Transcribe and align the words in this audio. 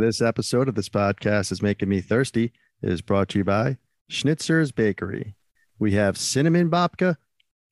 This 0.00 0.22
episode 0.22 0.66
of 0.66 0.76
this 0.76 0.88
podcast 0.88 1.52
is 1.52 1.60
making 1.60 1.90
me 1.90 2.00
thirsty. 2.00 2.54
It 2.82 2.90
is 2.90 3.02
brought 3.02 3.28
to 3.28 3.38
you 3.40 3.44
by 3.44 3.76
Schnitzer's 4.10 4.72
Bakery. 4.72 5.36
We 5.78 5.92
have 5.92 6.16
cinnamon 6.16 6.70
babka 6.70 7.18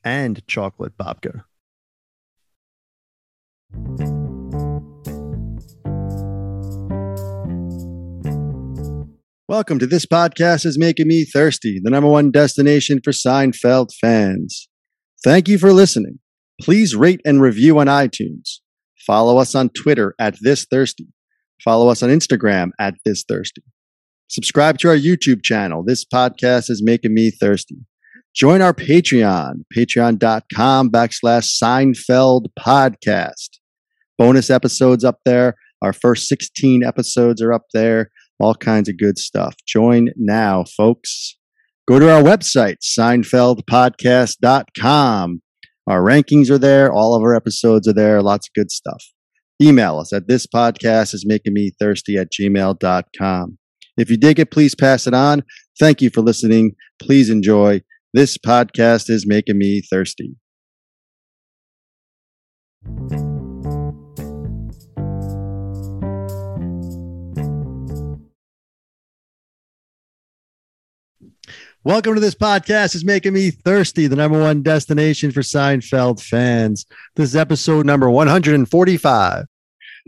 and 0.04 0.46
chocolate 0.46 0.92
babka. 0.98 1.44
Welcome 9.48 9.78
to 9.78 9.86
this 9.86 10.04
podcast 10.04 10.66
is 10.66 10.78
making 10.78 11.08
me 11.08 11.24
thirsty, 11.24 11.80
the 11.82 11.88
number 11.88 12.10
one 12.10 12.30
destination 12.30 13.00
for 13.02 13.12
Seinfeld 13.12 13.88
fans. 13.98 14.68
Thank 15.24 15.48
you 15.48 15.56
for 15.56 15.72
listening. 15.72 16.18
Please 16.60 16.94
rate 16.94 17.22
and 17.24 17.40
review 17.40 17.78
on 17.78 17.86
iTunes. 17.86 18.58
Follow 19.06 19.38
us 19.38 19.54
on 19.54 19.70
Twitter 19.70 20.14
at 20.18 20.36
this 20.42 20.66
thirsty. 20.70 21.06
Follow 21.64 21.88
us 21.88 22.02
on 22.02 22.10
Instagram 22.10 22.70
at 22.78 22.94
this 23.04 23.24
thirsty. 23.28 23.62
Subscribe 24.28 24.78
to 24.78 24.88
our 24.88 24.96
YouTube 24.96 25.42
channel. 25.42 25.82
This 25.86 26.04
podcast 26.04 26.70
is 26.70 26.82
making 26.84 27.14
me 27.14 27.30
thirsty. 27.30 27.76
Join 28.34 28.60
our 28.60 28.74
Patreon, 28.74 29.64
patreon.com 29.76 30.90
backslash 30.90 31.48
Seinfeld 31.60 32.46
podcast. 32.58 33.58
Bonus 34.18 34.50
episodes 34.50 35.02
up 35.02 35.18
there. 35.24 35.54
Our 35.82 35.92
first 35.92 36.28
16 36.28 36.84
episodes 36.84 37.42
are 37.42 37.52
up 37.52 37.64
there. 37.72 38.10
All 38.38 38.54
kinds 38.54 38.88
of 38.88 38.98
good 38.98 39.18
stuff. 39.18 39.56
Join 39.66 40.10
now, 40.16 40.64
folks. 40.76 41.36
Go 41.88 41.98
to 41.98 42.12
our 42.12 42.22
website, 42.22 42.76
seinfeldpodcast.com. 42.82 45.42
Our 45.86 46.02
rankings 46.02 46.50
are 46.50 46.58
there. 46.58 46.92
All 46.92 47.14
of 47.14 47.22
our 47.22 47.34
episodes 47.34 47.88
are 47.88 47.94
there. 47.94 48.20
Lots 48.20 48.48
of 48.48 48.52
good 48.54 48.70
stuff. 48.70 49.02
Email 49.60 49.98
us 49.98 50.12
at 50.12 50.28
this 50.28 50.46
podcast 50.46 51.14
is 51.14 51.24
making 51.26 51.52
me 51.52 51.72
thirsty 51.80 52.16
at 52.16 52.30
gmail.com. 52.32 53.58
If 53.96 54.10
you 54.10 54.16
dig 54.16 54.38
it, 54.38 54.52
please 54.52 54.74
pass 54.74 55.06
it 55.06 55.14
on. 55.14 55.42
Thank 55.78 56.00
you 56.00 56.10
for 56.10 56.20
listening. 56.20 56.72
Please 57.02 57.28
enjoy. 57.28 57.82
This 58.14 58.38
podcast 58.38 59.10
is 59.10 59.26
making 59.26 59.58
me 59.58 59.82
thirsty. 59.90 60.36
Welcome 71.88 72.16
to 72.16 72.20
this 72.20 72.34
podcast 72.34 72.94
It's 72.94 73.02
making 73.02 73.32
me 73.32 73.50
thirsty, 73.50 74.08
the 74.08 74.14
number 74.14 74.38
one 74.38 74.62
destination 74.62 75.30
for 75.30 75.40
Seinfeld 75.40 76.22
fans. 76.22 76.84
This 77.16 77.30
is 77.30 77.34
episode 77.34 77.86
number 77.86 78.10
145. 78.10 79.46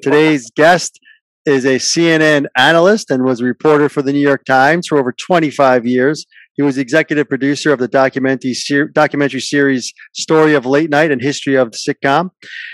Today's 0.02 0.50
guest 0.50 1.00
is 1.46 1.64
a 1.64 1.76
CNN 1.76 2.48
analyst 2.54 3.10
and 3.10 3.24
was 3.24 3.40
a 3.40 3.46
reporter 3.46 3.88
for 3.88 4.02
the 4.02 4.12
New 4.12 4.20
York 4.20 4.44
Times 4.44 4.88
for 4.88 4.98
over 4.98 5.10
25 5.10 5.86
years. 5.86 6.26
He 6.52 6.60
was 6.60 6.76
executive 6.76 7.30
producer 7.30 7.72
of 7.72 7.78
the 7.78 7.88
documentary, 7.88 8.52
ser- 8.52 8.88
documentary 8.88 9.40
series 9.40 9.94
Story 10.12 10.52
of 10.52 10.66
Late 10.66 10.90
Night 10.90 11.10
and 11.10 11.22
History 11.22 11.54
of 11.54 11.72
the 11.72 11.78
Sitcom. 11.78 12.28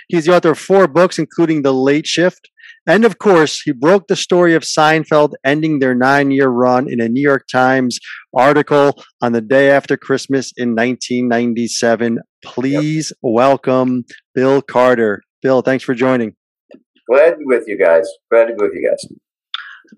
He's 0.09 0.25
the 0.25 0.34
author 0.34 0.51
of 0.51 0.59
four 0.59 0.89
books, 0.89 1.17
including 1.21 1.62
The 1.62 1.73
Late 1.73 2.09
Shift. 2.09 2.51
And 2.87 3.05
of 3.05 3.19
course, 3.19 3.62
he 3.62 3.73
broke 3.73 4.06
the 4.06 4.17
story 4.17 4.55
of 4.55 4.62
Seinfeld 4.62 5.33
ending 5.45 5.81
their 5.81 5.95
nine 5.95 6.31
year 6.31 6.48
run 6.48 6.91
in 6.91 7.01
a 7.01 7.09
New 7.09 7.20
York 7.20 7.47
Times 7.51 7.98
article 8.37 9.03
on 9.20 9.33
the 9.33 9.41
day 9.41 9.70
after 9.70 9.97
Christmas 9.97 10.53
in 10.56 10.70
1997. 10.70 12.19
Please 12.45 13.11
yep. 13.11 13.19
welcome 13.23 14.05
Bill 14.34 14.62
Carter. 14.62 15.23
Bill, 15.43 15.62
thanks 15.62 15.83
for 15.83 15.95
joining. 15.95 16.34
Glad 17.11 17.31
to 17.31 17.37
be 17.39 17.45
with 17.45 17.65
you 17.67 17.78
guys. 17.78 18.09
Glad 18.31 18.47
to 18.47 18.55
be 18.55 18.62
with 18.62 18.72
you 18.75 18.89
guys. 18.89 19.05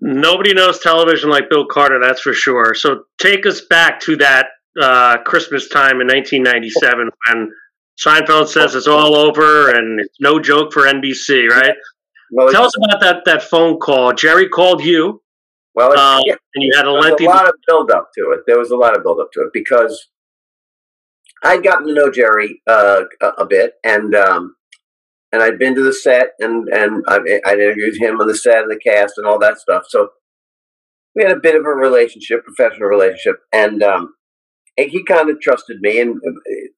Nobody 0.01 0.53
knows 0.53 0.79
television 0.79 1.29
like 1.29 1.49
Bill 1.49 1.65
Carter, 1.65 1.99
that's 2.01 2.21
for 2.21 2.33
sure. 2.33 2.73
So 2.75 3.03
take 3.19 3.45
us 3.45 3.61
back 3.61 3.99
to 4.01 4.15
that 4.17 4.47
uh, 4.79 5.17
Christmas 5.23 5.67
time 5.67 6.01
in 6.01 6.07
1997 6.07 7.09
when 7.27 7.51
Seinfeld 7.99 8.47
says 8.47 8.75
it's 8.75 8.87
all 8.87 9.15
over 9.15 9.71
and 9.71 9.99
it's 9.99 10.15
no 10.19 10.39
joke 10.39 10.71
for 10.71 10.83
NBC, 10.83 11.49
right? 11.49 11.73
Well, 12.31 12.51
Tell 12.51 12.65
us 12.65 12.73
about 12.77 13.01
that 13.01 13.25
that 13.25 13.43
phone 13.43 13.79
call. 13.79 14.13
Jerry 14.13 14.47
called 14.49 14.83
you. 14.83 15.21
Well, 15.75 15.97
uh, 15.97 16.21
yeah, 16.25 16.35
and 16.55 16.63
you 16.63 16.71
had 16.75 16.85
a 16.85 16.91
lengthy. 16.91 17.25
a 17.25 17.29
lot 17.29 17.47
of 17.47 17.55
build 17.67 17.91
up 17.91 18.09
to 18.17 18.31
it. 18.31 18.41
There 18.45 18.59
was 18.59 18.71
a 18.71 18.75
lot 18.75 18.95
of 18.95 19.03
build 19.03 19.19
up 19.19 19.31
to 19.33 19.41
it 19.41 19.49
because 19.53 20.07
I'd 21.43 21.63
gotten 21.63 21.87
to 21.87 21.93
know 21.93 22.11
Jerry 22.11 22.61
uh, 22.67 23.03
a, 23.21 23.27
a, 23.27 23.45
bit, 23.45 23.73
and 23.83 24.13
um, 24.13 24.55
and 25.31 25.41
I'd 25.41 25.59
been 25.59 25.75
to 25.75 25.83
the 25.83 25.93
set, 25.93 26.31
and 26.39 26.67
and 26.69 27.03
I, 27.07 27.39
I 27.45 27.53
interviewed 27.53 27.97
him 27.97 28.19
on 28.19 28.27
the 28.27 28.35
set 28.35 28.63
and 28.63 28.71
the 28.71 28.79
cast 28.79 29.13
and 29.17 29.25
all 29.25 29.39
that 29.39 29.59
stuff. 29.59 29.83
So 29.87 30.09
we 31.15 31.23
had 31.23 31.31
a 31.31 31.39
bit 31.39 31.55
of 31.55 31.65
a 31.65 31.69
relationship, 31.69 32.43
professional 32.43 32.89
relationship, 32.89 33.37
and 33.53 33.81
um, 33.81 34.13
he 34.77 35.03
kind 35.03 35.29
of 35.29 35.39
trusted 35.39 35.79
me, 35.81 35.99
and 35.99 36.15
uh, 36.17 36.69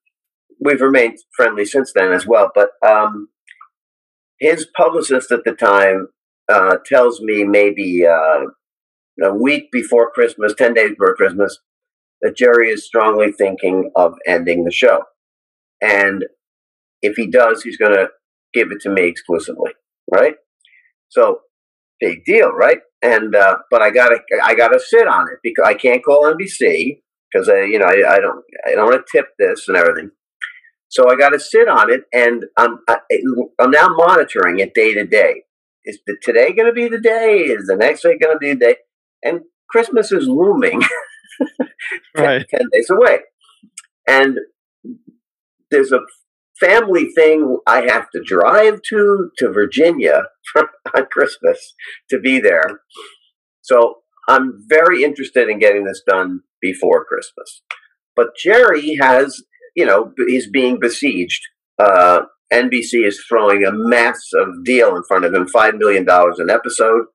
we've 0.59 0.81
remained 0.81 1.17
friendly 1.35 1.65
since 1.65 1.91
then 1.93 2.11
as 2.11 2.27
well. 2.27 2.51
But 2.53 2.69
um, 2.85 3.29
his 4.41 4.67
publicist 4.75 5.31
at 5.31 5.43
the 5.45 5.53
time 5.53 6.07
uh, 6.51 6.77
tells 6.85 7.21
me 7.21 7.43
maybe 7.43 8.05
uh, 8.05 8.45
a 9.23 9.33
week 9.33 9.71
before 9.71 10.11
Christmas, 10.11 10.55
10 10.57 10.73
days 10.73 10.89
before 10.89 11.15
Christmas, 11.15 11.59
that 12.21 12.35
Jerry 12.35 12.69
is 12.69 12.85
strongly 12.85 13.31
thinking 13.31 13.91
of 13.95 14.15
ending 14.27 14.63
the 14.63 14.71
show. 14.71 15.03
And 15.79 16.25
if 17.03 17.15
he 17.15 17.27
does, 17.27 17.61
he's 17.61 17.77
going 17.77 17.93
to 17.93 18.09
give 18.53 18.71
it 18.71 18.81
to 18.81 18.89
me 18.89 19.03
exclusively, 19.03 19.71
right? 20.11 20.35
So, 21.09 21.41
big 21.99 22.25
deal, 22.25 22.49
right? 22.49 22.79
And 23.03 23.35
uh, 23.35 23.57
but 23.69 23.81
I 23.81 23.89
gotta 23.89 24.19
I 24.43 24.53
gotta 24.53 24.79
sit 24.79 25.07
on 25.07 25.27
it 25.27 25.39
because 25.41 25.65
I 25.67 25.73
can't 25.73 26.03
call 26.03 26.23
NBC 26.23 27.01
because 27.31 27.49
I 27.49 27.63
you 27.63 27.79
know 27.79 27.87
I, 27.87 28.15
I 28.15 28.19
don't 28.19 28.43
I 28.65 28.75
don't 28.75 28.91
want 28.91 29.03
to 29.05 29.17
tip 29.17 29.29
this 29.39 29.67
and 29.67 29.75
everything. 29.75 30.11
So 30.91 31.09
I 31.09 31.15
got 31.15 31.29
to 31.29 31.39
sit 31.39 31.69
on 31.69 31.89
it, 31.89 32.01
and 32.11 32.43
I'm 32.57 32.79
I, 32.87 32.97
I'm 33.59 33.71
now 33.71 33.87
monitoring 33.95 34.59
it 34.59 34.73
day 34.73 34.93
to 34.93 35.05
day. 35.05 35.43
Is 35.85 35.99
the, 36.05 36.17
today 36.21 36.51
going 36.51 36.67
to 36.67 36.73
be 36.73 36.89
the 36.89 36.99
day? 36.99 37.37
Is 37.39 37.65
the 37.65 37.77
next 37.77 38.01
day 38.03 38.17
going 38.17 38.35
to 38.35 38.39
be 38.39 38.53
the 38.53 38.59
day? 38.59 38.75
And 39.23 39.41
Christmas 39.69 40.11
is 40.11 40.27
looming, 40.27 40.81
right. 42.17 42.45
ten 42.49 42.67
days 42.73 42.89
away, 42.89 43.19
and 44.05 44.37
there's 45.71 45.93
a 45.93 46.01
family 46.59 47.05
thing 47.15 47.57
I 47.65 47.83
have 47.83 48.09
to 48.11 48.21
drive 48.21 48.81
to 48.89 49.31
to 49.37 49.49
Virginia 49.49 50.25
on 50.57 51.05
Christmas 51.09 51.73
to 52.09 52.19
be 52.19 52.41
there. 52.41 52.81
So 53.61 54.01
I'm 54.27 54.65
very 54.67 55.03
interested 55.03 55.47
in 55.47 55.57
getting 55.59 55.85
this 55.85 56.01
done 56.05 56.41
before 56.61 57.05
Christmas. 57.05 57.61
But 58.13 58.35
Jerry 58.35 58.97
has 58.97 59.41
you 59.75 59.85
know, 59.85 60.13
he's 60.27 60.49
being 60.49 60.79
besieged. 60.79 61.41
Uh, 61.79 62.21
NBC 62.51 63.05
is 63.05 63.23
throwing 63.27 63.63
a 63.63 63.71
massive 63.71 64.63
deal 64.65 64.95
in 64.95 65.03
front 65.07 65.25
of 65.25 65.33
him, 65.33 65.47
$5 65.47 65.77
million 65.77 66.05
an 66.09 66.49
episode. 66.49 67.05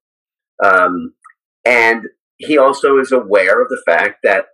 Um, 0.65 1.13
and 1.65 2.05
he 2.39 2.57
also 2.57 2.99
is 2.99 3.13
aware 3.13 3.61
of 3.61 3.69
the 3.69 3.83
fact 3.87 4.19
that 4.23 4.47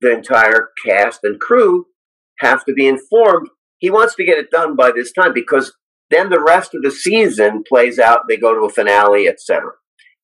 the 0.00 0.12
entire 0.12 0.70
cast 0.84 1.20
and 1.22 1.40
crew 1.40 1.86
have 2.40 2.64
to 2.64 2.72
be 2.72 2.86
informed. 2.86 3.48
He 3.78 3.90
wants 3.90 4.14
to 4.16 4.24
get 4.24 4.38
it 4.38 4.50
done 4.50 4.76
by 4.76 4.92
this 4.94 5.12
time 5.12 5.32
because 5.32 5.74
then 6.10 6.28
the 6.28 6.42
rest 6.42 6.74
of 6.74 6.82
the 6.82 6.90
season 6.90 7.62
plays 7.66 7.98
out. 7.98 8.22
They 8.28 8.36
go 8.36 8.54
to 8.54 8.66
a 8.66 8.70
finale, 8.70 9.28
etc. 9.28 9.72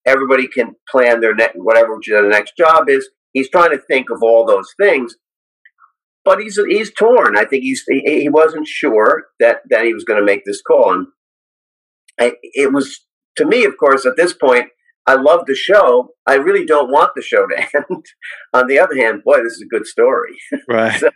Everybody 0.07 0.49
can 0.49 0.75
plan 0.91 1.21
their 1.21 1.35
next 1.35 1.57
whatever 1.57 1.99
their 2.07 2.29
next 2.29 2.55
job 2.57 2.89
is. 2.89 3.09
He's 3.33 3.51
trying 3.51 3.71
to 3.71 3.79
think 3.79 4.09
of 4.11 4.23
all 4.23 4.47
those 4.47 4.73
things 4.81 5.15
but 6.27 6.41
he's 6.41 6.59
he's 6.69 6.93
torn. 6.93 7.39
I 7.39 7.45
think 7.45 7.63
he's 7.63 7.84
he, 7.89 8.01
he 8.23 8.28
wasn't 8.28 8.67
sure 8.67 9.27
that 9.39 9.61
that 9.71 9.84
he 9.84 9.95
was 9.95 10.05
going 10.05 10.19
to 10.19 10.27
make 10.27 10.45
this 10.45 10.61
call, 10.61 10.93
and 10.93 11.07
I, 12.21 12.33
it 12.43 12.73
was 12.73 13.07
to 13.37 13.47
me, 13.47 13.65
of 13.65 13.78
course, 13.78 14.05
at 14.05 14.17
this 14.17 14.33
point, 14.34 14.67
I 15.07 15.15
love 15.15 15.47
the 15.47 15.55
show. 15.55 16.11
I 16.27 16.34
really 16.34 16.67
don't 16.67 16.91
want 16.91 17.13
the 17.15 17.23
show 17.23 17.47
to 17.47 17.57
end. 17.75 18.05
On 18.53 18.67
the 18.67 18.81
other 18.81 18.97
hand, 18.97 19.23
boy, 19.25 19.37
this 19.37 19.53
is 19.53 19.63
a 19.63 19.75
good 19.75 19.87
story. 19.87 20.37
Right. 20.69 20.99
so, 20.99 21.11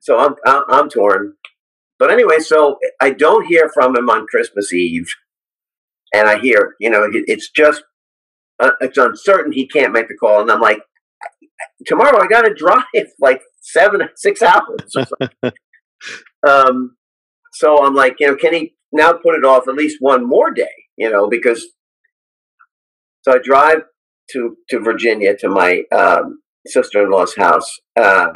so 0.00 0.18
I'm, 0.20 0.34
I'm 0.46 0.62
I'm 0.68 0.88
torn. 0.88 1.34
But 1.98 2.12
anyway, 2.12 2.38
so 2.38 2.78
I 3.00 3.10
don't 3.10 3.46
hear 3.46 3.70
from 3.74 3.96
him 3.96 4.08
on 4.08 4.26
Christmas 4.26 4.72
Eve, 4.72 5.08
and 6.14 6.28
I 6.28 6.38
hear, 6.38 6.74
you 6.78 6.90
know, 6.90 7.08
it's 7.12 7.50
just 7.50 7.82
uh, 8.60 8.70
it's 8.80 8.98
uncertain 8.98 9.50
he 9.50 9.66
can't 9.66 9.92
make 9.92 10.06
the 10.06 10.14
call, 10.14 10.40
and 10.40 10.50
I'm 10.50 10.60
like, 10.60 10.80
tomorrow 11.86 12.22
I 12.22 12.28
got 12.28 12.42
to 12.42 12.54
drive 12.56 12.84
like 13.20 13.42
seven, 13.62 14.02
or 14.02 14.10
six 14.16 14.42
hours. 14.42 14.94
um, 16.46 16.96
so 17.52 17.84
I'm 17.84 17.94
like, 17.94 18.16
you 18.20 18.28
know, 18.28 18.36
can 18.36 18.52
he 18.52 18.74
now 18.92 19.12
put 19.12 19.34
it 19.34 19.44
off 19.44 19.68
at 19.68 19.74
least 19.74 19.98
one 20.00 20.28
more 20.28 20.50
day? 20.50 20.68
You 20.96 21.10
know, 21.10 21.28
because 21.28 21.66
so 23.22 23.32
I 23.32 23.38
drive 23.42 23.82
to 24.32 24.56
to 24.70 24.80
Virginia 24.80 25.36
to 25.38 25.48
my 25.48 25.82
um, 25.92 26.40
sister 26.66 27.02
in 27.02 27.10
law's 27.10 27.36
house 27.36 27.78
uh, 27.98 28.28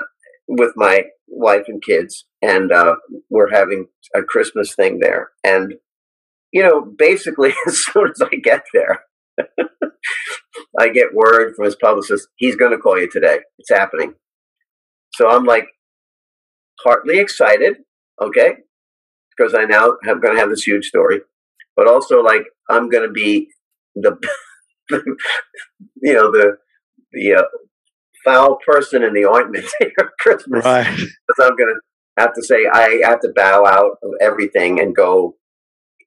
with 0.48 0.72
my 0.76 1.04
wife 1.28 1.64
and 1.68 1.82
kids, 1.82 2.24
and 2.42 2.72
uh, 2.72 2.96
we're 3.28 3.50
having 3.50 3.86
a 4.14 4.22
Christmas 4.22 4.74
thing 4.74 5.00
there. 5.00 5.30
And 5.44 5.74
you 6.52 6.62
know, 6.62 6.80
basically, 6.80 7.52
as 7.66 7.84
soon 7.84 8.08
as 8.08 8.22
I 8.22 8.36
get 8.36 8.64
there, 8.72 9.04
I 10.78 10.88
get 10.88 11.14
word 11.14 11.54
from 11.54 11.64
his 11.64 11.76
publicist, 11.76 12.28
he's 12.36 12.56
going 12.56 12.72
to 12.72 12.78
call 12.78 12.98
you 12.98 13.10
today. 13.10 13.40
It's 13.58 13.70
happening. 13.70 14.14
So 15.16 15.30
I'm 15.30 15.44
like, 15.44 15.66
partly 16.82 17.18
excited, 17.18 17.78
okay, 18.20 18.56
because 19.36 19.54
I 19.54 19.64
now 19.64 19.96
am 20.06 20.20
going 20.20 20.34
to 20.34 20.40
have 20.40 20.50
this 20.50 20.64
huge 20.64 20.86
story, 20.86 21.20
but 21.74 21.88
also 21.88 22.22
like 22.22 22.44
I'm 22.68 22.90
going 22.90 23.06
to 23.06 23.12
be 23.12 23.48
the, 23.94 24.18
you 24.90 26.12
know, 26.12 26.30
the 26.30 26.58
the 27.12 27.34
uh, 27.34 27.42
foul 28.26 28.58
person 28.66 29.02
in 29.02 29.14
the 29.14 29.24
ointment 29.24 29.64
here 29.78 30.12
Christmas. 30.20 30.64
Right. 30.64 30.84
Because 30.84 31.50
I'm 31.50 31.56
going 31.56 31.74
to 31.74 31.80
have 32.18 32.34
to 32.34 32.42
say 32.42 32.66
I 32.70 33.00
have 33.04 33.20
to 33.20 33.32
bow 33.34 33.64
out 33.64 33.92
of 34.02 34.10
everything 34.20 34.80
and 34.80 34.94
go 34.94 35.36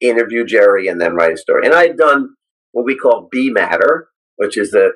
interview 0.01 0.45
Jerry 0.45 0.87
and 0.87 1.01
then 1.01 1.15
write 1.15 1.33
a 1.33 1.37
story. 1.37 1.65
And 1.65 1.73
I'd 1.73 1.97
done 1.97 2.35
what 2.73 2.85
we 2.85 2.95
call 2.95 3.27
B 3.31 3.49
matter, 3.49 4.09
which 4.35 4.55
is 4.55 4.69
the 4.71 4.91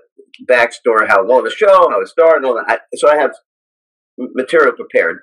backstory, 0.47 1.07
how 1.07 1.25
long 1.25 1.43
the 1.43 1.49
show, 1.49 1.89
how 1.89 2.01
it 2.01 2.07
started, 2.07 2.37
and 2.37 2.45
all 2.45 2.63
that. 2.67 2.81
So 2.95 3.09
I 3.09 3.17
have 3.17 3.31
material 4.17 4.73
prepared. 4.73 5.19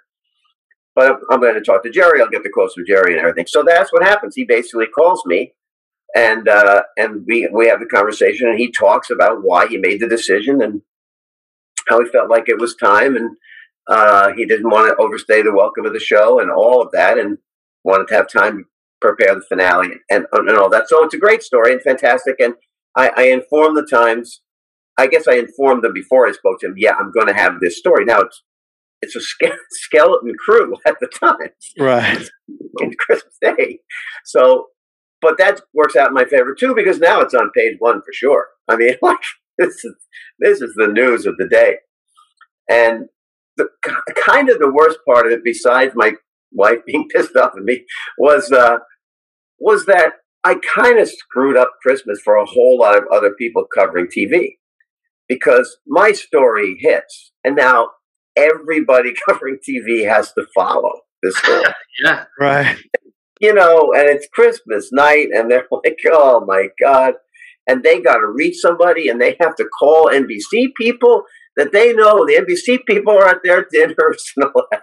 But 0.95 1.21
I'm 1.31 1.41
going 1.41 1.55
to 1.55 1.61
talk 1.61 1.83
to 1.85 1.91
Jerry. 1.91 2.21
I'll 2.21 2.29
get 2.29 2.43
the 2.43 2.51
quotes 2.51 2.75
from 2.75 2.85
Jerry 2.87 3.13
and 3.13 3.21
everything. 3.21 3.47
So 3.47 3.63
that's 3.63 3.93
what 3.93 4.03
happens. 4.03 4.35
He 4.35 4.45
basically 4.45 4.87
calls 4.87 5.23
me, 5.25 5.55
and 6.17 6.49
uh, 6.49 6.83
and 6.97 7.25
we 7.27 7.49
we 7.53 7.69
have 7.69 7.81
the 7.81 7.87
conversation, 7.87 8.49
and 8.49 8.59
he 8.59 8.71
talks 8.71 9.11
about 9.11 9.39
why 9.43 9.69
he 9.69 9.79
made 9.79 10.01
the 10.01 10.09
decision 10.09 10.61
and 10.63 10.83
how 11.89 12.01
he 12.01 12.09
felt 12.11 12.29
like 12.29 12.49
it 12.49 12.59
was 12.59 12.75
time, 12.75 13.17
and 13.17 13.37
uh, 13.89 14.33
he 14.33 14.45
didn't 14.45 14.69
want 14.69 14.89
to 14.89 15.03
overstay 15.03 15.43
the 15.43 15.55
welcome 15.55 15.87
of 15.87 15.93
the 15.93 16.01
show, 16.01 16.41
and 16.41 16.51
all 16.51 16.83
of 16.83 16.91
that, 16.93 17.19
and 17.19 17.39
wanted 17.85 18.09
to 18.09 18.15
have 18.15 18.29
time 18.29 18.59
to 18.59 18.65
prepare 19.01 19.35
the 19.35 19.43
finale 19.49 19.91
and 20.11 20.27
and 20.33 20.51
all 20.59 20.69
that. 20.71 20.89
So 20.89 21.05
it's 21.05 21.15
a 21.15 21.19
great 21.19 21.43
story 21.43 21.73
and 21.73 21.83
fantastic. 21.83 22.37
And 22.41 22.55
I, 22.97 23.11
I 23.17 23.23
informed 23.29 23.77
the 23.77 23.87
Times. 23.87 24.43
I 24.99 25.07
guess 25.07 25.27
I 25.27 25.37
informed 25.37 25.85
them 25.85 25.95
before 25.95 26.27
I 26.27 26.33
spoke 26.33 26.61
to 26.61 26.67
him. 26.67 26.75
Yeah, 26.77 26.95
I'm 26.99 27.13
going 27.13 27.29
to 27.29 27.33
have 27.33 27.61
this 27.61 27.79
story. 27.79 28.05
Now 28.05 28.21
it's 28.21 28.43
it's 29.03 29.17
a 29.17 29.21
skeleton 29.71 30.35
crew 30.39 30.75
at 30.87 30.97
the 31.01 31.09
time, 31.09 31.51
right? 31.79 32.29
In 32.81 32.93
Christmas 32.99 33.37
Day, 33.41 33.81
so 34.25 34.69
but 35.21 35.39
that 35.39 35.61
works 35.75 35.97
out 35.97 36.09
in 36.09 36.15
my 36.15 36.25
favor 36.25 36.55
too 36.55 36.75
because 36.75 36.99
now 36.99 37.21
it's 37.21 37.35
on 37.35 37.51
page 37.55 37.77
one 37.79 38.01
for 38.01 38.13
sure. 38.13 38.49
I 38.69 38.77
mean, 38.77 38.95
like 39.03 39.19
this 39.59 39.85
is 39.85 39.95
this 40.39 40.61
is 40.61 40.75
the 40.77 40.89
news 40.89 41.27
of 41.27 41.37
the 41.37 41.49
day, 41.49 41.77
and 42.69 43.07
the 43.57 43.69
kind 44.27 44.49
of 44.49 44.59
the 44.59 44.73
worst 44.73 44.99
part 45.07 45.27
of 45.27 45.33
it, 45.33 45.45
besides 45.45 45.93
my 45.95 46.13
wife 46.53 46.79
being 46.87 47.09
pissed 47.09 47.37
off 47.37 47.53
at 47.57 47.63
me, 47.63 47.85
was 48.19 48.53
uh, 48.53 48.79
was 49.59 49.87
that 49.87 50.15
I 50.45 50.57
kind 50.75 50.99
of 50.99 51.09
screwed 51.09 51.57
up 51.57 51.73
Christmas 51.83 52.21
for 52.23 52.37
a 52.37 52.47
whole 52.47 52.79
lot 52.79 52.97
of 52.97 53.05
other 53.13 53.35
people 53.39 53.67
covering 53.73 54.07
TV 54.07 54.57
because 55.29 55.79
my 55.87 56.13
story 56.13 56.77
hits, 56.81 57.33
and 57.45 57.55
now 57.55 57.91
everybody 58.37 59.13
covering 59.29 59.59
TV 59.67 60.09
has 60.09 60.33
to 60.33 60.47
follow 60.55 60.93
this 61.23 61.37
story. 61.39 61.65
yeah, 62.05 62.25
right. 62.39 62.77
You 63.41 63.55
know, 63.55 63.93
and 63.95 64.09
it's 64.09 64.29
Christmas 64.33 64.91
night, 64.93 65.29
and 65.33 65.51
they're 65.51 65.67
like, 65.85 65.99
"Oh 66.07 66.45
my 66.47 66.69
god!" 66.81 67.15
And 67.67 67.83
they 67.83 68.01
got 68.01 68.17
to 68.17 68.27
reach 68.27 68.59
somebody, 68.59 69.09
and 69.09 69.21
they 69.21 69.37
have 69.41 69.55
to 69.57 69.65
call 69.65 70.11
NBC 70.11 70.75
people 70.77 71.23
that 71.57 71.73
they 71.73 71.93
know. 71.93 72.27
The 72.27 72.35
NBC 72.35 72.81
people 72.87 73.13
are 73.15 73.29
at 73.29 73.39
their 73.45 73.67
dinners 73.71 74.33
and 74.37 74.47
all 74.55 74.67
that. 74.71 74.83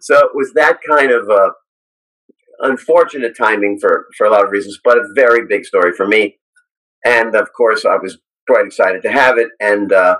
So 0.00 0.18
it 0.18 0.30
was 0.34 0.52
that 0.54 0.78
kind 0.88 1.10
of 1.10 1.28
uh, 1.28 1.50
unfortunate 2.60 3.36
timing 3.36 3.78
for 3.78 4.06
for 4.16 4.26
a 4.26 4.30
lot 4.30 4.44
of 4.44 4.50
reasons, 4.50 4.78
but 4.82 4.98
a 4.98 5.08
very 5.14 5.46
big 5.46 5.64
story 5.64 5.92
for 5.92 6.06
me. 6.06 6.38
And 7.04 7.34
of 7.34 7.48
course, 7.52 7.84
I 7.84 7.96
was 7.96 8.18
quite 8.48 8.66
excited 8.66 9.02
to 9.02 9.12
have 9.12 9.36
it, 9.38 9.48
and 9.60 9.92
uh, 9.92 10.16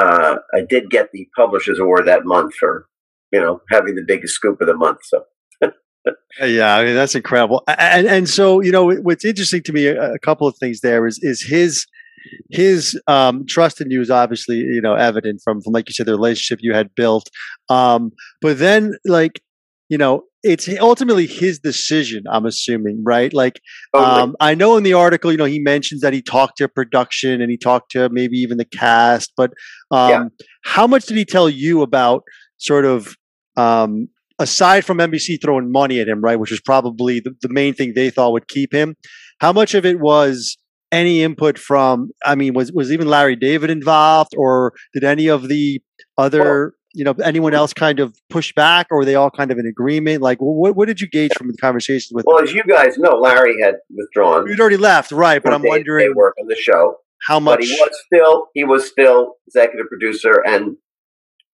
uh, 0.00 0.36
I 0.54 0.60
did 0.68 0.90
get 0.90 1.10
the 1.12 1.28
Publishers 1.36 1.78
Award 1.78 2.06
that 2.06 2.24
month 2.24 2.54
for 2.54 2.86
you 3.32 3.40
know 3.40 3.60
having 3.70 3.94
the 3.94 4.04
biggest 4.06 4.34
scoop 4.34 4.60
of 4.60 4.66
the 4.66 4.76
month. 4.76 4.98
So. 5.04 5.24
yeah, 6.40 6.76
I 6.76 6.84
mean 6.84 6.94
that's 6.94 7.14
incredible, 7.14 7.62
and 7.66 8.06
and 8.06 8.28
so 8.28 8.60
you 8.60 8.72
know 8.72 8.90
what's 8.90 9.24
interesting 9.24 9.62
to 9.64 9.72
me 9.72 9.86
a, 9.86 10.18
couple 10.20 10.46
of 10.46 10.56
things 10.58 10.80
there 10.80 11.06
is 11.06 11.18
is 11.22 11.42
his 11.42 11.86
his 12.50 12.98
um, 13.06 13.44
trust 13.46 13.80
in 13.80 13.90
you 13.90 14.00
is 14.00 14.10
obviously 14.10 14.56
you 14.56 14.80
know 14.80 14.94
evident 14.94 15.40
from 15.44 15.60
from 15.60 15.72
like 15.74 15.88
you 15.88 15.92
said 15.92 16.06
the 16.06 16.12
relationship 16.12 16.60
you 16.62 16.72
had 16.72 16.94
built, 16.94 17.28
um, 17.68 18.12
but 18.40 18.58
then 18.58 18.94
like 19.04 19.42
you 19.90 19.98
know 19.98 20.22
it's 20.42 20.66
ultimately 20.80 21.26
his 21.26 21.58
decision 21.58 22.22
i'm 22.30 22.46
assuming 22.46 23.02
right 23.04 23.34
like 23.34 23.60
um, 23.92 24.34
i 24.40 24.54
know 24.54 24.76
in 24.78 24.84
the 24.84 24.94
article 24.94 25.30
you 25.30 25.36
know 25.36 25.44
he 25.44 25.58
mentions 25.58 26.00
that 26.00 26.14
he 26.14 26.22
talked 26.22 26.56
to 26.56 26.68
production 26.68 27.42
and 27.42 27.50
he 27.50 27.58
talked 27.58 27.90
to 27.90 28.08
maybe 28.10 28.38
even 28.38 28.56
the 28.56 28.64
cast 28.64 29.32
but 29.36 29.50
um, 29.90 30.10
yeah. 30.10 30.24
how 30.64 30.86
much 30.86 31.04
did 31.04 31.18
he 31.18 31.24
tell 31.26 31.50
you 31.50 31.82
about 31.82 32.22
sort 32.56 32.86
of 32.86 33.16
um, 33.56 34.08
aside 34.38 34.84
from 34.86 34.96
nbc 34.98 35.38
throwing 35.42 35.70
money 35.70 36.00
at 36.00 36.08
him 36.08 36.22
right 36.22 36.38
which 36.38 36.50
was 36.50 36.60
probably 36.60 37.20
the, 37.20 37.34
the 37.42 37.50
main 37.50 37.74
thing 37.74 37.92
they 37.94 38.08
thought 38.08 38.32
would 38.32 38.48
keep 38.48 38.72
him 38.72 38.96
how 39.40 39.52
much 39.52 39.74
of 39.74 39.84
it 39.84 40.00
was 40.00 40.56
any 40.92 41.22
input 41.22 41.58
from 41.58 42.10
i 42.24 42.34
mean 42.34 42.54
was 42.54 42.72
was 42.72 42.90
even 42.90 43.06
larry 43.08 43.36
david 43.36 43.70
involved 43.70 44.32
or 44.36 44.72
did 44.94 45.04
any 45.04 45.28
of 45.28 45.48
the 45.48 45.82
other 46.16 46.74
you 46.94 47.04
know 47.04 47.14
anyone 47.22 47.54
else 47.54 47.72
kind 47.72 48.00
of 48.00 48.14
push 48.28 48.52
back 48.54 48.88
or 48.90 48.98
were 48.98 49.04
they 49.04 49.14
all 49.14 49.30
kind 49.30 49.50
of 49.50 49.58
in 49.58 49.66
agreement? 49.66 50.22
Like 50.22 50.38
what, 50.38 50.76
what 50.76 50.88
did 50.88 51.00
you 51.00 51.08
gauge 51.08 51.32
from 51.34 51.48
the 51.48 51.56
conversations 51.56 52.12
with 52.12 52.24
well 52.26 52.36
them? 52.36 52.46
as 52.46 52.52
you 52.52 52.62
guys 52.64 52.98
know 52.98 53.18
larry 53.18 53.60
had 53.62 53.76
withdrawn. 53.90 54.48
He'd 54.48 54.60
already 54.60 54.76
left 54.76 55.12
right 55.12 55.42
but 55.42 55.52
i'm 55.52 55.62
wondering 55.62 56.08
they 56.08 56.12
work 56.12 56.34
on 56.40 56.46
the 56.46 56.56
show. 56.56 56.96
how 57.22 57.40
much 57.40 57.58
but 57.60 57.64
he 57.64 57.72
was 57.72 58.02
still 58.06 58.46
he 58.54 58.64
was 58.64 58.88
still 58.88 59.34
executive 59.46 59.86
producer 59.88 60.42
and 60.46 60.76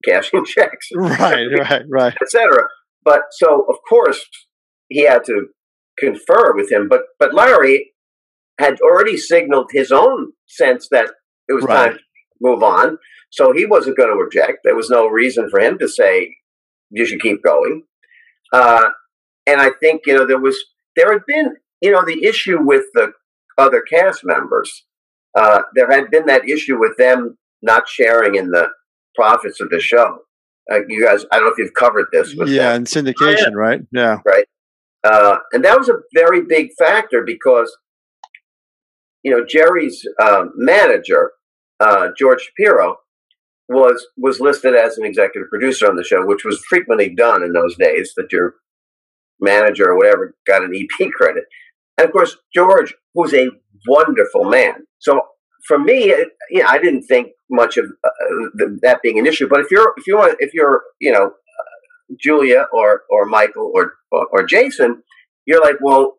cashing 0.03 0.45
checks. 0.45 0.89
Right 0.93 1.47
right 1.59 1.83
right. 1.89 2.15
Etc 2.21 2.63
but 3.03 3.21
so 3.31 3.65
of 3.69 3.75
course 3.88 4.25
he 4.89 5.03
had 5.03 5.23
to 5.25 5.47
confer 5.97 6.53
with 6.55 6.71
him 6.71 6.89
but 6.89 7.01
but 7.19 7.33
larry 7.33 7.93
had 8.59 8.79
already 8.81 9.17
signaled 9.17 9.69
his 9.71 9.91
own 9.91 10.31
sense 10.47 10.88
that 10.91 11.09
it 11.47 11.53
was 11.53 11.63
right. 11.63 11.75
time 11.75 11.93
to 11.93 11.99
move 12.41 12.63
on 12.63 12.97
so 13.35 13.51
he 13.51 13.65
wasn't 13.65 13.97
going 13.97 14.09
to 14.09 14.23
object. 14.23 14.59
There 14.63 14.77
was 14.77 14.89
no 14.89 15.07
reason 15.07 15.49
for 15.49 15.59
him 15.59 15.77
to 15.79 15.89
say, 15.89 16.37
you 16.89 17.05
should 17.05 17.21
keep 17.21 17.43
going. 17.43 17.83
Uh, 18.53 18.89
and 19.45 19.60
I 19.60 19.71
think, 19.81 20.03
you 20.05 20.15
know, 20.15 20.25
there 20.25 20.39
was, 20.39 20.57
there 20.95 21.12
had 21.12 21.24
been, 21.27 21.57
you 21.81 21.91
know, 21.91 22.05
the 22.05 22.24
issue 22.24 22.57
with 22.62 22.86
the 22.93 23.12
other 23.57 23.81
cast 23.81 24.21
members. 24.24 24.86
Uh, 25.38 25.63
there 25.74 25.91
had 25.91 26.10
been 26.10 26.27
that 26.27 26.48
issue 26.48 26.79
with 26.79 26.95
them 26.98 27.38
not 27.62 27.89
sharing 27.89 28.36
in 28.36 28.51
the 28.51 28.69
profits 29.15 29.60
of 29.60 29.69
the 29.69 29.81
show. 29.81 30.19
Uh, 30.71 30.79
you 30.88 31.03
guys, 31.03 31.25
I 31.29 31.36
don't 31.36 31.48
know 31.48 31.51
if 31.51 31.57
you've 31.57 31.74
covered 31.74 32.05
this. 32.13 32.33
yeah, 32.45 32.69
them. 32.69 32.75
and 32.77 32.88
syndication, 32.88 33.51
yeah. 33.51 33.55
right? 33.55 33.81
Yeah. 33.91 34.17
Right. 34.25 34.45
Uh, 35.03 35.39
and 35.51 35.65
that 35.65 35.77
was 35.77 35.89
a 35.89 36.00
very 36.13 36.41
big 36.41 36.69
factor 36.79 37.24
because, 37.25 37.75
you 39.24 39.31
know, 39.31 39.45
Jerry's 39.45 40.05
um, 40.21 40.53
manager, 40.55 41.33
uh, 41.79 42.10
George 42.17 42.41
Shapiro, 42.41 42.98
was 43.67 44.05
was 44.17 44.39
listed 44.39 44.75
as 44.75 44.98
an 44.98 45.05
executive 45.05 45.50
producer 45.50 45.88
on 45.88 45.96
the 45.96 46.03
show, 46.03 46.25
which 46.25 46.46
was 46.46 46.63
frequently 46.67 47.13
done 47.13 47.44
in 47.44 47.53
those 47.53 47.75
days. 47.77 48.13
That 48.15 48.32
your 48.32 48.55
manager 49.39 49.89
or 49.89 49.98
whatever 49.98 50.36
got 50.46 50.63
an 50.63 50.74
EP 50.75 51.10
credit, 51.12 51.46
and 51.98 52.05
of 52.05 52.13
course 52.13 52.38
George, 52.53 52.94
who's 53.13 53.34
a 53.34 53.50
wonderful 53.88 54.46
man. 54.46 54.86
So 55.00 55.22
for 55.67 55.79
me, 55.79 56.10
it, 56.10 56.29
you 56.50 56.62
know, 56.62 56.70
I 56.70 56.77
didn't 56.77 57.03
think 57.03 57.29
much 57.50 57.77
of 57.77 57.86
uh, 57.86 58.10
the, 58.53 58.79
that 58.82 59.01
being 59.01 59.20
an 59.20 59.25
issue. 59.25 59.48
But 59.48 59.62
if 59.62 59.67
you're 59.72 59.94
if 59.98 60.08
you 60.08 60.17
want 60.17 60.38
if 60.39 60.53
you're 60.53 60.84
you 61.00 61.12
know 61.12 61.25
uh, 61.25 62.15
Julia 62.20 62.67
or 62.72 63.01
or 63.10 63.25
Michael 63.25 63.72
or, 63.74 63.94
or 64.12 64.27
or 64.32 64.44
Jason, 64.46 65.01
you're 65.46 65.62
like, 65.62 65.77
well, 65.82 66.17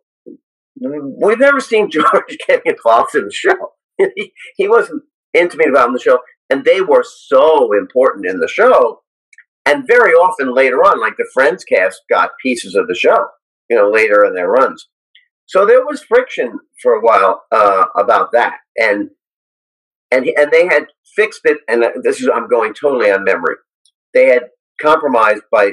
we've 0.80 1.38
never 1.38 1.60
seen 1.60 1.90
George 1.92 2.38
getting 2.46 2.72
involved 2.72 3.14
in 3.14 3.24
the 3.24 3.32
show. 3.32 3.72
he, 4.16 4.32
he 4.56 4.68
wasn't 4.68 5.02
intimate 5.34 5.68
about 5.68 5.88
in 5.88 5.94
the 5.94 6.00
show. 6.00 6.20
And 6.50 6.64
they 6.64 6.80
were 6.80 7.04
so 7.04 7.72
important 7.72 8.26
in 8.26 8.38
the 8.38 8.48
show. 8.48 9.02
And 9.64 9.86
very 9.86 10.12
often 10.12 10.54
later 10.54 10.78
on, 10.78 11.00
like 11.00 11.16
the 11.16 11.28
Friends 11.34 11.64
cast 11.64 12.02
got 12.08 12.30
pieces 12.40 12.76
of 12.76 12.86
the 12.86 12.94
show, 12.94 13.26
you 13.68 13.76
know, 13.76 13.90
later 13.90 14.24
in 14.24 14.34
their 14.34 14.48
runs. 14.48 14.88
So 15.46 15.64
there 15.66 15.84
was 15.84 16.02
friction 16.02 16.58
for 16.82 16.92
a 16.94 17.00
while 17.00 17.44
uh, 17.52 17.86
about 17.96 18.32
that, 18.32 18.58
and 18.76 19.10
and 20.10 20.26
and 20.36 20.50
they 20.50 20.66
had 20.66 20.86
fixed 21.14 21.40
it. 21.44 21.58
And 21.68 21.84
this 22.02 22.20
is 22.20 22.28
I'm 22.32 22.48
going 22.48 22.74
totally 22.74 23.10
on 23.10 23.24
memory. 23.24 23.56
They 24.12 24.26
had 24.28 24.44
compromised 24.80 25.42
by 25.50 25.72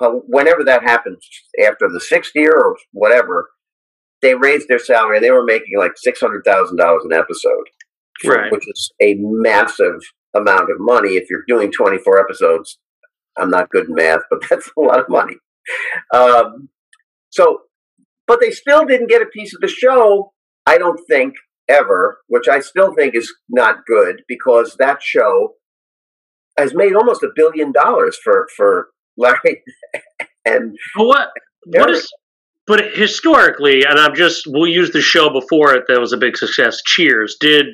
whenever 0.00 0.64
that 0.64 0.82
happened 0.82 1.18
after 1.62 1.88
the 1.88 2.00
sixth 2.00 2.32
year 2.34 2.52
or 2.54 2.76
whatever. 2.92 3.50
They 4.22 4.34
raised 4.34 4.68
their 4.68 4.78
salary. 4.78 5.16
and 5.16 5.24
They 5.24 5.30
were 5.30 5.44
making 5.44 5.78
like 5.78 5.92
six 5.96 6.20
hundred 6.20 6.44
thousand 6.44 6.76
dollars 6.76 7.02
an 7.04 7.12
episode, 7.12 7.64
right. 8.24 8.52
which 8.52 8.64
is 8.68 8.92
a 9.00 9.16
massive 9.18 10.00
amount 10.34 10.70
of 10.70 10.76
money. 10.78 11.10
If 11.10 11.28
you're 11.30 11.44
doing 11.46 11.72
24 11.72 12.20
episodes, 12.20 12.78
I'm 13.36 13.50
not 13.50 13.70
good 13.70 13.88
in 13.88 13.94
math, 13.94 14.22
but 14.30 14.40
that's 14.50 14.70
a 14.76 14.80
lot 14.80 15.00
of 15.00 15.08
money. 15.08 15.36
Um, 16.14 16.68
so, 17.30 17.60
but 18.26 18.40
they 18.40 18.50
still 18.50 18.84
didn't 18.84 19.08
get 19.08 19.22
a 19.22 19.26
piece 19.26 19.54
of 19.54 19.60
the 19.60 19.68
show, 19.68 20.32
I 20.66 20.78
don't 20.78 21.00
think, 21.08 21.34
ever, 21.68 22.18
which 22.28 22.48
I 22.48 22.60
still 22.60 22.94
think 22.94 23.14
is 23.14 23.32
not 23.48 23.86
good 23.86 24.22
because 24.28 24.76
that 24.78 25.02
show 25.02 25.54
has 26.58 26.74
made 26.74 26.94
almost 26.94 27.22
a 27.22 27.30
billion 27.34 27.72
dollars 27.72 28.18
for 28.22 28.46
for 28.54 28.88
Larry 29.16 29.62
and 30.44 30.76
But 30.96 31.06
what 31.06 31.28
what 31.66 31.90
is 31.90 32.10
but 32.66 32.94
historically, 32.94 33.84
and 33.84 33.98
I'm 33.98 34.14
just 34.14 34.44
we'll 34.46 34.70
use 34.70 34.92
the 34.92 35.00
show 35.00 35.30
before 35.30 35.74
it 35.74 35.84
that 35.88 36.00
was 36.00 36.12
a 36.12 36.16
big 36.16 36.36
success. 36.36 36.80
Cheers. 36.86 37.36
Did 37.40 37.66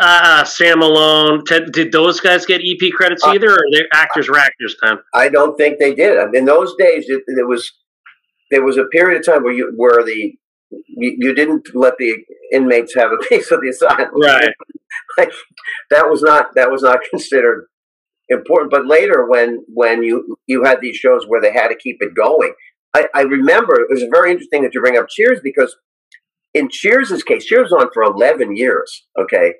uh, 0.00 0.44
Sam 0.44 0.80
Malone, 0.80 1.44
Ted, 1.44 1.72
did 1.72 1.92
those 1.92 2.20
guys 2.20 2.46
get 2.46 2.60
EP 2.60 2.92
credits 2.92 3.24
Uh, 3.24 3.30
either, 3.30 3.52
or 3.52 3.64
they 3.72 3.84
actors 3.92 4.28
were 4.28 4.38
actors 4.38 4.76
then? 4.82 4.98
I 5.14 5.28
don't 5.28 5.56
think 5.56 5.78
they 5.78 5.94
did. 5.94 6.18
I 6.18 6.26
mean, 6.26 6.36
in 6.36 6.44
those 6.44 6.74
days, 6.78 7.04
it, 7.08 7.22
there 7.34 7.46
was 7.46 7.70
there 8.50 8.64
was 8.64 8.76
a 8.76 8.84
period 8.84 9.20
of 9.20 9.26
time 9.26 9.44
where 9.44 9.52
you 9.52 9.72
where 9.76 10.04
the 10.04 10.34
you, 10.70 11.16
you 11.18 11.34
didn't 11.34 11.68
let 11.74 11.94
the 11.98 12.16
inmates 12.52 12.94
have 12.94 13.10
a 13.12 13.18
piece 13.28 13.50
of 13.50 13.60
the 13.60 13.68
asylum. 13.68 14.10
Right. 14.20 14.50
like, 15.18 15.32
that 15.90 16.08
was 16.08 16.22
not 16.22 16.54
that 16.54 16.70
was 16.70 16.82
not 16.82 17.00
considered 17.10 17.66
important. 18.28 18.70
But 18.70 18.86
later, 18.86 19.26
when 19.26 19.64
when 19.68 20.02
you 20.02 20.36
you 20.46 20.64
had 20.64 20.80
these 20.80 20.96
shows 20.96 21.24
where 21.26 21.40
they 21.40 21.52
had 21.52 21.68
to 21.68 21.76
keep 21.76 21.98
it 22.00 22.14
going, 22.14 22.54
I, 22.94 23.06
I 23.14 23.22
remember 23.22 23.74
it 23.74 23.88
was 23.90 24.04
very 24.12 24.30
interesting 24.30 24.62
that 24.62 24.74
you 24.74 24.80
bring 24.80 24.96
up 24.96 25.08
Cheers 25.08 25.40
because 25.42 25.76
in 26.54 26.68
Cheers' 26.70 27.22
case, 27.22 27.44
Cheers 27.44 27.70
was 27.70 27.82
on 27.82 27.90
for 27.92 28.02
eleven 28.02 28.56
years. 28.56 29.06
Okay, 29.18 29.54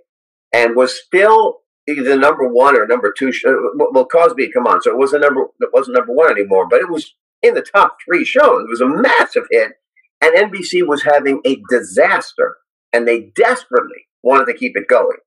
and 0.53 0.77
was 0.77 0.99
still 0.99 1.61
either 1.89 2.17
number 2.17 2.49
one 2.49 2.77
or 2.77 2.87
number 2.87 3.13
two. 3.17 3.33
Show. 3.33 3.51
Uh, 3.51 3.87
well, 3.93 4.07
Cosby, 4.07 4.51
come 4.53 4.67
on, 4.67 4.83
so 4.83 4.91
it 4.91 4.99
wasn't 4.99 5.23
number 5.23 5.43
it 5.61 5.71
wasn't 5.73 5.97
number 5.97 6.13
one 6.13 6.31
anymore, 6.31 6.67
but 6.69 6.81
it 6.81 6.91
was 6.91 7.15
in 7.43 7.55
the 7.55 7.63
top 7.63 7.97
three 8.05 8.25
shows. 8.25 8.65
It 8.65 8.71
was 8.71 8.81
a 8.81 8.89
massive 8.89 9.45
hit, 9.51 9.73
and 10.21 10.37
NBC 10.37 10.87
was 10.87 11.03
having 11.03 11.41
a 11.45 11.61
disaster, 11.69 12.57
and 12.93 13.07
they 13.07 13.31
desperately 13.35 14.09
wanted 14.23 14.47
to 14.47 14.59
keep 14.59 14.77
it 14.77 14.89
going, 14.89 15.19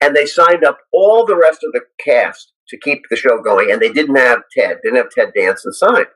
and 0.00 0.14
they 0.14 0.26
signed 0.26 0.64
up 0.64 0.78
all 0.92 1.24
the 1.24 1.36
rest 1.36 1.60
of 1.64 1.72
the 1.72 1.82
cast 2.02 2.52
to 2.68 2.78
keep 2.78 3.02
the 3.08 3.16
show 3.16 3.40
going, 3.40 3.70
and 3.70 3.80
they 3.80 3.92
didn't 3.92 4.16
have 4.16 4.42
Ted, 4.56 4.78
didn't 4.82 4.96
have 4.98 5.10
Ted 5.10 5.32
Danson 5.34 5.72
signed, 5.72 6.06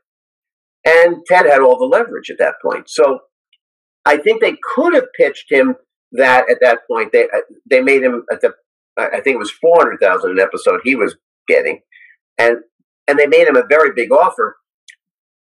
and 0.84 1.24
Ted 1.26 1.46
had 1.46 1.60
all 1.60 1.78
the 1.78 1.84
leverage 1.86 2.30
at 2.30 2.38
that 2.38 2.54
point, 2.62 2.88
so. 2.88 3.20
I 4.04 4.16
think 4.16 4.40
they 4.42 4.56
could 4.74 4.94
have 4.94 5.12
pitched 5.16 5.46
him 5.48 5.76
that 6.12 6.50
at 6.50 6.58
that 6.60 6.80
point. 6.86 7.12
They 7.12 7.24
uh, 7.24 7.40
they 7.68 7.80
made 7.80 8.02
him 8.02 8.24
at 8.30 8.40
the 8.40 8.54
I 8.98 9.20
think 9.20 9.34
it 9.34 9.38
was 9.38 9.50
four 9.50 9.76
hundred 9.78 9.98
thousand 10.00 10.32
an 10.32 10.40
episode 10.40 10.80
he 10.84 10.94
was 10.94 11.16
getting, 11.48 11.80
and 12.38 12.58
and 13.08 13.18
they 13.18 13.26
made 13.26 13.46
him 13.46 13.56
a 13.56 13.66
very 13.66 13.92
big 13.94 14.12
offer, 14.12 14.56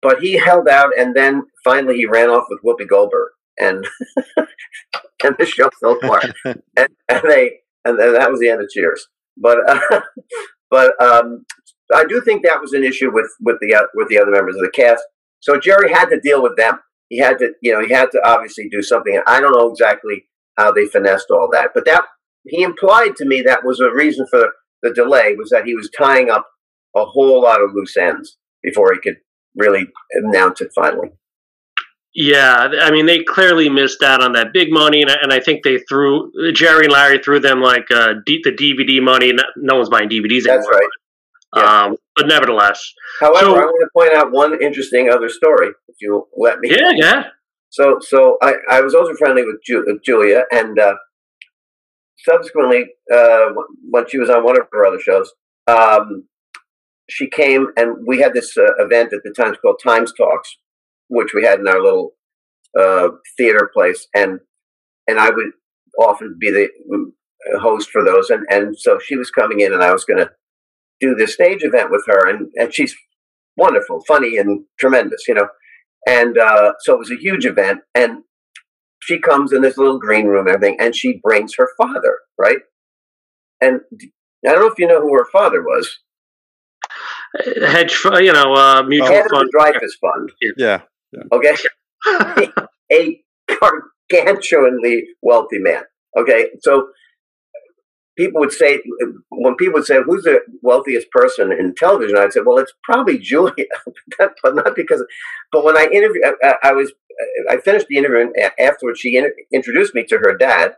but 0.01 0.19
he 0.19 0.33
held 0.33 0.67
out, 0.67 0.97
and 0.97 1.15
then 1.15 1.43
finally 1.63 1.95
he 1.95 2.05
ran 2.05 2.29
off 2.29 2.45
with 2.49 2.59
Whoopi 2.63 2.87
Goldberg, 2.87 3.29
and 3.59 3.87
and 5.23 5.35
the 5.37 5.45
show 5.45 5.69
fell 5.79 5.93
apart, 5.93 6.33
and, 6.45 6.89
and 7.09 7.21
they 7.23 7.59
and 7.85 7.99
that 7.99 8.31
was 8.31 8.39
the 8.39 8.49
end 8.49 8.61
of 8.61 8.69
Cheers. 8.69 9.07
But 9.37 9.57
uh, 9.69 10.01
but 10.69 11.01
um, 11.01 11.45
I 11.93 12.05
do 12.05 12.21
think 12.21 12.43
that 12.43 12.61
was 12.61 12.73
an 12.73 12.83
issue 12.83 13.11
with 13.13 13.29
with 13.41 13.57
the 13.61 13.75
uh, 13.75 13.87
with 13.93 14.09
the 14.09 14.19
other 14.19 14.31
members 14.31 14.55
of 14.55 14.61
the 14.61 14.71
cast. 14.71 15.03
So 15.39 15.59
Jerry 15.59 15.93
had 15.93 16.05
to 16.05 16.19
deal 16.19 16.41
with 16.41 16.57
them. 16.57 16.79
He 17.09 17.19
had 17.19 17.37
to, 17.37 17.51
you 17.61 17.71
know, 17.71 17.85
he 17.85 17.93
had 17.93 18.09
to 18.13 18.21
obviously 18.27 18.67
do 18.67 18.81
something. 18.81 19.21
I 19.27 19.39
don't 19.39 19.51
know 19.51 19.69
exactly 19.69 20.25
how 20.57 20.71
they 20.71 20.85
finessed 20.85 21.27
all 21.31 21.49
that, 21.51 21.71
but 21.73 21.85
that 21.85 22.03
he 22.45 22.61
implied 22.63 23.15
to 23.17 23.25
me 23.25 23.41
that 23.41 23.63
was 23.65 23.79
a 23.79 23.91
reason 23.91 24.25
for 24.29 24.49
the 24.83 24.93
delay 24.93 25.35
was 25.35 25.49
that 25.49 25.65
he 25.65 25.73
was 25.75 25.89
tying 25.97 26.29
up 26.29 26.45
a 26.95 27.03
whole 27.05 27.41
lot 27.41 27.61
of 27.61 27.71
loose 27.73 27.97
ends 27.97 28.37
before 28.63 28.93
he 28.93 28.99
could 28.99 29.17
really 29.55 29.87
announce 30.13 30.61
it 30.61 30.69
finally. 30.75 31.09
Yeah, 32.13 32.69
I 32.79 32.91
mean 32.91 33.07
they 33.07 33.23
clearly 33.23 33.67
missed 33.67 34.01
out 34.01 34.23
on 34.23 34.33
that 34.33 34.53
big 34.53 34.71
money, 34.71 35.01
and 35.01 35.11
I, 35.11 35.15
and 35.21 35.33
I 35.33 35.41
think 35.41 35.63
they 35.63 35.79
threw 35.79 36.31
Jerry 36.53 36.85
and 36.85 36.93
Larry 36.93 37.19
threw 37.19 37.39
them 37.41 37.59
like 37.61 37.91
uh, 37.91 38.13
D, 38.25 38.39
the 38.43 38.51
DVD 38.51 39.03
money. 39.03 39.33
No, 39.57 39.75
one's 39.75 39.89
buying 39.89 40.07
DVDs 40.07 40.43
That's 40.43 40.65
anymore. 40.65 40.71
right. 40.71 40.89
Yeah. 41.57 41.83
Um, 41.85 41.97
but 42.15 42.27
nevertheless, 42.27 42.93
However, 43.19 43.39
So- 43.45 43.55
I 43.55 43.65
want 43.65 43.81
to 43.81 43.89
point 43.97 44.13
out 44.13 44.31
one 44.31 44.61
interesting 44.61 45.09
other 45.09 45.27
story, 45.29 45.69
if 45.89 45.95
you 45.99 46.25
let 46.37 46.59
me. 46.59 46.69
yeah, 46.71 46.91
yeah. 46.95 47.23
So, 47.75 47.97
so 47.99 48.37
I, 48.41 48.53
I 48.71 48.79
was 48.79 48.95
also 48.95 49.13
friendly 49.15 49.43
with, 49.43 49.57
Ju- 49.61 49.83
with 49.85 50.01
Julia, 50.01 50.43
and 50.49 50.79
uh, 50.79 50.95
subsequently, 52.19 52.85
uh, 53.13 53.47
when 53.89 54.07
she 54.07 54.17
was 54.17 54.29
on 54.29 54.45
one 54.45 54.57
of 54.57 54.67
her 54.71 54.85
other 54.85 54.99
shows, 54.99 55.33
um, 55.67 56.25
she 57.09 57.29
came 57.29 57.67
and 57.75 58.07
we 58.07 58.21
had 58.21 58.33
this 58.33 58.55
uh, 58.57 58.75
event 58.79 59.11
at 59.11 59.19
the 59.25 59.33
times 59.35 59.57
called 59.61 59.81
Times 59.83 60.13
Talks, 60.13 60.55
which 61.09 61.33
we 61.35 61.43
had 61.43 61.59
in 61.59 61.67
our 61.67 61.81
little 61.81 62.13
uh, 62.79 63.09
theater 63.37 63.69
place, 63.73 64.07
and 64.15 64.39
and 65.09 65.19
I 65.19 65.29
would 65.31 65.51
often 65.99 66.37
be 66.39 66.51
the 66.51 66.69
uh, 66.93 67.59
host 67.59 67.89
for 67.91 68.05
those, 68.05 68.29
and 68.29 68.45
and 68.49 68.79
so 68.79 68.99
she 69.03 69.17
was 69.17 69.29
coming 69.31 69.59
in, 69.59 69.73
and 69.73 69.83
I 69.83 69.91
was 69.91 70.05
going 70.05 70.19
to 70.19 70.31
do 71.01 71.13
this 71.13 71.33
stage 71.33 71.61
event 71.61 71.91
with 71.91 72.05
her, 72.07 72.25
and 72.29 72.47
and 72.55 72.73
she's 72.73 72.95
wonderful, 73.57 74.01
funny, 74.07 74.37
and 74.37 74.63
tremendous, 74.79 75.27
you 75.27 75.33
know. 75.33 75.49
And 76.07 76.37
uh, 76.37 76.73
so 76.79 76.93
it 76.93 76.99
was 76.99 77.11
a 77.11 77.15
huge 77.17 77.45
event. 77.45 77.79
And 77.95 78.23
she 79.01 79.19
comes 79.19 79.51
in 79.53 79.61
this 79.61 79.77
little 79.77 79.99
green 79.99 80.25
room 80.27 80.47
and 80.47 80.55
everything, 80.55 80.77
and 80.79 80.95
she 80.95 81.19
brings 81.23 81.55
her 81.57 81.69
father, 81.77 82.19
right? 82.37 82.57
And 83.61 83.81
I 84.45 84.51
don't 84.51 84.61
know 84.61 84.67
if 84.67 84.79
you 84.79 84.87
know 84.87 85.01
who 85.01 85.13
her 85.13 85.27
father 85.31 85.61
was. 85.61 85.99
Hedge, 87.61 87.95
fu- 87.95 88.19
you 88.21 88.33
know, 88.33 88.53
uh, 88.53 88.83
mutual 88.83 89.09
Head 89.09 89.25
fund. 89.31 89.49
Dreyfus 89.51 89.97
Fund, 90.01 90.31
Yeah. 90.57 90.81
okay? 91.33 91.55
a 92.91 93.21
gargantuanly 93.49 95.01
wealthy 95.21 95.59
man, 95.59 95.83
okay? 96.17 96.49
So 96.61 96.87
people 98.17 98.39
would 98.39 98.51
say, 98.51 98.81
when 99.29 99.55
people 99.55 99.75
would 99.75 99.85
say, 99.85 100.01
who's 100.03 100.23
the 100.23 100.39
wealthiest 100.61 101.09
person 101.11 101.51
in 101.51 101.75
television? 101.75 102.17
I'd 102.17 102.33
say, 102.33 102.41
well, 102.45 102.57
it's 102.57 102.73
probably 102.83 103.17
Julia, 103.17 103.65
but 104.19 104.55
not 104.55 104.75
because, 104.75 105.03
but 105.51 105.63
when 105.63 105.77
I 105.77 105.87
interviewed, 105.91 106.23
I, 106.43 106.55
I 106.63 106.71
was, 106.73 106.93
I 107.49 107.57
finished 107.57 107.87
the 107.87 107.97
interview 107.97 108.27
and 108.35 108.51
afterwards 108.59 108.99
she 108.99 109.17
in, 109.17 109.31
introduced 109.53 109.95
me 109.95 110.05
to 110.05 110.17
her 110.17 110.37
dad 110.37 110.75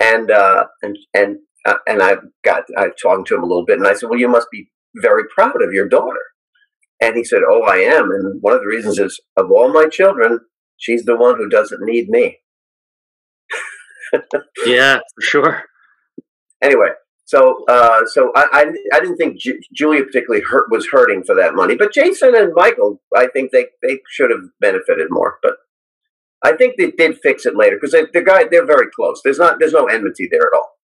and, 0.00 0.30
uh, 0.30 0.66
and, 0.82 0.96
and, 1.14 1.38
uh, 1.66 1.76
and 1.86 2.02
I 2.02 2.16
got, 2.44 2.64
I 2.76 2.88
talked 2.90 3.28
to 3.28 3.36
him 3.36 3.42
a 3.42 3.46
little 3.46 3.64
bit 3.64 3.78
and 3.78 3.86
I 3.86 3.94
said, 3.94 4.08
well, 4.08 4.18
you 4.18 4.28
must 4.28 4.48
be 4.50 4.70
very 4.96 5.24
proud 5.34 5.62
of 5.62 5.72
your 5.72 5.88
daughter. 5.88 6.20
And 7.00 7.16
he 7.16 7.24
said, 7.24 7.40
oh, 7.48 7.62
I 7.62 7.78
am. 7.78 8.10
And 8.10 8.40
one 8.40 8.54
of 8.54 8.60
the 8.60 8.66
reasons 8.66 8.98
is 8.98 9.20
of 9.36 9.50
all 9.50 9.72
my 9.72 9.86
children, 9.86 10.40
she's 10.76 11.04
the 11.04 11.16
one 11.16 11.36
who 11.36 11.48
doesn't 11.48 11.82
need 11.82 12.08
me. 12.08 12.38
Yeah, 14.66 14.98
for 15.14 15.22
sure. 15.22 15.64
Anyway, 16.62 16.88
so 17.24 17.64
uh, 17.68 18.00
so 18.06 18.32
I, 18.34 18.46
I 18.52 18.96
I 18.96 19.00
didn't 19.00 19.16
think 19.16 19.38
Ju- 19.38 19.60
Julia 19.74 20.04
particularly 20.04 20.44
hurt 20.44 20.70
was 20.70 20.88
hurting 20.90 21.24
for 21.24 21.34
that 21.36 21.54
money, 21.54 21.76
but 21.76 21.92
Jason 21.92 22.34
and 22.34 22.52
Michael, 22.54 23.00
I 23.16 23.26
think 23.28 23.50
they 23.52 23.66
they 23.82 24.00
should 24.10 24.30
have 24.30 24.50
benefited 24.60 25.08
more. 25.10 25.38
But 25.42 25.54
I 26.44 26.52
think 26.56 26.76
they 26.76 26.90
did 26.90 27.18
fix 27.22 27.46
it 27.46 27.56
later 27.56 27.76
because 27.80 27.92
the 27.92 28.22
guy 28.22 28.44
they're 28.50 28.66
very 28.66 28.88
close. 28.94 29.20
There's 29.22 29.38
not 29.38 29.58
there's 29.58 29.72
no 29.72 29.86
enmity 29.86 30.28
there 30.30 30.42
at 30.42 30.56
all. 30.56 30.78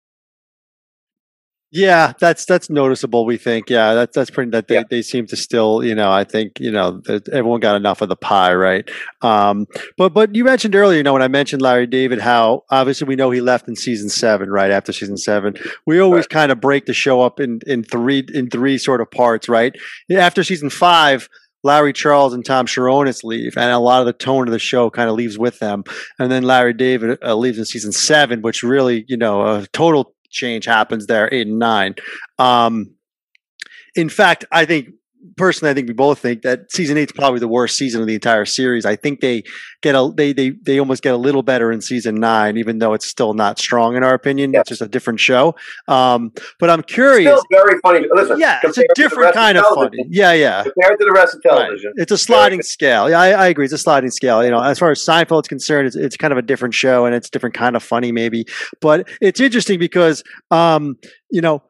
Yeah, 1.77 2.13
that's 2.21 2.45
that's 2.45 2.71
noticeable. 2.71 3.27
We 3.27 3.37
think, 3.37 3.69
yeah, 3.69 3.95
that's 3.95 4.15
that's 4.15 4.31
pretty. 4.31 4.53
That 4.53 4.69
they, 4.69 4.77
Yeah. 4.77 4.85
they 4.89 5.03
seem 5.03 5.27
to 5.27 5.37
still, 5.37 5.83
you 5.83 5.97
know, 5.97 6.13
I 6.13 6.23
think, 6.23 6.61
you 6.61 6.71
know, 6.71 7.01
that 7.07 7.29
everyone 7.31 7.59
got 7.59 7.75
enough 7.75 8.01
of 8.01 8.09
the 8.09 8.15
pie, 8.15 8.55
right? 8.55 8.89
Um, 9.23 9.67
but 9.99 10.15
but 10.15 10.37
you 10.37 10.45
mentioned 10.45 10.77
earlier, 10.77 10.99
you 10.99 11.03
know, 11.03 11.13
when 11.13 11.23
I 11.23 11.27
mentioned 11.27 11.63
Larry 11.63 11.89
David, 11.89 12.21
how 12.21 12.63
obviously 12.71 13.09
we 13.09 13.17
know 13.17 13.33
he 13.33 13.41
left 13.41 13.67
in 13.67 13.75
season 13.75 14.09
seven, 14.09 14.51
right 14.51 14.71
after 14.71 14.93
season 14.93 15.17
seven. 15.17 15.55
We 15.85 15.99
always 15.99 16.29
kind 16.29 16.53
of 16.53 16.61
break 16.61 16.87
the 16.87 16.95
show 16.95 17.23
up 17.23 17.41
in 17.41 17.59
in 17.67 17.83
three 17.83 18.25
in 18.33 18.51
three 18.51 18.79
sort 18.79 19.01
of 19.01 19.11
parts, 19.11 19.49
right? 19.49 19.75
After 20.17 20.45
season 20.45 20.71
five. 20.71 21.29
Larry 21.67 21.95
Charles 21.95 22.35
and 22.35 22.45
Tom 22.45 22.67
Cherones 22.67 23.25
leave, 23.25 23.57
and 23.57 23.71
a 23.73 23.79
lot 23.79 24.01
of 24.01 24.05
the 24.07 24.13
tone 24.13 24.47
of 24.47 24.53
the 24.53 24.59
show 24.59 24.91
kind 24.91 25.09
of 25.09 25.17
leaves 25.17 25.39
with 25.39 25.61
them. 25.61 25.83
And 26.19 26.31
then 26.31 26.43
Larry 26.43 26.75
David 26.75 27.17
uh, 27.25 27.35
leaves 27.37 27.57
in 27.57 27.65
season 27.65 27.91
seven, 27.91 28.43
which 28.43 28.63
really, 28.63 29.07
you 29.09 29.17
know, 29.17 29.41
a 29.41 29.67
total 29.73 30.13
change 30.35 30.67
happens 30.67 31.07
there, 31.07 31.33
eight 31.33 31.47
and 31.47 31.59
nine. 31.59 31.95
Um, 32.39 32.95
in 33.95 34.09
fact, 34.09 34.45
I 34.51 34.67
think 34.67 34.91
personally, 35.37 35.71
I 35.71 35.75
think 35.75 35.89
we 35.89 35.95
both 35.95 36.19
think 36.19 36.43
that 36.43 36.71
season 36.73 36.97
eight 36.97 37.09
is 37.09 37.13
probably 37.13 37.41
the 37.41 37.49
worst 37.49 37.77
season 37.77 38.01
of 38.01 38.07
the 38.07 38.15
entire 38.15 38.45
series. 38.45 38.85
I 38.85 38.97
think 38.97 39.21
they 39.21 39.43
get 39.83 39.95
a 39.95 40.11
they 40.15 40.33
they 40.33 40.51
they 40.51 40.79
almost 40.79 41.03
get 41.03 41.15
a 41.15 41.17
little 41.17 41.43
better 41.43 41.71
in 41.73 41.81
season 41.81 42.17
nine, 42.17 42.57
even 42.57 42.79
though 42.79 42.95
it's 42.95 43.07
still 43.07 43.35
not 43.35 43.59
strong 43.59 43.97
in 43.97 44.03
our 44.05 44.15
opinion. 44.15 44.53
Yeah. 44.53 44.61
It's 44.61 44.69
just 44.69 44.83
a 44.83 44.89
different 44.89 45.21
show. 45.21 45.55
Um, 45.89 46.33
but 46.59 46.71
I'm 46.71 46.83
curious. 46.83 47.41
Still 47.41 47.63
very 47.65 47.79
funny. 47.81 48.07
Listen, 48.13 48.39
yeah, 48.39 48.61
it's 48.63 48.79
a 48.79 48.83
compared 48.83 48.95
to 48.97 49.03
the 49.03 49.09
different 49.09 49.35
kind 49.35 49.59
of 49.59 49.65
television- 49.65 49.91
funny. 50.05 50.09
Yeah, 50.11 50.33
yeah. 50.33 50.63
Compared 50.63 50.99
to 50.99 51.05
the 51.05 51.13
rest 51.13 51.35
of 51.35 51.43
television, 51.43 51.93
Right. 51.97 52.03
It's 52.03 52.13
a 52.13 52.19
sliding 52.19 52.63
scale. 52.63 53.11
Yeah, 53.11 53.21
I, 53.21 53.31
I 53.31 53.47
agree. 53.49 53.65
It's 53.65 53.75
a 53.75 53.79
sliding 53.79 54.11
scale. 54.11 54.45
You 54.45 54.51
know, 54.51 54.61
as 54.63 54.79
far 54.79 54.91
as 54.91 55.01
Seinfeld's 55.05 55.49
concerned, 55.49 55.87
it's, 55.87 55.97
it's 55.97 56.17
kind 56.17 56.33
of 56.33 56.39
a 56.39 56.43
different 56.43 56.75
show 56.75 57.05
and 57.07 57.15
it's 57.15 57.31
different 57.31 57.55
kind 57.55 57.77
of 57.77 57.83
funny, 57.83 58.13
maybe. 58.13 58.47
But 58.81 59.09
it's 59.21 59.41
interesting 59.41 59.79
because, 59.79 60.23
um, 60.51 60.97
you 61.31 61.41
know, 61.41 61.63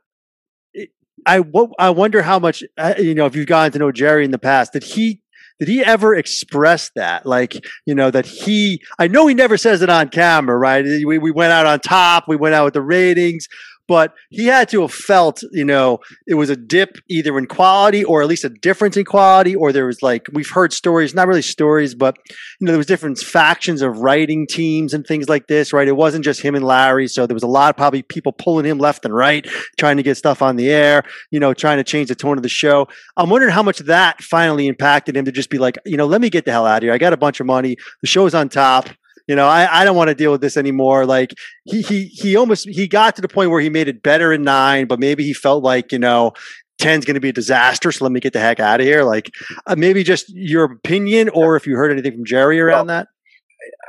I 1.26 1.42
I 1.78 1.90
wonder 1.90 2.22
how 2.22 2.38
much 2.38 2.62
uh, 2.76 2.94
you 2.98 3.14
know 3.14 3.26
if 3.26 3.36
you've 3.36 3.46
gotten 3.46 3.72
to 3.72 3.78
know 3.78 3.92
Jerry 3.92 4.24
in 4.24 4.30
the 4.30 4.38
past. 4.38 4.72
Did 4.72 4.84
he 4.84 5.20
did 5.60 5.68
he 5.68 5.84
ever 5.84 6.14
express 6.14 6.90
that? 6.96 7.26
Like, 7.26 7.64
you 7.86 7.94
know, 7.94 8.10
that 8.10 8.26
he, 8.26 8.82
I 8.98 9.06
know 9.06 9.26
he 9.28 9.34
never 9.34 9.56
says 9.56 9.82
it 9.82 9.88
on 9.88 10.08
camera, 10.08 10.56
right? 10.56 10.84
We, 10.84 11.18
we 11.18 11.30
went 11.30 11.52
out 11.52 11.64
on 11.64 11.78
top, 11.78 12.24
we 12.26 12.36
went 12.36 12.56
out 12.56 12.64
with 12.64 12.74
the 12.74 12.82
ratings, 12.82 13.46
but 13.86 14.14
he 14.30 14.46
had 14.46 14.68
to 14.70 14.82
have 14.82 14.92
felt, 14.92 15.42
you 15.52 15.64
know, 15.64 16.00
it 16.26 16.34
was 16.34 16.50
a 16.50 16.56
dip 16.56 16.96
either 17.08 17.36
in 17.38 17.46
quality 17.46 18.04
or 18.04 18.22
at 18.22 18.28
least 18.28 18.44
a 18.44 18.48
difference 18.48 18.96
in 18.96 19.04
quality, 19.04 19.54
or 19.54 19.72
there 19.72 19.86
was 19.86 20.02
like, 20.02 20.26
we've 20.32 20.50
heard 20.50 20.72
stories, 20.72 21.14
not 21.14 21.28
really 21.28 21.42
stories, 21.42 21.94
but, 21.94 22.16
you 22.60 22.66
know, 22.66 22.72
there 22.72 22.78
was 22.78 22.86
different 22.86 23.18
factions 23.18 23.82
of 23.82 23.98
writing 23.98 24.46
teams 24.46 24.94
and 24.94 25.06
things 25.06 25.28
like 25.28 25.46
this, 25.46 25.72
right? 25.72 25.88
It 25.88 25.96
wasn't 25.96 26.24
just 26.24 26.40
him 26.40 26.54
and 26.54 26.64
Larry. 26.64 27.08
So 27.08 27.26
there 27.26 27.34
was 27.34 27.42
a 27.42 27.48
lot 27.48 27.70
of 27.70 27.76
probably 27.76 28.02
people 28.02 28.32
pulling 28.32 28.64
him 28.64 28.78
left 28.78 29.04
and 29.04 29.14
right, 29.14 29.46
trying 29.78 29.96
to 29.96 30.02
get 30.02 30.16
stuff 30.16 30.42
on 30.42 30.56
the 30.56 30.70
air, 30.70 31.02
you 31.30 31.40
know, 31.40 31.52
trying 31.52 31.78
to 31.78 31.84
change 31.84 32.08
the 32.08 32.14
tone 32.14 32.36
of 32.36 32.42
the 32.42 32.48
show. 32.48 32.88
I'm 33.16 33.30
wondering 33.30 33.52
how 33.52 33.62
much 33.62 33.78
that 33.80 34.22
finally 34.22 34.66
impacted 34.66 35.16
him 35.16 35.24
to 35.26 35.32
just 35.32 35.50
be 35.50 35.58
like, 35.58 35.78
you 35.84 35.96
know, 35.96 36.06
let 36.06 36.20
me 36.20 36.30
get 36.30 36.44
the 36.44 36.52
hell 36.52 36.66
out 36.66 36.78
of 36.78 36.82
here. 36.84 36.92
I 36.92 36.98
got 36.98 37.12
a 37.12 37.18
bunch 37.18 37.40
of 37.40 37.46
money. 37.46 37.76
The 38.00 38.06
show's 38.06 38.34
on 38.34 38.48
top 38.48 38.88
you 39.26 39.34
know, 39.34 39.46
I, 39.46 39.80
I 39.80 39.84
don't 39.84 39.96
want 39.96 40.08
to 40.08 40.14
deal 40.14 40.32
with 40.32 40.40
this 40.40 40.56
anymore. 40.56 41.06
Like 41.06 41.34
he 41.64 41.82
he 41.82 42.06
he 42.06 42.36
almost 42.36 42.68
he 42.68 42.86
got 42.86 43.16
to 43.16 43.22
the 43.22 43.28
point 43.28 43.50
where 43.50 43.60
he 43.60 43.70
made 43.70 43.88
it 43.88 44.02
better 44.02 44.32
in 44.32 44.42
nine, 44.42 44.86
but 44.86 45.00
maybe 45.00 45.24
he 45.24 45.32
felt 45.32 45.62
like, 45.62 45.92
you 45.92 45.98
know, 45.98 46.32
10's 46.80 47.04
going 47.04 47.14
to 47.14 47.20
be 47.20 47.30
a 47.30 47.32
disaster. 47.32 47.90
So 47.92 48.04
let 48.04 48.12
me 48.12 48.20
get 48.20 48.32
the 48.32 48.40
heck 48.40 48.60
out 48.60 48.80
of 48.80 48.86
here. 48.86 49.02
Like 49.02 49.30
uh, 49.66 49.76
maybe 49.76 50.02
just 50.02 50.28
your 50.30 50.64
opinion 50.64 51.30
or 51.30 51.56
if 51.56 51.66
you 51.66 51.76
heard 51.76 51.90
anything 51.90 52.12
from 52.12 52.24
Jerry 52.24 52.60
around 52.60 52.88
well, 52.88 52.96
that. 52.96 53.08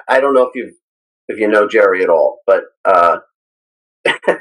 I 0.07 0.19
don't 0.19 0.33
know 0.33 0.43
if 0.43 0.55
you 0.55 0.73
if 1.27 1.39
you 1.39 1.47
know 1.47 1.67
Jerry 1.67 2.03
at 2.03 2.09
all, 2.09 2.39
but 2.45 2.63
uh, 2.85 3.17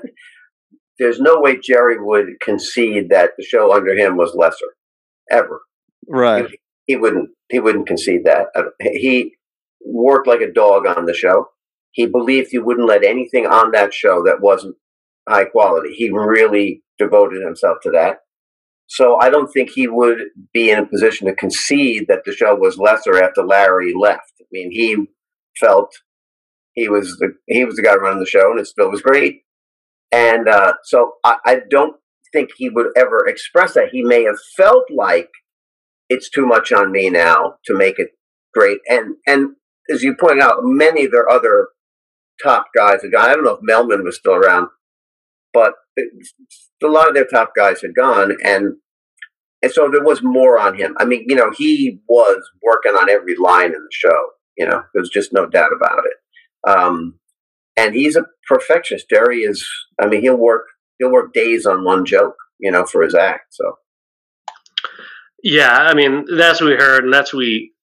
there's 0.99 1.19
no 1.19 1.41
way 1.41 1.59
Jerry 1.61 1.97
would 1.99 2.39
concede 2.41 3.09
that 3.09 3.31
the 3.37 3.45
show 3.45 3.75
under 3.75 3.95
him 3.95 4.17
was 4.17 4.35
lesser 4.35 4.77
ever. 5.31 5.63
Right. 6.07 6.51
He, 6.51 6.59
he 6.87 6.97
wouldn't. 6.97 7.31
He 7.49 7.59
wouldn't 7.59 7.87
concede 7.87 8.25
that. 8.25 8.49
Uh, 8.55 8.65
he 8.81 9.35
worked 9.85 10.27
like 10.27 10.41
a 10.41 10.53
dog 10.53 10.87
on 10.87 11.07
the 11.07 11.15
show. 11.15 11.49
He 11.93 12.07
believed 12.07 12.49
he 12.51 12.59
wouldn't 12.59 12.89
let 12.89 13.05
anything 13.05 13.47
on 13.47 13.71
that 13.73 13.95
show 13.95 14.23
that 14.25 14.41
wasn't 14.41 14.77
high 15.29 15.45
quality. 15.45 15.95
He 15.95 16.11
really 16.11 16.83
devoted 16.99 17.43
himself 17.43 17.79
to 17.83 17.91
that. 17.93 18.19
So 18.87 19.17
I 19.21 19.31
don't 19.31 19.51
think 19.51 19.71
he 19.71 19.89
would 19.89 20.19
be 20.53 20.71
in 20.71 20.79
a 20.79 20.87
position 20.87 21.27
to 21.27 21.35
concede 21.35 22.07
that 22.09 22.25
the 22.25 22.33
show 22.33 22.55
was 22.55 22.79
lesser 22.79 23.23
after 23.23 23.43
Larry 23.43 23.95
left. 23.99 24.33
I 24.41 24.45
mean, 24.53 24.71
he 24.71 25.07
felt 25.59 25.91
he 26.75 26.89
was 26.89 27.17
the 27.19 27.35
he 27.47 27.65
was 27.65 27.77
the 27.77 27.83
guy 27.83 27.95
running 27.95 28.21
the 28.21 28.27
show, 28.27 28.51
and 28.51 28.61
it 28.61 28.67
still 28.67 28.91
was 28.91 29.01
great. 29.01 29.43
And 30.13 30.49
uh, 30.49 30.75
so 30.85 31.13
I, 31.25 31.37
I 31.47 31.61
don't 31.71 31.97
think 32.33 32.51
he 32.57 32.69
would 32.69 32.89
ever 32.97 33.27
express 33.27 33.75
that. 33.75 33.89
He 33.91 34.03
may 34.03 34.25
have 34.25 34.37
felt 34.57 34.85
like 34.95 35.31
it's 36.09 36.29
too 36.29 36.47
much 36.47 36.71
on 36.73 36.93
me 36.93 37.09
now 37.09 37.55
to 37.65 37.75
make 37.75 37.99
it 37.99 38.11
great, 38.53 38.79
and 38.87 39.17
and 39.27 39.57
as 39.91 40.03
you 40.03 40.15
point 40.15 40.41
out, 40.41 40.59
many 40.63 41.07
of 41.07 41.13
their 41.13 41.29
other 41.29 41.69
top 42.43 42.67
guys 42.77 43.03
had 43.03 43.13
gone. 43.13 43.31
I 43.31 43.35
don't 43.35 43.45
know 43.45 43.59
if 43.61 43.69
Mehlman 43.69 44.05
was 44.05 44.17
still 44.17 44.35
around, 44.35 44.69
but 45.53 45.75
a 45.99 46.87
lot 46.87 47.09
of 47.09 47.15
their 47.15 47.27
top 47.27 47.53
guys 47.57 47.81
had 47.81 47.95
gone, 47.95 48.37
and 48.43 48.75
and 49.63 49.73
so 49.73 49.89
there 49.91 50.05
was 50.05 50.23
more 50.23 50.59
on 50.59 50.77
him. 50.77 50.95
I 50.99 51.05
mean, 51.05 51.25
you 51.27 51.37
know, 51.37 51.51
he 51.57 52.01
was 52.09 52.43
working 52.63 52.93
on 52.93 53.09
every 53.09 53.37
line 53.37 53.67
in 53.67 53.73
the 53.73 53.89
show. 53.91 54.31
You 54.59 54.67
know, 54.67 54.83
there's 54.93 55.09
just 55.09 55.33
no 55.33 55.47
doubt 55.47 55.73
about 55.75 56.03
it. 56.05 56.71
Um, 56.71 57.19
and 57.77 57.95
he's 57.95 58.17
a 58.17 58.27
perfectionist. 58.47 59.09
Jerry 59.09 59.41
is. 59.41 59.67
I 60.01 60.07
mean, 60.07 60.21
he'll 60.21 60.37
work 60.37 60.67
he'll 60.99 61.13
work 61.13 61.33
days 61.33 61.67
on 61.67 61.85
one 61.85 62.05
joke. 62.05 62.37
You 62.59 62.71
know, 62.71 62.85
for 62.85 63.03
his 63.03 63.15
act. 63.15 63.55
So. 63.55 63.79
Yeah, 65.43 65.71
I 65.71 65.93
mean 65.93 66.25
that's 66.39 66.61
what 66.61 66.71
we 66.71 66.77
heard, 66.77 67.05
and 67.05 67.13
that's 67.13 67.35
what 67.35 67.41
we 67.41 67.74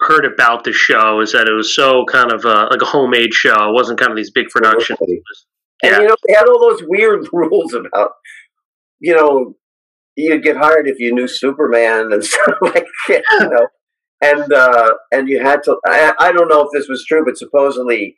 heard 0.00 0.24
about 0.24 0.64
the 0.64 0.72
show 0.72 1.20
is 1.20 1.32
that 1.32 1.48
it 1.48 1.52
was 1.52 1.74
so 1.74 2.04
kind 2.04 2.32
of 2.32 2.44
uh, 2.44 2.68
like 2.70 2.82
a 2.82 2.86
homemade 2.86 3.32
show. 3.32 3.70
It 3.70 3.74
wasn't 3.74 3.98
kind 3.98 4.10
of 4.10 4.16
these 4.16 4.30
big 4.30 4.48
productions. 4.48 4.98
And 5.82 5.92
yeah. 5.92 6.00
you 6.00 6.08
know, 6.08 6.16
they 6.26 6.34
had 6.34 6.48
all 6.48 6.60
those 6.60 6.82
weird 6.86 7.26
rules 7.32 7.74
about, 7.74 8.12
you 9.00 9.14
know, 9.14 9.54
you'd 10.16 10.42
get 10.42 10.56
hired 10.56 10.88
if 10.88 10.98
you 10.98 11.14
knew 11.14 11.28
Superman 11.28 12.12
and 12.12 12.24
stuff 12.24 12.54
like 12.60 12.86
that, 13.08 13.22
you 13.40 13.48
know. 13.48 13.68
And 14.22 14.50
uh, 14.50 14.94
and 15.12 15.28
you 15.28 15.42
had 15.42 15.62
to. 15.64 15.76
I, 15.84 16.14
I 16.18 16.32
don't 16.32 16.48
know 16.48 16.62
if 16.62 16.68
this 16.72 16.88
was 16.88 17.04
true, 17.04 17.22
but 17.22 17.36
supposedly 17.36 18.16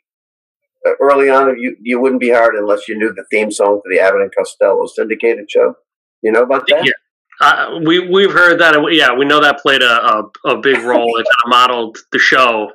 uh, 0.87 0.91
early 1.01 1.29
on, 1.29 1.59
you 1.59 1.75
you 1.81 1.99
wouldn't 1.99 2.21
be 2.21 2.29
hired 2.29 2.55
unless 2.55 2.87
you 2.87 2.97
knew 2.97 3.13
the 3.13 3.25
theme 3.29 3.51
song 3.51 3.81
for 3.83 3.93
the 3.93 3.99
Abbott 3.99 4.21
and 4.21 4.33
Costello 4.33 4.85
syndicated 4.87 5.51
show. 5.51 5.73
You 6.21 6.31
know 6.31 6.43
about 6.43 6.67
that? 6.67 6.85
Yeah. 6.85 6.93
Uh, 7.41 7.79
we 7.85 7.99
we've 7.99 8.31
heard 8.31 8.59
that. 8.59 8.75
Yeah, 8.91 9.13
we 9.13 9.25
know 9.25 9.39
that 9.39 9.59
played 9.59 9.81
a 9.81 9.85
a, 9.85 10.31
a 10.45 10.57
big 10.57 10.77
role. 10.83 11.17
it 11.17 11.25
kind 11.25 11.45
of 11.45 11.49
modeled 11.49 11.97
the 12.11 12.19
show. 12.19 12.71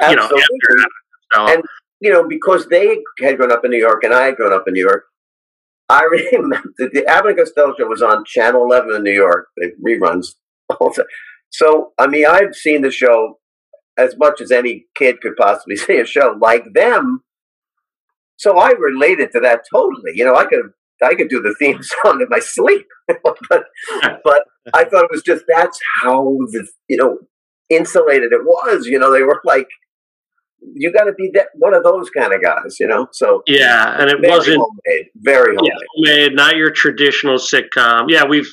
You 0.00 0.16
know, 0.16 0.22
after, 0.22 1.52
and 1.52 1.62
you 2.00 2.10
know 2.12 2.26
because 2.26 2.66
they 2.68 3.02
had 3.20 3.36
grown 3.36 3.52
up 3.52 3.64
in 3.64 3.70
New 3.70 3.78
York 3.78 4.04
and 4.04 4.14
I 4.14 4.26
had 4.26 4.36
grown 4.36 4.52
up 4.52 4.64
in 4.66 4.74
New 4.74 4.80
York. 4.80 5.04
I 5.88 6.04
remember 6.32 6.62
the 6.78 7.04
Abbott 7.06 7.36
Costello 7.36 7.74
show 7.76 7.86
was 7.86 8.02
on 8.02 8.24
Channel 8.24 8.64
11 8.64 8.96
in 8.96 9.02
New 9.02 9.12
York. 9.12 9.48
They 9.58 9.72
reruns 9.84 10.34
all 10.70 10.92
the 10.94 11.04
So 11.50 11.92
I 11.98 12.06
mean, 12.06 12.26
I've 12.26 12.54
seen 12.54 12.82
the 12.82 12.90
show 12.90 13.38
as 13.98 14.16
much 14.16 14.40
as 14.40 14.50
any 14.50 14.86
kid 14.94 15.20
could 15.20 15.36
possibly 15.36 15.76
see 15.76 15.98
a 15.98 16.06
show 16.06 16.36
like 16.40 16.64
them. 16.72 17.22
So 18.36 18.58
I 18.58 18.70
related 18.70 19.30
to 19.32 19.40
that 19.40 19.62
totally. 19.72 20.12
You 20.14 20.24
know, 20.24 20.34
I 20.34 20.46
could 20.46 20.72
I 21.02 21.14
could 21.14 21.28
do 21.28 21.40
the 21.40 21.54
theme 21.58 21.80
song 22.04 22.20
in 22.20 22.28
my 22.28 22.38
sleep, 22.38 22.86
but 23.22 23.64
but 24.24 24.44
I 24.74 24.84
thought 24.84 25.04
it 25.04 25.10
was 25.10 25.22
just 25.22 25.44
that's 25.48 25.78
how 26.02 26.22
the 26.50 26.66
you 26.88 26.96
know 26.96 27.18
insulated 27.68 28.32
it 28.32 28.44
was. 28.44 28.86
You 28.86 28.98
know, 28.98 29.12
they 29.12 29.22
were 29.22 29.40
like, 29.44 29.68
you 30.60 30.92
got 30.92 31.04
to 31.04 31.12
be 31.12 31.30
that 31.34 31.48
one 31.54 31.74
of 31.74 31.82
those 31.82 32.10
kind 32.10 32.32
of 32.32 32.42
guys. 32.42 32.78
You 32.78 32.86
know, 32.86 33.08
so 33.12 33.42
yeah, 33.46 34.00
and 34.00 34.10
it 34.10 34.18
wasn't 34.20 34.58
homemade, 34.58 35.06
very 35.16 35.56
homemade. 35.56 35.72
Yeah, 35.96 36.14
homemade, 36.14 36.34
not 36.34 36.56
your 36.56 36.70
traditional 36.70 37.38
sitcom. 37.38 38.06
Yeah, 38.08 38.24
we've 38.24 38.48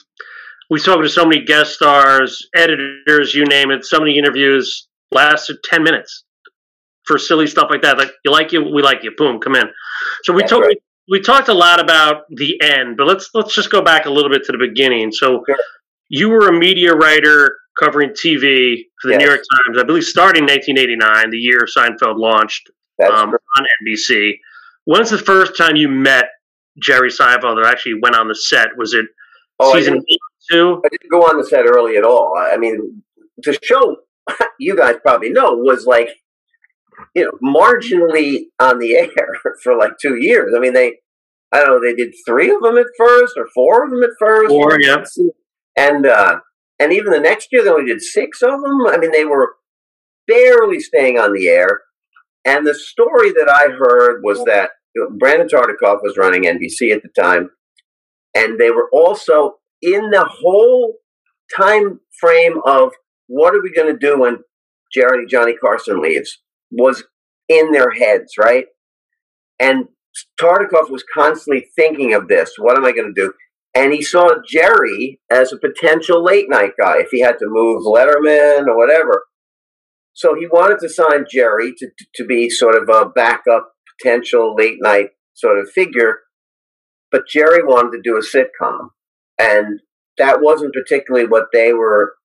we've 0.69 0.81
spoken 0.81 1.03
to 1.03 1.09
so 1.09 1.25
many 1.25 1.43
guest 1.43 1.73
stars, 1.73 2.47
editors, 2.55 3.33
you 3.33 3.45
name 3.45 3.71
it. 3.71 3.85
So 3.85 3.99
many 3.99 4.17
interviews 4.17 4.88
lasted 5.12 5.57
ten 5.63 5.83
minutes 5.83 6.23
for 7.05 7.17
silly 7.17 7.47
stuff 7.47 7.67
like 7.69 7.81
that. 7.81 7.97
Like 7.97 8.12
you 8.23 8.31
like 8.31 8.51
you, 8.51 8.63
we 8.63 8.81
like 8.81 9.03
you. 9.03 9.12
Boom, 9.15 9.39
come 9.39 9.55
in. 9.55 9.69
So 10.23 10.33
we 10.33 10.43
took 10.43 10.63
right 10.63 10.77
we 11.09 11.19
talked 11.19 11.49
a 11.49 11.53
lot 11.53 11.79
about 11.79 12.23
the 12.29 12.61
end, 12.61 12.97
but 12.97 13.07
let's 13.07 13.29
let's 13.33 13.53
just 13.53 13.71
go 13.71 13.81
back 13.81 14.05
a 14.05 14.09
little 14.09 14.29
bit 14.29 14.43
to 14.45 14.51
the 14.51 14.57
beginning. 14.57 15.11
So, 15.11 15.43
sure. 15.45 15.57
you 16.07 16.29
were 16.29 16.47
a 16.47 16.53
media 16.53 16.93
writer 16.93 17.57
covering 17.79 18.09
TV 18.09 18.83
for 19.01 19.07
the 19.07 19.13
yes. 19.13 19.19
New 19.19 19.25
York 19.25 19.39
Times, 19.39 19.79
I 19.79 19.83
believe, 19.83 20.03
starting 20.03 20.43
1989, 20.43 21.29
the 21.31 21.37
year 21.37 21.65
Seinfeld 21.65 22.17
launched 22.17 22.69
um, 23.03 23.31
on 23.31 23.65
NBC. 23.85 24.33
When's 24.85 25.09
the 25.09 25.17
first 25.17 25.57
time 25.57 25.75
you 25.75 25.87
met 25.87 26.25
Jerry 26.81 27.09
Seinfeld 27.09 27.61
that 27.61 27.65
actually 27.65 27.95
went 28.01 28.15
on 28.15 28.27
the 28.27 28.35
set? 28.35 28.69
Was 28.77 28.93
it 28.93 29.05
oh, 29.59 29.73
season 29.73 30.03
two? 30.51 30.81
I 30.85 30.89
didn't 30.89 31.09
go 31.09 31.21
on 31.21 31.37
the 31.37 31.45
set 31.45 31.65
early 31.65 31.97
at 31.97 32.03
all. 32.03 32.35
I 32.37 32.57
mean, 32.57 33.01
the 33.37 33.57
show, 33.63 33.97
you 34.59 34.75
guys 34.75 34.95
probably 35.01 35.29
know, 35.29 35.53
was 35.53 35.85
like 35.85 36.09
you 37.15 37.25
know, 37.25 37.31
marginally 37.43 38.45
on 38.59 38.79
the 38.79 38.95
air 38.95 39.09
for 39.63 39.77
like 39.77 39.93
two 40.01 40.15
years. 40.15 40.53
I 40.55 40.59
mean, 40.59 40.73
they, 40.73 40.97
I 41.51 41.59
don't 41.59 41.81
know, 41.81 41.81
they 41.81 41.95
did 41.95 42.13
three 42.27 42.49
of 42.49 42.62
them 42.62 42.77
at 42.77 42.85
first 42.97 43.33
or 43.38 43.47
four 43.53 43.85
of 43.85 43.91
them 43.91 44.03
at 44.03 44.12
first. 44.19 44.49
Four, 44.49 44.79
yeah. 44.79 45.03
And, 45.75 46.05
uh, 46.05 46.39
and 46.79 46.93
even 46.93 47.12
the 47.12 47.19
next 47.19 47.49
year, 47.51 47.63
they 47.63 47.69
only 47.69 47.85
did 47.85 48.01
six 48.01 48.41
of 48.41 48.62
them. 48.62 48.88
I 48.88 48.97
mean, 48.97 49.12
they 49.12 49.25
were 49.25 49.55
barely 50.27 50.79
staying 50.79 51.17
on 51.17 51.33
the 51.33 51.47
air. 51.47 51.81
And 52.45 52.65
the 52.65 52.73
story 52.73 53.31
that 53.31 53.49
I 53.49 53.71
heard 53.71 54.21
was 54.23 54.43
that 54.45 54.69
Brandon 55.17 55.47
Tartikoff 55.47 56.01
was 56.01 56.17
running 56.17 56.43
NBC 56.43 56.93
at 56.93 57.03
the 57.03 57.09
time, 57.19 57.49
and 58.35 58.59
they 58.59 58.71
were 58.71 58.89
also 58.91 59.55
in 59.81 60.09
the 60.09 60.25
whole 60.25 60.95
time 61.55 61.99
frame 62.19 62.59
of 62.65 62.91
what 63.27 63.53
are 63.53 63.62
we 63.62 63.73
going 63.73 63.93
to 63.93 63.99
do 63.99 64.19
when 64.19 64.38
Jerry 64.93 65.25
Johnny 65.27 65.55
Carson 65.55 66.01
leaves? 66.01 66.39
Was 66.71 67.03
in 67.47 67.71
their 67.71 67.91
heads, 67.91 68.34
right? 68.38 68.65
And 69.60 69.86
Tartikoff 70.39 70.89
was 70.89 71.03
constantly 71.13 71.67
thinking 71.75 72.13
of 72.13 72.27
this. 72.27 72.53
What 72.58 72.77
am 72.77 72.86
I 72.86 72.91
going 72.91 73.13
to 73.13 73.21
do? 73.21 73.34
And 73.75 73.93
he 73.93 74.01
saw 74.01 74.29
Jerry 74.47 75.19
as 75.29 75.53
a 75.53 75.58
potential 75.58 76.23
late 76.23 76.49
night 76.49 76.71
guy 76.79 76.99
if 76.99 77.10
he 77.12 77.21
had 77.21 77.38
to 77.39 77.47
move 77.47 77.84
Letterman 77.84 78.67
or 78.67 78.77
whatever. 78.77 79.25
So 80.13 80.36
he 80.36 80.47
wanted 80.47 80.79
to 80.79 80.89
sign 80.89 81.25
Jerry 81.32 81.73
to, 81.77 81.88
to 82.15 82.25
be 82.25 82.49
sort 82.49 82.75
of 82.75 82.89
a 82.89 83.10
backup 83.10 83.71
potential 83.97 84.55
late 84.55 84.77
night 84.82 85.10
sort 85.34 85.60
of 85.60 85.69
figure. 85.69 86.19
But 87.12 87.27
Jerry 87.27 87.63
wanted 87.63 87.91
to 87.91 88.01
do 88.03 88.17
a 88.17 88.21
sitcom. 88.21 88.89
And 89.39 89.79
that 90.17 90.41
wasn't 90.41 90.73
particularly 90.73 91.27
what 91.27 91.45
they 91.53 91.73
were 91.73 92.15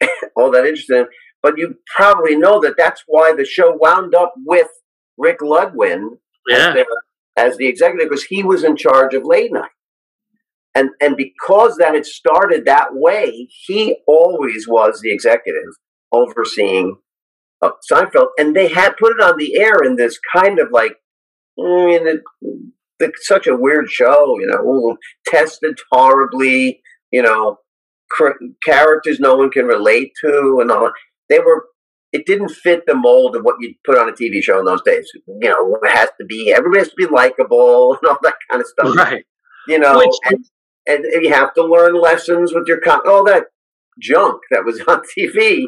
all 0.36 0.50
that 0.52 0.66
interested 0.66 1.00
in. 1.00 1.06
But 1.42 1.58
you 1.58 1.76
probably 1.94 2.36
know 2.36 2.60
that 2.60 2.74
that's 2.76 3.04
why 3.06 3.34
the 3.34 3.44
show 3.44 3.76
wound 3.76 4.14
up 4.14 4.34
with 4.44 4.68
Rick 5.16 5.40
Ludwin 5.40 6.18
yeah. 6.48 6.74
as, 6.74 6.86
as 7.36 7.56
the 7.56 7.66
executive 7.66 8.08
because 8.08 8.24
he 8.24 8.42
was 8.42 8.64
in 8.64 8.76
charge 8.76 9.14
of 9.14 9.22
late 9.24 9.52
night. 9.52 9.70
and 10.74 10.90
and 11.00 11.16
because 11.16 11.76
that 11.76 11.94
had 11.94 12.06
started 12.06 12.64
that 12.64 12.94
way, 12.94 13.48
he 13.66 13.96
always 14.06 14.66
was 14.68 15.00
the 15.00 15.12
executive 15.12 15.72
overseeing 16.12 16.96
uh, 17.62 17.70
Seinfeld, 17.90 18.28
and 18.38 18.54
they 18.54 18.68
had 18.68 18.96
put 18.98 19.12
it 19.12 19.22
on 19.22 19.38
the 19.38 19.56
air 19.56 19.82
in 19.84 19.96
this 19.96 20.18
kind 20.34 20.58
of 20.58 20.68
like, 20.70 20.96
I 21.58 21.62
mean, 21.62 22.06
it, 22.06 22.20
the, 22.98 23.12
such 23.22 23.46
a 23.46 23.56
weird 23.56 23.90
show, 23.90 24.36
you 24.38 24.46
know, 24.46 24.60
ooh, 24.60 24.96
tested 25.26 25.78
horribly, 25.90 26.82
you 27.10 27.22
know, 27.22 27.58
cr- 28.10 28.42
characters 28.62 29.18
no 29.18 29.36
one 29.36 29.50
can 29.50 29.66
relate 29.66 30.12
to, 30.22 30.58
and 30.60 30.70
all. 30.70 30.92
They 31.28 31.38
were. 31.38 31.66
It 32.12 32.24
didn't 32.24 32.50
fit 32.50 32.84
the 32.86 32.94
mold 32.94 33.36
of 33.36 33.42
what 33.42 33.56
you'd 33.60 33.76
put 33.84 33.98
on 33.98 34.08
a 34.08 34.12
TV 34.12 34.42
show 34.42 34.58
in 34.58 34.64
those 34.64 34.80
days. 34.82 35.10
You 35.26 35.50
know, 35.50 35.78
it 35.82 35.90
has 35.90 36.08
to 36.20 36.24
be 36.24 36.52
everybody 36.52 36.80
has 36.80 36.88
to 36.88 36.94
be 36.96 37.06
likable 37.06 37.94
and 38.00 38.08
all 38.08 38.18
that 38.22 38.36
kind 38.50 38.62
of 38.62 38.68
stuff. 38.68 38.96
Right. 38.96 39.24
You 39.68 39.78
know, 39.78 39.98
Which- 39.98 40.16
and, 40.86 41.04
and 41.04 41.24
you 41.24 41.32
have 41.32 41.52
to 41.54 41.64
learn 41.64 42.00
lessons 42.00 42.54
with 42.54 42.68
your 42.68 42.80
con- 42.80 43.00
all 43.06 43.24
that 43.24 43.46
junk 44.00 44.40
that 44.50 44.64
was 44.64 44.80
on 44.88 45.02
TV 45.18 45.64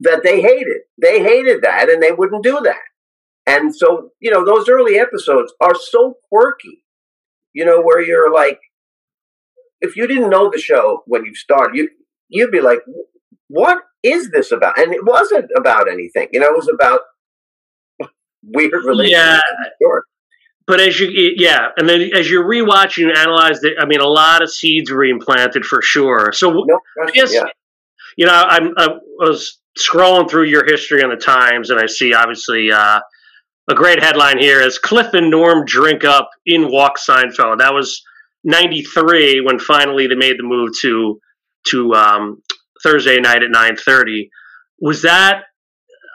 that 0.00 0.22
they 0.22 0.40
hated. 0.40 0.82
They 1.00 1.22
hated 1.22 1.62
that, 1.62 1.88
and 1.88 2.02
they 2.02 2.12
wouldn't 2.12 2.44
do 2.44 2.60
that. 2.64 2.76
And 3.46 3.74
so, 3.74 4.10
you 4.20 4.30
know, 4.30 4.44
those 4.44 4.68
early 4.68 4.98
episodes 4.98 5.52
are 5.60 5.74
so 5.74 6.14
quirky. 6.30 6.84
You 7.52 7.64
know, 7.64 7.80
where 7.80 8.00
you're 8.00 8.32
like, 8.32 8.60
if 9.80 9.96
you 9.96 10.06
didn't 10.06 10.30
know 10.30 10.50
the 10.50 10.58
show 10.60 11.02
when 11.06 11.24
you 11.24 11.34
started, 11.34 11.76
you 11.76 11.88
you'd 12.28 12.52
be 12.52 12.60
like, 12.60 12.80
"What 13.48 13.78
is 14.02 14.30
this 14.30 14.52
about?" 14.52 14.78
And 14.78 14.92
it 14.92 15.04
wasn't 15.04 15.50
about 15.56 15.90
anything. 15.90 16.28
You 16.32 16.40
know, 16.40 16.46
it 16.46 16.56
was 16.56 16.68
about 16.72 17.00
weird 18.42 18.72
relationships. 18.84 19.42
Yeah. 19.60 19.68
Sure. 19.82 20.04
But 20.66 20.80
as 20.80 21.00
you, 21.00 21.08
yeah, 21.36 21.68
and 21.76 21.88
then 21.88 22.10
as 22.14 22.30
you're 22.30 22.44
rewatching 22.44 23.08
and 23.08 23.16
analyze 23.18 23.62
it, 23.64 23.74
I 23.80 23.86
mean, 23.86 24.00
a 24.00 24.06
lot 24.06 24.42
of 24.42 24.52
seeds 24.52 24.90
were 24.90 25.04
implanted 25.04 25.64
for 25.64 25.82
sure. 25.82 26.32
So, 26.32 26.50
No 26.52 26.78
question. 26.96 27.12
Yes. 27.14 27.34
Yeah. 27.34 27.44
you 28.16 28.26
know, 28.26 28.32
I'm, 28.32 28.72
I 28.76 28.88
was 29.18 29.58
scrolling 29.78 30.30
through 30.30 30.44
your 30.44 30.64
history 30.64 31.02
on 31.02 31.10
the 31.10 31.16
Times, 31.16 31.70
and 31.70 31.80
I 31.80 31.86
see 31.86 32.14
obviously 32.14 32.70
uh, 32.70 33.00
a 33.68 33.74
great 33.74 34.00
headline 34.00 34.38
here 34.38 34.60
is 34.60 34.78
Cliff 34.78 35.12
and 35.12 35.30
Norm 35.30 35.64
drink 35.64 36.04
up 36.04 36.30
in 36.46 36.70
Walk 36.70 36.98
Seinfeld. 36.98 37.58
That 37.58 37.74
was 37.74 38.00
'93 38.44 39.40
when 39.40 39.58
finally 39.58 40.06
they 40.06 40.14
made 40.14 40.38
the 40.38 40.44
move 40.44 40.70
to 40.82 41.20
to 41.68 41.94
um, 41.94 42.42
Thursday 42.82 43.18
night 43.20 43.42
at 43.42 43.50
9:30. 43.50 44.28
Was 44.80 45.02
that, 45.02 45.44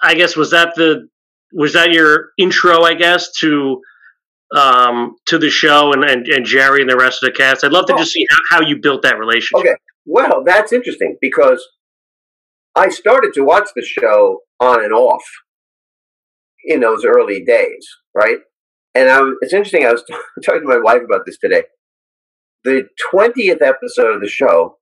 I 0.01 0.15
guess, 0.15 0.35
was 0.35 0.51
that 0.51 0.75
the 0.75 1.07
was 1.53 1.73
that 1.73 1.91
your 1.91 2.29
intro? 2.37 2.81
I 2.83 2.93
guess 2.95 3.31
to 3.39 3.81
um, 4.55 5.15
to 5.25 5.37
the 5.37 5.49
show 5.49 5.91
and, 5.93 6.03
and 6.03 6.27
and 6.27 6.45
Jerry 6.45 6.81
and 6.81 6.89
the 6.89 6.97
rest 6.97 7.23
of 7.23 7.31
the 7.31 7.37
cast. 7.37 7.63
I'd 7.63 7.71
love 7.71 7.85
to 7.87 7.93
Oh. 7.93 7.97
just 7.97 8.11
see 8.11 8.25
how, 8.29 8.57
how 8.57 8.61
you 8.67 8.77
built 8.81 9.01
that 9.03 9.17
relationship. 9.17 9.65
Okay. 9.65 9.75
Well, 10.05 10.43
that's 10.45 10.71
interesting 10.71 11.17
because 11.21 11.65
I 12.75 12.89
started 12.89 13.33
to 13.35 13.43
watch 13.43 13.69
the 13.75 13.81
show 13.83 14.41
on 14.59 14.83
and 14.83 14.93
off 14.93 15.23
in 16.63 16.79
those 16.81 17.03
early 17.05 17.43
days, 17.43 17.87
right? 18.13 18.37
And 18.93 19.09
I, 19.09 19.21
was- 19.21 19.35
it's 19.41 19.53
interesting. 19.53 19.85
I 19.85 19.91
was 19.91 20.03
talking 20.45 20.61
to 20.61 20.67
my 20.67 20.79
wife 20.79 21.01
about 21.03 21.25
this 21.25 21.37
today. 21.37 21.63
The 22.63 22.87
twentieth 23.11 23.61
episode 23.61 24.15
of 24.15 24.21
the 24.21 24.27
show 24.29 24.77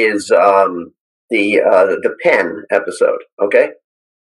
is 0.00 0.30
um, 0.30 0.92
the 1.30 1.60
uh, 1.60 1.86
the 2.02 2.14
pen 2.22 2.64
episode. 2.70 3.20
Okay, 3.42 3.70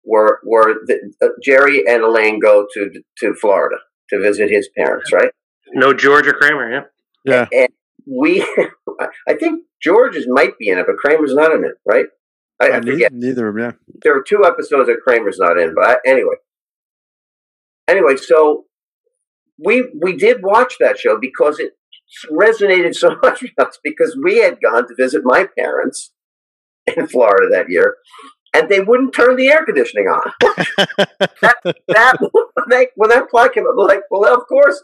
where 0.02 0.38
where 0.44 0.74
the, 0.87 1.12
uh, 1.22 1.28
Jerry 1.42 1.84
and 1.87 2.02
Elaine 2.02 2.38
go 2.40 2.66
to 2.74 2.90
to 3.18 3.34
Florida 3.34 3.76
to 4.10 4.20
visit 4.20 4.50
his 4.50 4.68
parents, 4.76 5.12
right? 5.12 5.30
No 5.72 5.92
George 5.94 6.26
or 6.26 6.34
Kramer, 6.34 6.70
yeah. 6.70 6.80
Yeah. 7.24 7.46
And 7.52 7.68
we, 8.06 8.42
I 9.28 9.34
think 9.34 9.64
George's 9.82 10.26
might 10.28 10.58
be 10.58 10.68
in 10.68 10.78
it, 10.78 10.87
but 10.87 10.96
Kramer's 10.98 11.34
not 11.34 11.52
in 11.52 11.64
it, 11.64 11.72
right? 11.87 12.06
I, 12.60 12.66
I 12.68 12.76
Uh, 12.76 12.80
ne- 12.80 13.08
neither 13.10 13.48
of 13.48 13.54
them. 13.56 13.64
Yeah. 13.64 13.96
There 14.02 14.16
are 14.16 14.22
two 14.22 14.44
episodes 14.44 14.88
that 14.88 15.00
Kramer's 15.02 15.38
not 15.38 15.58
in, 15.58 15.74
but 15.74 15.84
I, 15.88 15.96
anyway. 16.06 16.34
Anyway, 17.88 18.16
so 18.16 18.64
we 19.58 19.90
we 20.00 20.16
did 20.16 20.42
watch 20.42 20.76
that 20.80 20.98
show 20.98 21.18
because 21.18 21.58
it 21.58 21.72
resonated 22.30 22.94
so 22.94 23.16
much 23.22 23.42
with 23.42 23.58
us 23.58 23.78
because 23.82 24.16
we 24.22 24.38
had 24.38 24.60
gone 24.60 24.86
to 24.88 24.94
visit 24.96 25.22
my 25.24 25.46
parents 25.58 26.12
in 26.96 27.06
Florida 27.06 27.48
that 27.50 27.70
year, 27.70 27.96
and 28.54 28.68
they 28.68 28.80
wouldn't 28.80 29.14
turn 29.14 29.36
the 29.36 29.48
air 29.48 29.64
conditioning 29.64 30.06
on. 30.06 30.30
that 30.40 32.18
when, 32.20 32.68
they, 32.68 32.88
when 32.96 33.10
that 33.10 33.30
plot 33.30 33.52
came 33.52 33.64
up, 33.66 33.74
like, 33.76 34.02
well, 34.10 34.32
of 34.32 34.46
course, 34.46 34.82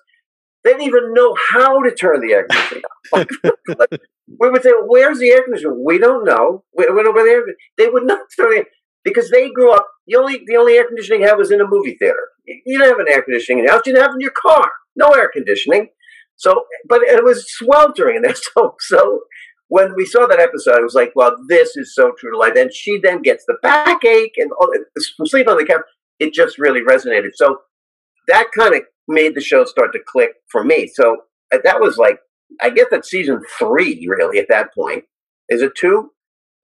they 0.65 0.71
didn't 0.71 0.87
even 0.87 1.15
know 1.15 1.35
how 1.53 1.83
to 1.83 1.91
turn 1.91 2.21
the 2.21 2.33
air 2.33 2.47
conditioning 2.47 2.83
on. 3.13 3.27
Like, 3.79 3.91
we 4.39 4.51
would 4.51 4.63
say, 4.63 4.73
"Where's 4.87 5.19
the 5.19 5.31
air 5.31 5.43
conditioner?" 5.43 5.75
We 5.83 5.99
don't 5.99 6.25
know. 6.25 6.65
We, 6.77 6.87
we 6.91 7.03
don't 7.03 7.05
know 7.05 7.13
where 7.13 7.25
the 7.25 7.31
air. 7.31 7.55
They 7.79 7.89
would 7.89 8.07
not 8.07 8.21
turn 8.37 8.59
it 8.59 8.67
because 9.05 9.31
they 9.31 9.51
grew 9.51 9.73
up. 9.73 9.87
The 10.07 10.17
only 10.17 10.43
the 10.47 10.57
only 10.57 10.75
air 10.75 10.87
conditioning 10.87 11.23
you 11.23 11.29
had 11.29 11.39
was 11.39 11.51
in 11.51 11.61
a 11.61 11.67
movie 11.67 11.97
theater. 11.99 12.29
You 12.47 12.79
didn't 12.79 12.91
have 12.91 12.99
an 12.99 13.07
air 13.11 13.23
conditioning 13.23 13.61
in 13.61 13.65
your 13.65 13.75
house. 13.75 13.83
You 13.87 13.95
didn't 13.95 14.03
have 14.03 14.13
it 14.13 14.17
in 14.17 14.21
your 14.21 14.33
car. 14.33 14.71
No 14.97 15.11
air 15.11 15.31
conditioning. 15.33 15.89
So, 16.41 16.65
but 16.89 17.03
it 17.03 17.23
was 17.23 17.45
sweltering 17.53 18.17
in 18.17 18.23
there. 18.23 18.35
So, 18.55 18.75
so 18.81 19.21
when 19.69 19.95
we 19.95 20.07
saw 20.07 20.27
that 20.27 20.41
episode, 20.41 20.79
it 20.79 20.83
was 20.83 20.95
like, 20.95 21.13
well, 21.15 21.37
this 21.49 21.77
is 21.77 21.95
so 21.95 22.13
true 22.19 22.33
to 22.33 22.39
life. 22.39 22.55
And 22.57 22.73
she 22.73 22.99
then 22.99 23.21
gets 23.23 23.45
the 23.47 23.57
backache 23.63 24.35
and 24.37 24.51
all, 24.61 24.71
sleep 24.99 25.49
on 25.49 25.59
the 25.59 25.65
couch. 25.65 25.83
It 26.19 26.33
just 26.33 26.59
really 26.59 26.81
resonated. 26.81 27.31
So 27.35 27.59
that 28.27 28.47
kind 28.57 28.75
of 28.75 28.83
made 29.07 29.35
the 29.35 29.41
show 29.41 29.65
start 29.65 29.93
to 29.93 30.01
click 30.05 30.31
for 30.51 30.65
me. 30.65 30.91
So 30.93 31.19
uh, 31.53 31.59
that 31.63 31.81
was 31.81 31.99
like, 31.99 32.19
I 32.61 32.71
guess 32.71 32.87
that's 32.91 33.11
season 33.11 33.43
three, 33.59 34.07
really, 34.09 34.39
at 34.39 34.49
that 34.49 34.75
point. 34.75 35.05
Is 35.51 35.63
it 35.63 35.73
two? 35.77 36.11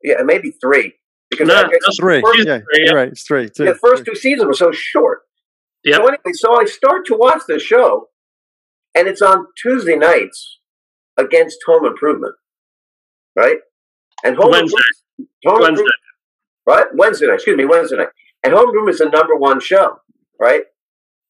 Yeah, 0.02 0.22
maybe 0.24 0.52
three. 0.60 0.94
Because 1.30 1.48
No, 1.48 1.54
that's 1.54 1.96
Three. 1.98 2.22
First- 2.22 2.46
yeah, 2.46 2.58
three, 2.58 2.86
you're 2.86 2.94
right. 2.96 3.08
It's 3.08 3.24
three. 3.24 3.48
Two. 3.48 3.66
the 3.66 3.74
first 3.74 4.04
two 4.04 4.14
seasons 4.14 4.46
were 4.46 4.54
so 4.54 4.72
short. 4.72 5.22
Yep. 5.84 5.96
So 5.96 6.02
anyway, 6.02 6.32
so 6.32 6.60
I 6.60 6.64
start 6.64 7.06
to 7.06 7.14
watch 7.14 7.42
the 7.46 7.58
show, 7.58 8.08
and 8.96 9.06
it's 9.06 9.22
on 9.22 9.46
Tuesday 9.60 9.96
nights 9.96 10.58
against 11.16 11.58
Home 11.66 11.84
Improvement, 11.84 12.34
right? 13.36 13.58
And 14.24 14.36
Home 14.36 14.50
Wednesday. 14.50 14.78
Home 15.44 15.60
Wednesday. 15.60 15.84
Right? 16.66 16.86
Wednesday 16.94 17.26
night, 17.26 17.34
excuse 17.34 17.56
me, 17.56 17.66
Wednesday 17.66 17.96
night. 17.98 18.08
And 18.42 18.52
Home 18.54 18.68
Improvement 18.68 18.94
is 18.94 18.98
the 18.98 19.10
number 19.10 19.36
one 19.36 19.60
show, 19.60 19.98
right? 20.40 20.62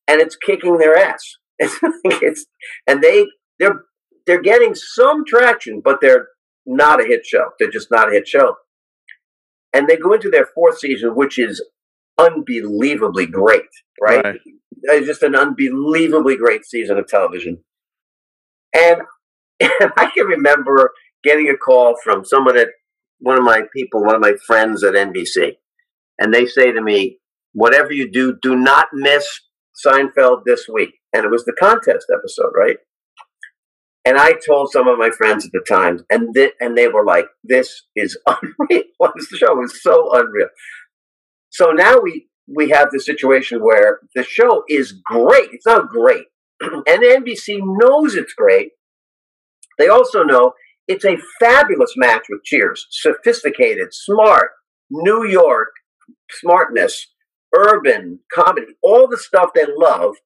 And 0.09 0.21
it's 0.21 0.37
kicking 0.37 0.79
their 0.79 0.97
ass. 0.97 1.23
It's, 1.59 1.79
it's 2.05 2.47
and 2.87 3.03
they 3.03 3.27
they're 3.59 3.81
they're 4.27 4.43
getting 4.43 4.75
some 4.75 5.25
traction, 5.27 5.81
but 5.83 6.03
they're 6.03 6.29
not 6.67 7.03
a 7.03 7.07
hit 7.07 7.25
show. 7.25 7.51
They're 7.59 7.71
just 7.71 7.91
not 7.91 8.11
a 8.11 8.13
hit 8.13 8.29
show. 8.29 8.57
And 9.73 9.89
they 9.89 9.97
go 9.97 10.13
into 10.13 10.29
their 10.29 10.47
fourth 10.55 10.79
season, 10.79 11.17
which 11.17 11.39
is 11.39 11.65
unbelievably 12.19 13.27
great, 13.27 13.63
right? 14.01 14.25
Right. 14.25 14.41
Just 14.87 15.23
an 15.23 15.35
unbelievably 15.35 16.37
great 16.37 16.65
season 16.65 16.99
of 16.99 17.07
television. 17.07 17.59
And, 18.75 19.03
and 19.61 19.93
I 19.97 20.11
can 20.11 20.27
remember 20.27 20.93
getting 21.25 21.49
a 21.49 21.57
call 21.57 21.97
from 22.03 22.25
someone 22.25 22.57
at 22.57 22.69
one 23.19 23.39
of 23.39 23.45
my 23.45 23.63
people, 23.75 24.05
one 24.05 24.15
of 24.15 24.21
my 24.21 24.35
friends 24.47 24.85
at 24.85 24.95
NBC. 24.95 25.53
And 26.19 26.33
they 26.33 26.47
say 26.47 26.73
to 26.73 26.81
me, 26.81 27.19
whatever 27.53 27.93
you 27.93 28.11
do, 28.11 28.39
do 28.41 28.55
not 28.57 28.89
miss 28.93 29.27
Seinfeld 29.85 30.45
this 30.45 30.67
week. 30.73 30.91
And 31.13 31.25
it 31.25 31.31
was 31.31 31.45
the 31.45 31.57
contest 31.59 32.07
episode, 32.15 32.53
right? 32.55 32.77
And 34.07 34.19
I 34.19 34.35
told 34.35 34.71
some 34.71 34.87
of 34.87 34.99
my 34.99 35.11
friends 35.11 35.45
at 35.45 35.51
the 35.53 35.65
time, 35.69 36.05
and 36.09 36.33
th- 36.33 36.53
and 36.61 36.79
they 36.79 36.87
were 36.87 37.05
like, 37.05 37.27
"This 37.43 37.83
is 37.97 38.17
unreal." 38.27 38.85
the 39.01 39.37
show 39.37 39.55
was 39.57 39.83
so 39.83 40.11
unreal. 40.15 40.47
So 41.51 41.73
now 41.73 41.99
we 41.99 42.29
we 42.49 42.71
have 42.71 42.91
the 42.91 43.01
situation 43.01 43.61
where 43.61 44.01
the 44.15 44.23
show 44.23 44.65
is 44.69 44.93
great. 45.05 45.51
It's 45.53 45.67
not 45.67 45.89
great, 45.89 46.27
and 46.61 46.85
NBC 46.87 47.59
knows 47.61 48.15
it's 48.15 48.35
great. 48.35 48.71
They 49.79 49.89
also 49.89 50.23
know 50.23 50.53
it's 50.89 51.05
a 51.05 51.19
fabulous 51.41 51.95
match 51.97 52.27
with 52.29 52.45
Cheers. 52.45 52.87
Sophisticated, 52.91 53.89
smart, 53.93 54.53
New 54.91 55.27
York 55.27 55.69
smartness, 56.31 57.09
urban 57.55 58.21
comedy, 58.35 58.75
all 58.83 59.09
the 59.09 59.17
stuff 59.17 59.51
they 59.55 59.65
love, 59.67 60.17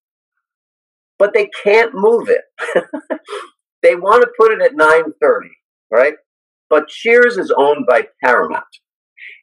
but 1.19 1.35
they 1.35 1.49
can't 1.63 1.93
move 1.95 2.29
it. 2.29 2.43
they 3.83 3.95
want 3.95 4.23
to 4.23 4.31
put 4.39 4.53
it 4.53 4.63
at 4.63 4.77
9:30, 4.77 5.49
right? 5.91 6.15
But 6.69 6.89
Cheers 6.89 7.37
is 7.37 7.53
owned 7.57 7.87
by 7.87 8.09
Paramount. 8.23 8.65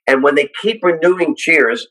And 0.08 0.24
when 0.24 0.36
they 0.36 0.50
keep 0.62 0.84
renewing 0.84 1.36
Cheers 1.38 1.88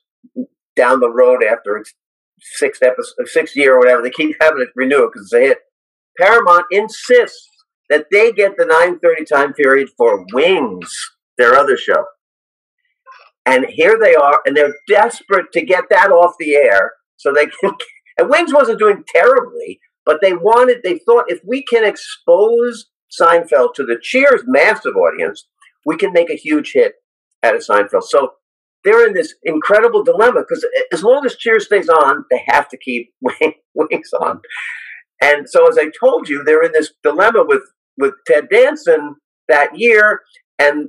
down 0.76 1.00
the 1.00 1.10
road 1.10 1.42
after 1.42 1.76
its 1.76 1.92
sixth 2.40 2.82
episode, 2.82 3.14
sixth 3.26 3.56
year 3.56 3.74
or 3.74 3.78
whatever, 3.78 4.02
they 4.02 4.10
keep 4.10 4.36
having 4.40 4.62
it 4.62 4.68
renew 4.74 5.08
because 5.08 5.22
it's 5.24 5.32
a 5.32 5.40
hit. 5.40 5.58
Paramount 6.18 6.66
insists 6.70 7.48
that 7.88 8.06
they 8.10 8.32
get 8.32 8.56
the 8.56 8.64
9:30 8.64 9.24
time 9.24 9.52
period 9.52 9.88
for 9.96 10.24
Wings, 10.32 10.92
their 11.38 11.54
other 11.54 11.76
show. 11.76 12.04
And 13.44 13.66
here 13.68 13.96
they 13.98 14.14
are, 14.14 14.40
and 14.44 14.56
they're 14.56 14.74
desperate 14.88 15.52
to 15.52 15.64
get 15.64 15.84
that 15.90 16.10
off 16.10 16.34
the 16.38 16.54
air 16.54 16.94
so 17.16 17.32
they 17.32 17.46
can. 17.46 17.72
And 18.18 18.30
Wings 18.30 18.50
wasn't 18.50 18.78
doing 18.78 19.04
terribly, 19.06 19.78
but 20.06 20.22
they 20.22 20.32
wanted, 20.32 20.78
they 20.82 20.98
thought 21.00 21.30
if 21.30 21.40
we 21.44 21.62
can 21.62 21.84
expose 21.84 22.86
Seinfeld 23.20 23.74
to 23.74 23.84
the 23.84 23.98
Cheers 24.00 24.40
massive 24.46 24.96
audience, 24.96 25.46
we 25.84 25.98
can 25.98 26.14
make 26.14 26.30
a 26.30 26.34
huge 26.34 26.72
hit 26.72 26.94
out 27.42 27.54
of 27.54 27.60
Seinfeld. 27.60 28.04
So 28.04 28.32
they're 28.86 29.06
in 29.06 29.14
this 29.14 29.34
incredible 29.42 30.04
dilemma 30.04 30.42
because 30.48 30.64
as 30.92 31.02
long 31.02 31.26
as 31.26 31.36
Cheers 31.36 31.66
stays 31.66 31.88
on, 31.88 32.24
they 32.30 32.42
have 32.46 32.68
to 32.68 32.78
keep 32.78 33.12
Wings 33.74 34.10
on. 34.18 34.40
And 35.20 35.48
so, 35.48 35.68
as 35.68 35.76
I 35.76 35.90
told 36.00 36.28
you, 36.28 36.44
they're 36.44 36.62
in 36.62 36.72
this 36.72 36.92
dilemma 37.02 37.44
with 37.46 37.62
with 37.98 38.14
Ted 38.26 38.48
Danson 38.50 39.16
that 39.48 39.78
year, 39.78 40.20
and 40.58 40.88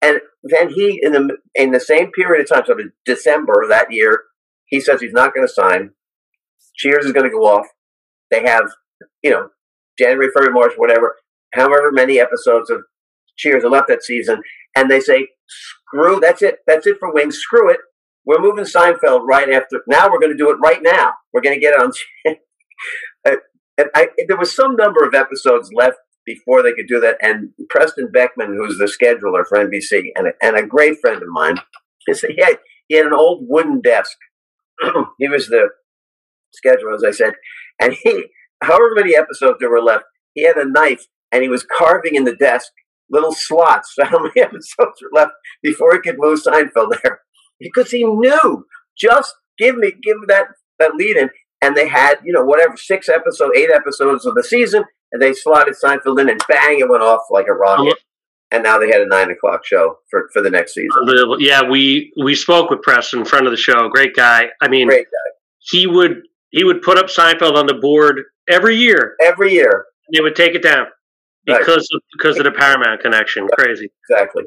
and 0.00 0.20
then 0.42 0.70
he 0.70 0.98
in 1.02 1.12
the 1.12 1.36
in 1.54 1.72
the 1.72 1.80
same 1.80 2.10
period 2.12 2.42
of 2.42 2.48
time, 2.48 2.64
so 2.66 2.76
December 3.04 3.66
that 3.68 3.88
year, 3.92 4.22
he 4.66 4.80
says 4.80 5.00
he's 5.00 5.12
not 5.12 5.34
going 5.34 5.46
to 5.46 5.52
sign. 5.52 5.90
Cheers 6.76 7.04
is 7.04 7.12
going 7.12 7.28
to 7.28 7.36
go 7.36 7.44
off. 7.44 7.66
They 8.30 8.42
have, 8.44 8.64
you 9.22 9.30
know, 9.30 9.48
January, 9.98 10.28
February, 10.34 10.52
March, 10.52 10.72
whatever, 10.76 11.16
however 11.52 11.92
many 11.92 12.18
episodes 12.18 12.70
of 12.70 12.82
Cheers 13.36 13.64
are 13.64 13.70
left 13.70 13.88
that 13.88 14.02
season, 14.02 14.40
and 14.76 14.90
they 14.90 15.00
say, 15.00 15.26
"Screw 15.94 16.20
that's 16.20 16.42
it. 16.42 16.58
That's 16.66 16.86
it 16.86 16.98
for 16.98 17.12
Wings. 17.12 17.36
Screw 17.36 17.70
it. 17.70 17.78
We're 18.26 18.40
moving 18.40 18.64
Seinfeld 18.64 19.22
right 19.24 19.50
after. 19.50 19.82
Now 19.86 20.10
we're 20.10 20.20
going 20.20 20.32
to 20.32 20.38
do 20.38 20.50
it 20.50 20.56
right 20.62 20.80
now. 20.82 21.12
We're 21.32 21.42
going 21.42 21.54
to 21.54 21.60
get 21.60 21.74
it 21.74 21.82
on." 21.82 21.92
and 23.78 23.88
I, 23.94 24.08
there 24.28 24.36
was 24.36 24.54
some 24.54 24.76
number 24.76 25.04
of 25.04 25.14
episodes 25.14 25.70
left 25.74 25.96
before 26.24 26.62
they 26.62 26.72
could 26.72 26.86
do 26.88 27.00
that. 27.00 27.16
And 27.20 27.50
Preston 27.68 28.10
Beckman, 28.12 28.54
who's 28.56 28.78
the 28.78 28.84
scheduler 28.86 29.44
for 29.46 29.58
NBC 29.58 30.10
and 30.16 30.28
a, 30.28 30.32
and 30.42 30.56
a 30.56 30.66
great 30.66 30.98
friend 31.00 31.22
of 31.22 31.28
mine, 31.28 31.56
he, 32.06 32.14
said 32.14 32.30
he, 32.36 32.42
had, 32.42 32.58
he 32.88 32.96
had 32.96 33.06
an 33.06 33.12
old 33.12 33.44
wooden 33.48 33.80
desk. 33.80 34.16
he 35.18 35.28
was 35.28 35.48
the 35.48 35.68
scheduler, 36.54 36.94
as 36.94 37.04
I 37.04 37.10
said. 37.10 37.34
And 37.80 37.94
he, 38.02 38.26
however 38.62 38.94
many 38.94 39.16
episodes 39.16 39.58
there 39.60 39.70
were 39.70 39.82
left, 39.82 40.04
he 40.34 40.44
had 40.44 40.56
a 40.56 40.68
knife 40.68 41.06
and 41.32 41.42
he 41.42 41.48
was 41.48 41.66
carving 41.78 42.14
in 42.14 42.24
the 42.24 42.36
desk 42.36 42.70
little 43.10 43.32
slots 43.32 43.94
how 44.02 44.18
many 44.18 44.40
episodes 44.40 45.00
were 45.02 45.10
left 45.12 45.32
before 45.62 45.94
he 45.94 46.00
could 46.00 46.18
move 46.18 46.40
Seinfeld 46.42 46.96
there. 47.02 47.20
Because 47.60 47.90
he 47.90 48.04
knew, 48.04 48.66
just 48.98 49.34
give 49.58 49.76
me, 49.76 49.92
give 50.02 50.18
me 50.18 50.26
that, 50.28 50.46
that 50.78 50.94
lead 50.96 51.16
in 51.16 51.30
and 51.64 51.74
they 51.74 51.88
had 51.88 52.16
you 52.24 52.32
know 52.32 52.44
whatever 52.44 52.76
six 52.76 53.08
episodes, 53.08 53.52
eight 53.56 53.70
episodes 53.74 54.26
of 54.26 54.34
the 54.34 54.44
season, 54.44 54.84
and 55.12 55.22
they 55.22 55.32
slotted 55.32 55.74
Seinfeld 55.82 56.20
in, 56.20 56.28
and 56.28 56.40
bang, 56.48 56.78
it 56.80 56.88
went 56.88 57.02
off 57.02 57.22
like 57.30 57.46
a 57.48 57.54
rocket. 57.54 57.96
And 58.50 58.62
now 58.62 58.78
they 58.78 58.88
had 58.88 59.00
a 59.00 59.06
nine 59.06 59.30
o'clock 59.30 59.64
show 59.64 59.96
for, 60.10 60.28
for 60.32 60.40
the 60.40 60.50
next 60.50 60.74
season. 60.74 60.90
Yeah, 61.40 61.62
we 61.68 62.12
we 62.22 62.34
spoke 62.34 62.70
with 62.70 62.82
Preston, 62.82 63.24
front 63.24 63.46
of 63.46 63.50
the 63.50 63.56
show, 63.56 63.88
great 63.88 64.14
guy. 64.14 64.48
I 64.60 64.68
mean, 64.68 64.86
great 64.86 65.06
guy. 65.06 65.30
He 65.58 65.86
would 65.86 66.22
he 66.50 66.62
would 66.62 66.82
put 66.82 66.98
up 66.98 67.06
Seinfeld 67.06 67.56
on 67.56 67.66
the 67.66 67.74
board 67.74 68.20
every 68.48 68.76
year. 68.76 69.16
Every 69.22 69.54
year, 69.54 69.86
they 70.12 70.20
would 70.20 70.36
take 70.36 70.54
it 70.54 70.62
down 70.62 70.86
because 71.46 71.68
right. 71.68 71.96
of 71.96 72.02
because 72.16 72.38
of 72.38 72.44
the 72.44 72.52
Paramount 72.52 73.00
connection. 73.00 73.48
Crazy. 73.58 73.90
Exactly. 74.10 74.44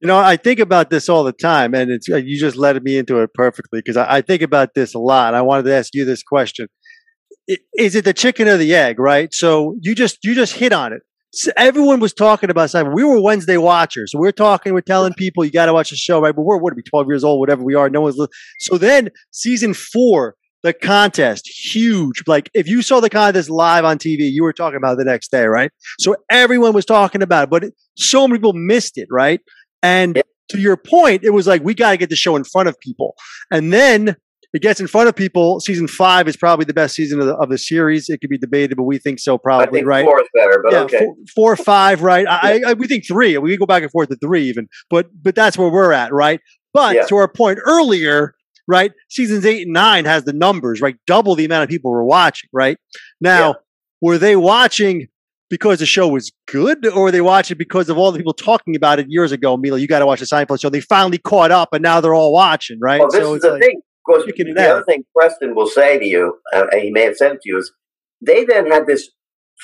You 0.00 0.06
know, 0.06 0.18
I 0.18 0.36
think 0.36 0.60
about 0.60 0.88
this 0.88 1.10
all 1.10 1.24
the 1.24 1.32
time, 1.32 1.74
and 1.74 1.90
it's 1.90 2.08
you 2.08 2.38
just 2.38 2.56
led 2.56 2.82
me 2.82 2.96
into 2.96 3.18
it 3.18 3.34
perfectly 3.34 3.80
because 3.80 3.98
I, 3.98 4.16
I, 4.16 4.20
think 4.22 4.40
about 4.40 4.72
this 4.74 4.94
a 4.94 4.98
lot. 4.98 5.34
I 5.34 5.42
wanted 5.42 5.64
to 5.64 5.74
ask 5.74 5.94
you 5.94 6.06
this 6.06 6.22
question: 6.22 6.68
Is 7.74 7.94
it 7.94 8.06
the 8.06 8.14
chicken 8.14 8.48
or 8.48 8.56
the 8.56 8.74
egg? 8.74 8.98
Right. 8.98 9.32
So 9.34 9.76
you 9.80 9.94
just 9.94 10.18
you 10.24 10.34
just 10.34 10.54
hit 10.54 10.72
on 10.72 10.94
it. 10.94 11.02
So 11.32 11.52
everyone 11.56 12.00
was 12.00 12.12
talking 12.12 12.50
about 12.50 12.70
Simon. 12.70 12.94
We 12.94 13.04
were 13.04 13.20
Wednesday 13.20 13.58
watchers, 13.58 14.12
so 14.12 14.18
we're 14.18 14.32
talking, 14.32 14.72
we're 14.72 14.80
telling 14.80 15.12
people 15.12 15.44
you 15.44 15.52
got 15.52 15.66
to 15.66 15.72
watch 15.72 15.90
the 15.90 15.96
show, 15.96 16.20
right? 16.20 16.34
But 16.34 16.42
we're 16.42 16.56
what 16.56 16.72
are 16.72 16.76
we, 16.76 16.82
twelve 16.82 17.06
years 17.06 17.22
old, 17.22 17.38
whatever 17.38 17.62
we 17.62 17.74
are. 17.74 17.90
No 17.90 18.00
one's 18.00 18.18
so 18.58 18.78
then 18.78 19.10
season 19.30 19.74
four, 19.74 20.34
the 20.62 20.72
contest, 20.72 21.48
huge. 21.48 22.22
Like 22.26 22.50
if 22.54 22.68
you 22.68 22.82
saw 22.82 23.00
the 23.00 23.10
contest 23.10 23.50
live 23.50 23.84
on 23.84 23.98
TV, 23.98 24.30
you 24.30 24.42
were 24.42 24.52
talking 24.52 24.76
about 24.76 24.98
the 24.98 25.04
next 25.04 25.30
day, 25.30 25.44
right? 25.44 25.70
So 25.98 26.16
everyone 26.30 26.72
was 26.72 26.84
talking 26.84 27.22
about 27.22 27.44
it, 27.44 27.50
but 27.50 27.64
it, 27.64 27.74
so 27.96 28.28
many 28.28 28.38
people 28.38 28.52
missed 28.52 28.98
it, 28.98 29.08
right? 29.10 29.40
And 29.82 30.16
yeah. 30.16 30.22
to 30.50 30.58
your 30.58 30.76
point, 30.76 31.24
it 31.24 31.30
was 31.30 31.46
like, 31.46 31.62
we 31.64 31.74
got 31.74 31.92
to 31.92 31.96
get 31.96 32.10
the 32.10 32.16
show 32.16 32.36
in 32.36 32.44
front 32.44 32.68
of 32.68 32.78
people. 32.80 33.14
And 33.50 33.72
then 33.72 34.16
it 34.52 34.62
gets 34.62 34.80
in 34.80 34.88
front 34.88 35.08
of 35.08 35.14
people. 35.14 35.60
Season 35.60 35.86
five 35.86 36.26
is 36.26 36.36
probably 36.36 36.64
the 36.64 36.74
best 36.74 36.94
season 36.94 37.20
of 37.20 37.26
the, 37.26 37.36
of 37.36 37.48
the 37.48 37.58
series. 37.58 38.08
It 38.08 38.20
could 38.20 38.30
be 38.30 38.38
debated, 38.38 38.76
but 38.76 38.82
we 38.82 38.98
think 38.98 39.20
so, 39.20 39.38
probably, 39.38 39.80
think 39.80 39.86
right? 39.86 40.04
Four 40.04 40.20
is 40.20 40.28
better, 40.34 40.60
but 40.62 40.72
yeah, 40.72 40.80
okay. 40.80 40.98
Four, 40.98 41.14
four 41.34 41.52
or 41.52 41.56
five, 41.56 42.02
right? 42.02 42.24
Yeah. 42.24 42.40
I, 42.42 42.60
I, 42.66 42.72
we 42.74 42.86
think 42.88 43.06
three. 43.06 43.38
We 43.38 43.56
go 43.56 43.66
back 43.66 43.82
and 43.82 43.92
forth 43.92 44.08
to 44.08 44.16
three, 44.16 44.48
even, 44.48 44.68
but 44.88 45.06
but 45.22 45.34
that's 45.34 45.56
where 45.56 45.70
we're 45.70 45.92
at, 45.92 46.12
right? 46.12 46.40
But 46.72 46.96
yeah. 46.96 47.06
to 47.06 47.16
our 47.16 47.28
point 47.28 47.58
earlier, 47.64 48.34
right? 48.70 48.92
Seasons 49.08 49.44
eight 49.44 49.62
and 49.62 49.72
nine 49.72 50.04
has 50.04 50.24
the 50.24 50.32
numbers, 50.32 50.80
right? 50.80 50.96
Double 51.06 51.34
the 51.34 51.44
amount 51.44 51.64
of 51.64 51.68
people 51.68 51.90
were 51.90 52.04
watching, 52.04 52.48
right? 52.52 52.78
Now, 53.20 53.56
were 54.00 54.16
they 54.16 54.36
watching 54.36 55.08
because 55.50 55.80
the 55.80 55.86
show 55.86 56.08
was 56.08 56.32
good, 56.46 56.86
or 56.86 57.02
were 57.02 57.10
they 57.10 57.20
watch 57.20 57.50
it 57.50 57.56
because 57.56 57.88
of 57.88 57.98
all 57.98 58.12
the 58.12 58.18
people 58.18 58.32
talking 58.32 58.76
about 58.76 58.98
it 58.98 59.06
years 59.08 59.32
ago? 59.32 59.56
Mila, 59.56 59.78
you 59.78 59.88
got 59.88 59.98
to 59.98 60.06
watch 60.06 60.20
the 60.20 60.26
Seinfeld 60.26 60.60
show. 60.60 60.70
They 60.70 60.80
finally 60.80 61.18
caught 61.18 61.50
up, 61.50 61.70
and 61.72 61.82
now 61.82 62.00
they're 62.00 62.14
all 62.14 62.32
watching, 62.32 62.78
right? 62.80 63.00
Well, 63.00 63.10
this 63.10 63.20
so 63.20 63.34
is 63.34 63.42
the 63.42 63.50
like, 63.50 63.62
thing. 63.62 63.76
Of 63.78 64.14
course, 64.14 64.24
the 64.24 64.52
that. 64.54 64.70
other 64.70 64.84
thing 64.84 65.04
Preston 65.14 65.54
will 65.54 65.66
say 65.66 65.98
to 65.98 66.06
you, 66.06 66.38
uh, 66.54 66.66
and 66.72 66.80
he 66.80 66.90
may 66.90 67.02
have 67.02 67.16
said 67.16 67.32
it 67.32 67.42
to 67.42 67.48
you, 67.50 67.58
is 67.58 67.70
they 68.24 68.44
then 68.44 68.70
had 68.70 68.86
this 68.86 69.10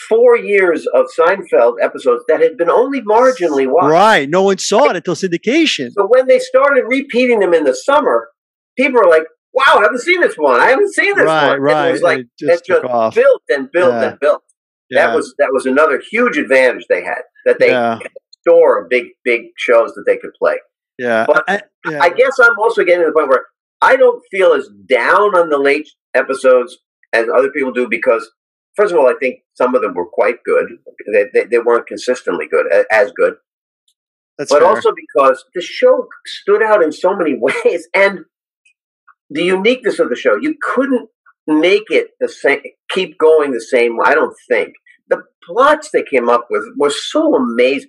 four 0.09 0.37
years 0.37 0.87
of 0.95 1.07
Seinfeld 1.19 1.77
episodes 1.81 2.25
that 2.29 2.41
had 2.41 2.57
been 2.59 2.71
only 2.71 3.01
marginally 3.01 3.67
watched. 3.67 3.91
Right. 3.91 4.29
No 4.29 4.43
one 4.43 4.59
saw 4.59 4.91
it 4.91 4.97
until 4.97 5.15
syndication. 5.15 5.91
So 5.93 6.07
when 6.07 6.27
they 6.27 6.39
started 6.39 6.85
repeating 6.87 7.41
them 7.41 7.55
in 7.55 7.65
the 7.65 7.75
summer, 7.75 8.29
people 8.77 9.01
are 9.01 9.09
like, 9.09 9.25
wow, 9.53 9.79
I 9.79 9.83
haven't 9.83 10.01
seen 10.01 10.21
this 10.21 10.37
one. 10.37 10.61
I 10.61 10.67
haven't 10.67 10.93
seen 10.93 11.15
this 11.17 11.25
right, 11.25 11.51
one. 11.51 11.61
Right, 11.61 11.89
it 11.89 11.93
was 11.93 12.03
like, 12.03 12.19
it 12.21 12.27
just, 12.39 12.69
it 12.69 12.83
just 12.83 13.15
built 13.15 13.43
and 13.49 13.71
built 13.73 13.95
yeah. 13.95 14.09
and 14.11 14.21
built. 14.21 14.43
Yeah. 14.91 15.07
That 15.07 15.17
was 15.17 15.35
that 15.39 15.49
was 15.53 15.67
another 15.67 16.01
huge 16.11 16.37
advantage 16.37 16.85
they 16.89 17.03
had 17.03 17.23
that 17.45 17.59
they 17.59 17.71
yeah. 17.71 17.99
store 18.43 18.87
big 18.89 19.07
big 19.25 19.47
shows 19.57 19.93
that 19.95 20.05
they 20.07 20.17
could 20.17 20.31
play. 20.39 20.57
Yeah, 20.99 21.25
but 21.27 21.43
I, 21.49 21.63
yeah. 21.91 22.01
I 22.01 22.11
guess 22.11 22.39
I'm 22.39 22.59
also 22.61 22.85
getting 22.85 23.01
to 23.01 23.07
the 23.07 23.13
point 23.13 23.29
where 23.29 23.47
I 23.83 23.97
don't 23.97 24.23
feel 24.31 24.53
as 24.53 24.69
down 24.89 25.37
on 25.37 25.49
the 25.49 25.59
late 25.59 25.89
episodes 26.15 26.79
as 27.13 27.27
other 27.35 27.51
people 27.51 27.73
do 27.73 27.89
because 27.91 28.31
first 28.77 28.93
of 28.93 28.99
all, 28.99 29.09
I 29.09 29.15
think 29.19 29.41
some 29.55 29.75
of 29.75 29.83
them 29.83 29.95
were 29.95 30.07
quite 30.07 30.37
good. 30.45 30.67
They 31.13 31.25
they, 31.35 31.45
they 31.47 31.59
weren't 31.59 31.89
consistently 31.89 32.47
good 32.49 32.67
as 32.93 33.11
good. 33.17 33.35
That's 34.39 34.53
but 34.53 34.61
fair. 34.61 34.69
also 34.69 34.93
because 34.95 35.45
the 35.55 35.63
show 35.63 36.07
stood 36.27 36.63
out 36.63 36.83
in 36.83 36.93
so 36.93 37.17
many 37.17 37.37
ways 37.41 37.89
and 37.95 38.21
the 39.31 39.45
uniqueness 39.45 39.99
of 39.99 40.09
the 40.09 40.17
show. 40.17 40.37
You 40.37 40.55
couldn't 40.61 41.09
make 41.47 41.85
it 41.91 42.09
the 42.21 42.29
same, 42.29 42.61
keep 42.91 43.19
going 43.19 43.53
the 43.53 43.61
same. 43.61 43.99
I 44.05 44.15
don't 44.15 44.35
think 44.49 44.75
the 45.09 45.23
plots 45.45 45.91
they 45.93 46.03
came 46.03 46.29
up 46.29 46.49
with 46.51 46.65
were 46.77 46.91
so 46.91 47.35
amazing. 47.35 47.89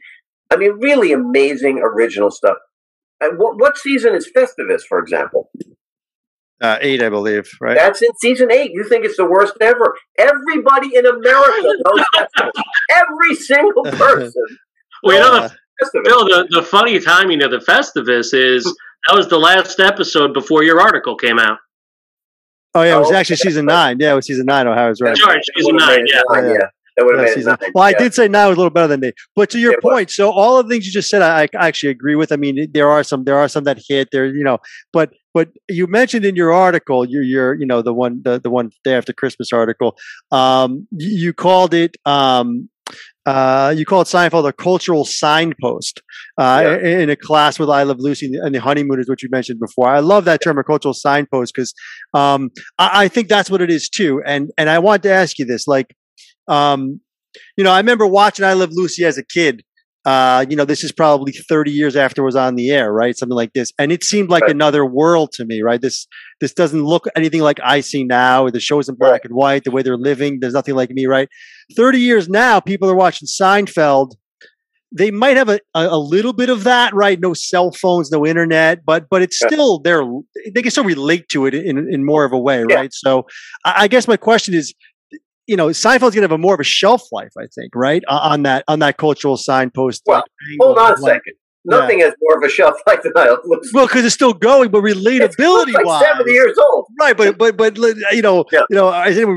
I 0.52 0.56
mean, 0.56 0.74
really 0.80 1.12
amazing 1.12 1.80
original 1.80 2.32
stuff. 2.32 2.58
What, 3.20 3.60
what 3.60 3.78
season 3.78 4.16
is 4.16 4.30
Festivus, 4.36 4.82
for 4.88 5.00
example? 5.00 5.50
Uh, 6.62 6.78
eight, 6.82 7.04
I 7.04 7.10
believe. 7.10 7.48
Right. 7.62 7.78
That's 7.78 8.02
in 8.02 8.10
season 8.20 8.52
eight. 8.52 8.72
You 8.74 8.84
think 8.84 9.06
it's 9.06 9.18
the 9.18 9.26
worst 9.26 9.54
ever? 9.62 9.96
Everybody 10.18 10.96
in 10.96 11.06
America 11.06 11.62
knows 11.62 12.06
Festivus. 12.16 12.52
Every 12.96 13.36
single 13.36 13.84
person. 13.84 14.44
well, 15.04 15.44
you 15.44 15.50
know, 15.50 15.50
Bill, 16.04 16.26
the, 16.26 16.48
the 16.50 16.64
funny 16.64 17.00
timing 17.00 17.44
of 17.44 17.52
the 17.52 17.58
Festivus 17.60 18.34
is 18.34 18.66
that 19.08 19.16
was 19.16 19.28
the 19.28 19.38
last 19.38 19.80
episode 19.80 20.34
before 20.34 20.64
your 20.64 20.82
article 20.82 21.16
came 21.16 21.40
out. 21.40 21.60
Oh 22.76 22.84
yeah, 22.84 22.98
it 22.98 23.00
was 23.00 23.12
oh, 23.12 23.16
actually 23.16 23.38
season 23.38 23.66
nine. 23.66 23.98
Yeah, 24.00 24.14
it 24.14 24.16
was 24.16 24.28
season 24.28 24.46
nine. 24.46 24.68
Ohio's 24.68 25.02
right. 25.02 25.18
Sorry, 25.18 25.42
season 25.56 25.76
nine. 25.78 26.06
Yeah. 26.08 26.22
yeah. 26.34 26.52
yeah. 26.54 26.68
That 26.98 27.06
would 27.06 27.20
have 27.20 27.38
yeah, 27.38 27.70
Well, 27.76 27.84
I 27.84 27.94
did 27.94 28.16
say 28.16 28.28
nine 28.28 28.48
was 28.48 28.56
a 28.56 28.60
little 28.60 28.72
better 28.72 28.88
than 28.88 29.06
eight. 29.06 29.14
But 29.36 29.52
to 29.52 29.60
your 29.60 29.74
it 29.74 29.82
point, 29.82 30.10
so 30.10 30.32
all 30.32 30.58
of 30.58 30.68
the 30.68 30.74
things 30.74 30.88
you 30.88 30.92
just 30.92 31.12
said, 31.12 31.22
I, 31.22 31.44
I, 31.44 31.68
actually 31.68 31.92
agree 31.92 32.16
with. 32.16 32.32
I 32.32 32.38
mean, 32.38 32.72
there 32.72 32.90
are 32.90 33.04
some, 33.04 33.24
there 33.24 33.38
are 33.38 33.48
some 33.48 33.66
that 33.66 33.80
hit 33.88 34.10
there, 34.12 34.26
you 34.26 34.44
know, 34.44 34.58
but 34.92 35.14
but 35.32 35.50
you 35.70 35.86
mentioned 35.86 36.26
in 36.26 36.36
your 36.36 36.52
article, 36.52 37.06
your 37.06 37.22
your 37.22 37.54
you 37.54 37.68
know 37.68 37.84
the 37.84 37.94
one 37.94 38.24
the 38.24 38.40
the 38.40 38.50
one 38.50 38.72
day 38.84 38.96
after 38.96 39.14
Christmas 39.14 39.54
article, 39.54 39.96
um, 40.32 40.88
you 40.92 41.34
called 41.34 41.76
it 41.76 41.98
um, 42.06 42.68
uh, 43.28 43.74
you 43.76 43.86
call 43.86 44.02
it 44.02 44.06
Seinfeld 44.06 44.48
a 44.48 44.54
cultural 44.54 45.04
signpost 45.04 46.02
uh, 46.38 46.62
yeah. 46.64 46.78
in, 46.78 47.02
in, 47.02 47.10
a 47.10 47.16
class 47.16 47.60
with 47.60 47.70
I 47.70 47.84
Love 47.84 47.98
Lucy 48.00 48.32
and 48.34 48.56
the 48.56 48.62
Honeymooners, 48.62 49.10
which 49.10 49.22
you 49.22 49.30
mentioned 49.30 49.60
before. 49.60 49.90
I 49.90 50.00
love 50.00 50.24
that 50.26 50.42
term, 50.42 50.58
a 50.58 50.64
cultural 50.64 50.94
signpost, 50.94 51.54
because 51.54 51.74
um, 52.14 52.52
I, 52.80 53.04
I, 53.04 53.08
think 53.10 53.28
that's 53.28 53.52
what 53.52 53.62
it 53.62 53.70
is 53.70 53.90
too. 53.90 54.22
And 54.26 54.52
and 54.58 54.70
I 54.70 54.80
want 54.80 55.04
to 55.04 55.12
ask 55.12 55.38
you 55.40 55.46
this, 55.46 55.68
like, 55.68 55.94
um, 56.48 57.02
you 57.58 57.66
know, 57.66 57.72
I 57.72 57.78
remember 57.80 58.08
watching 58.08 58.46
I 58.46 58.54
Love 58.54 58.70
Lucy 58.72 59.04
as 59.04 59.18
a 59.18 59.26
kid, 59.26 59.64
uh, 60.08 60.46
you 60.50 60.56
know, 60.56 60.64
this 60.64 60.86
is 60.86 60.94
probably 60.94 61.34
30 61.34 61.70
years 61.70 61.98
after 61.98 62.22
it 62.22 62.26
was 62.26 62.38
on 62.38 62.56
the 62.56 62.70
air, 62.72 62.94
right? 62.94 63.18
Something 63.18 63.36
like 63.36 63.52
this. 63.52 63.74
And 63.78 63.92
it 63.92 64.06
seemed 64.06 64.30
like 64.30 64.44
right. 64.44 64.52
another 64.52 64.86
world 64.86 65.34
to 65.34 65.44
me, 65.44 65.62
right? 65.62 65.82
This 65.82 66.08
this 66.40 66.54
doesn't 66.54 66.82
look 66.82 67.08
anything 67.18 67.42
like 67.42 67.60
I 67.62 67.82
see 67.82 68.06
now. 68.06 68.50
The 68.50 68.62
show's 68.62 68.88
in 68.88 68.96
black 68.96 69.12
right. 69.12 69.26
and 69.26 69.34
white, 69.36 69.66
the 69.66 69.72
way 69.72 69.82
they're 69.82 69.98
living, 69.98 70.40
there's 70.40 70.54
nothing 70.54 70.76
like 70.76 70.92
me, 70.92 71.08
right? 71.08 71.28
30 71.76 72.00
years 72.00 72.30
now, 72.30 72.62
people 72.62 72.90
are 72.90 72.96
watching 72.96 73.28
Seinfeld. 73.28 74.14
They 74.98 75.12
might 75.12 75.36
have 75.36 75.50
a, 75.50 75.60
a, 75.76 76.00
little 76.00 76.32
bit 76.32 76.48
of 76.50 76.64
that, 76.64 76.94
right? 76.94 77.20
No 77.20 77.34
cell 77.34 77.74
phones, 77.74 78.10
no 78.10 78.26
internet, 78.26 78.86
but 78.86 79.10
but 79.10 79.22
it's 79.22 79.38
still 79.38 79.80
there. 79.80 80.04
They 80.56 80.62
can 80.62 80.72
still 80.72 80.86
relate 80.86 81.28
to 81.34 81.48
it 81.48 81.54
in, 81.54 81.78
in 81.94 82.06
more 82.06 82.24
of 82.24 82.32
a 82.32 82.40
way, 82.40 82.64
yeah. 82.70 82.76
right? 82.76 82.94
So 82.94 83.26
I, 83.66 83.84
I 83.84 83.88
guess 83.90 84.08
my 84.08 84.16
question 84.16 84.54
is 84.54 84.74
you 85.48 85.56
know, 85.56 85.68
Seinfeld's 85.68 86.16
gonna 86.16 86.24
have 86.24 86.32
a 86.32 86.38
more 86.38 86.54
of 86.54 86.60
a 86.60 86.66
shelf 86.66 87.04
life, 87.12 87.32
I 87.38 87.48
think, 87.54 87.76
right? 87.76 88.04
on 88.08 88.44
that 88.44 88.64
on 88.68 88.80
that 88.80 88.98
cultural 88.98 89.38
signpost. 89.38 90.04
Well, 90.06 90.24
hold 90.62 90.78
on 90.78 90.94
a 90.94 90.98
second. 90.98 91.34
Nothing 91.66 92.00
yeah. 92.00 92.06
has 92.06 92.14
more 92.22 92.38
of 92.38 92.44
a 92.44 92.50
shelf 92.50 92.78
life 92.88 93.04
than 93.04 93.12
I 93.16 93.36
looks. 93.44 93.74
Well, 93.74 93.88
because 93.88 94.06
it's 94.06 94.16
still 94.16 94.34
going, 94.34 94.72
but 94.72 94.84
relatability 94.84 95.74
like 95.74 95.86
wise, 95.86 96.04
seventy 96.04 96.32
years 96.32 96.58
old, 96.58 96.86
right? 97.00 97.16
But 97.16 97.38
but 97.38 97.58
but 97.58 97.78
you 97.78 98.22
know, 98.22 98.46
yeah. 98.52 98.62
you 98.70 98.76
know, 98.76 98.88
I 98.88 99.14
think 99.14 99.30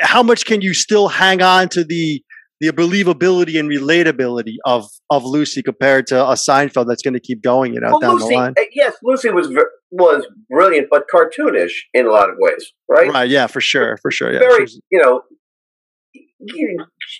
how 0.00 0.22
much 0.22 0.46
can 0.46 0.62
you 0.62 0.72
still 0.72 1.08
hang 1.08 1.42
on 1.42 1.68
to 1.70 1.84
the 1.84 2.22
the 2.60 2.68
believability 2.68 3.60
and 3.60 3.70
relatability 3.70 4.54
of 4.64 4.88
of 5.10 5.24
Lucy 5.24 5.62
compared 5.62 6.06
to 6.08 6.22
a 6.22 6.32
Seinfeld 6.32 6.86
that's 6.88 7.02
going 7.02 7.14
to 7.14 7.20
keep 7.20 7.42
going, 7.42 7.74
you 7.74 7.80
know, 7.80 7.90
well, 7.90 8.00
down 8.00 8.14
Lucy, 8.14 8.28
the 8.28 8.34
line. 8.34 8.54
Uh, 8.58 8.62
yes, 8.72 8.94
Lucy 9.02 9.30
was 9.30 9.48
was 9.90 10.26
brilliant, 10.48 10.88
but 10.90 11.04
cartoonish 11.12 11.72
in 11.92 12.06
a 12.06 12.10
lot 12.10 12.30
of 12.30 12.36
ways, 12.38 12.72
right? 12.88 13.10
Right. 13.10 13.28
Yeah, 13.28 13.46
for 13.46 13.60
sure, 13.60 13.98
for 14.00 14.10
sure. 14.10 14.32
Yeah, 14.32 14.38
very, 14.38 14.66
you 14.90 15.00
know, 15.02 15.22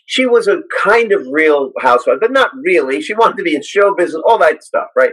she 0.07 0.27
was 0.27 0.49
a 0.49 0.63
kind 0.83 1.13
of 1.13 1.27
real 1.31 1.73
housewife, 1.81 2.19
but 2.21 2.33
not 2.33 2.51
really. 2.65 3.01
She 3.01 3.15
wanted 3.15 3.37
to 3.39 3.43
be 3.43 3.55
in 3.55 3.63
show 3.63 3.95
business, 3.95 4.23
all 4.27 4.39
that 4.39 4.63
stuff, 4.63 4.89
right? 4.97 5.13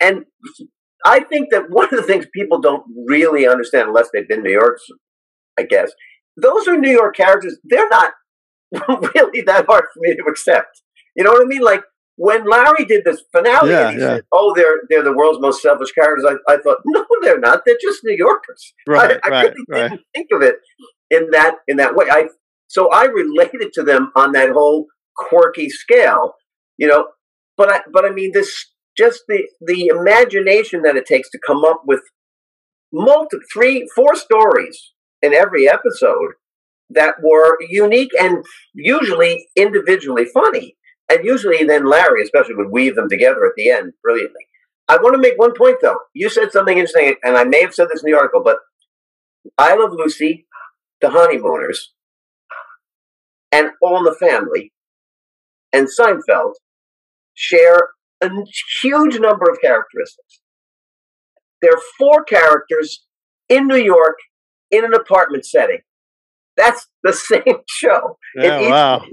And 0.00 0.24
I 1.04 1.20
think 1.20 1.50
that 1.50 1.70
one 1.70 1.86
of 1.86 1.90
the 1.96 2.02
things 2.02 2.26
people 2.34 2.60
don't 2.60 2.84
really 3.06 3.46
understand, 3.46 3.88
unless 3.88 4.08
they've 4.12 4.28
been 4.28 4.42
New 4.42 4.52
York, 4.52 4.78
I 5.58 5.62
guess, 5.62 5.92
those 6.36 6.68
are 6.68 6.78
New 6.78 6.90
York 6.90 7.16
characters. 7.16 7.58
They're 7.64 7.88
not 7.88 8.12
really 9.14 9.42
that 9.42 9.66
hard 9.66 9.84
for 9.92 10.00
me 10.00 10.14
to 10.14 10.22
accept. 10.28 10.82
You 11.16 11.24
know 11.24 11.32
what 11.32 11.42
I 11.42 11.46
mean? 11.46 11.62
Like 11.62 11.82
when 12.18 12.48
Larry 12.48 12.84
did 12.84 13.04
this 13.04 13.22
finale, 13.32 13.70
yeah, 13.70 13.88
and 13.88 13.96
he 13.96 14.02
yeah. 14.02 14.14
said, 14.16 14.24
"Oh, 14.32 14.52
they're 14.54 14.80
they're 14.90 15.04
the 15.04 15.12
world's 15.12 15.40
most 15.40 15.62
selfish 15.62 15.92
characters." 15.92 16.26
I, 16.28 16.52
I 16.52 16.58
thought, 16.58 16.78
no, 16.84 17.06
they're 17.22 17.38
not. 17.38 17.62
They're 17.64 17.78
just 17.80 18.04
New 18.04 18.16
Yorkers. 18.16 18.74
Right, 18.88 19.18
I, 19.22 19.28
I 19.28 19.30
right, 19.30 19.54
really 19.54 19.64
right. 19.68 19.90
didn't 19.90 20.06
think 20.14 20.28
of 20.32 20.42
it 20.42 20.56
in 21.10 21.30
that 21.30 21.56
in 21.68 21.76
that 21.76 21.94
way. 21.94 22.06
I 22.10 22.28
so 22.68 22.90
I 22.90 23.04
related 23.04 23.72
to 23.74 23.82
them 23.82 24.12
on 24.14 24.32
that 24.32 24.50
whole 24.50 24.86
quirky 25.16 25.68
scale, 25.70 26.34
you 26.76 26.86
know. 26.86 27.08
But 27.56 27.72
I 27.72 27.80
but 27.92 28.04
I 28.04 28.10
mean 28.10 28.32
this 28.32 28.66
just 28.96 29.22
the 29.28 29.48
the 29.60 29.86
imagination 29.86 30.82
that 30.82 30.96
it 30.96 31.06
takes 31.06 31.30
to 31.30 31.40
come 31.44 31.64
up 31.64 31.82
with 31.86 32.00
multiple 32.92 33.44
three 33.52 33.88
four 33.96 34.14
stories 34.14 34.92
in 35.22 35.34
every 35.34 35.68
episode 35.68 36.34
that 36.90 37.16
were 37.22 37.58
unique 37.68 38.12
and 38.18 38.44
usually 38.74 39.48
individually 39.56 40.26
funny. 40.32 40.76
And 41.10 41.24
usually 41.24 41.64
then 41.64 41.86
Larry 41.86 42.22
especially 42.22 42.54
would 42.54 42.70
weave 42.70 42.94
them 42.94 43.08
together 43.08 43.44
at 43.46 43.52
the 43.56 43.70
end 43.70 43.92
brilliantly. 44.02 44.46
I 44.88 44.96
want 44.96 45.14
to 45.14 45.20
make 45.20 45.38
one 45.38 45.54
point 45.54 45.78
though. 45.82 45.98
You 46.14 46.28
said 46.28 46.52
something 46.52 46.76
interesting, 46.76 47.14
and 47.22 47.36
I 47.36 47.44
may 47.44 47.62
have 47.62 47.74
said 47.74 47.88
this 47.90 48.02
in 48.02 48.10
the 48.10 48.16
article, 48.16 48.42
but 48.42 48.58
I 49.56 49.74
Love 49.74 49.92
Lucy, 49.92 50.46
The 51.00 51.10
Honeymooners, 51.10 51.92
and 53.52 53.70
All 53.82 53.98
in 53.98 54.04
the 54.04 54.16
Family 54.18 54.72
and 55.72 55.88
Seinfeld 55.88 56.54
share 57.34 57.88
a 58.20 58.28
huge 58.82 59.18
number 59.18 59.50
of 59.50 59.58
characteristics. 59.62 60.40
There 61.62 61.72
are 61.72 61.82
four 61.98 62.24
characters 62.24 63.04
in 63.48 63.66
New 63.66 63.76
York 63.76 64.16
in 64.70 64.84
an 64.84 64.94
apartment 64.94 65.44
setting. 65.46 65.80
That's 66.56 66.86
the 67.02 67.12
same 67.12 67.60
show. 67.68 68.18
Yeah, 68.36 68.58
in 68.58 68.70
wow. 68.70 69.04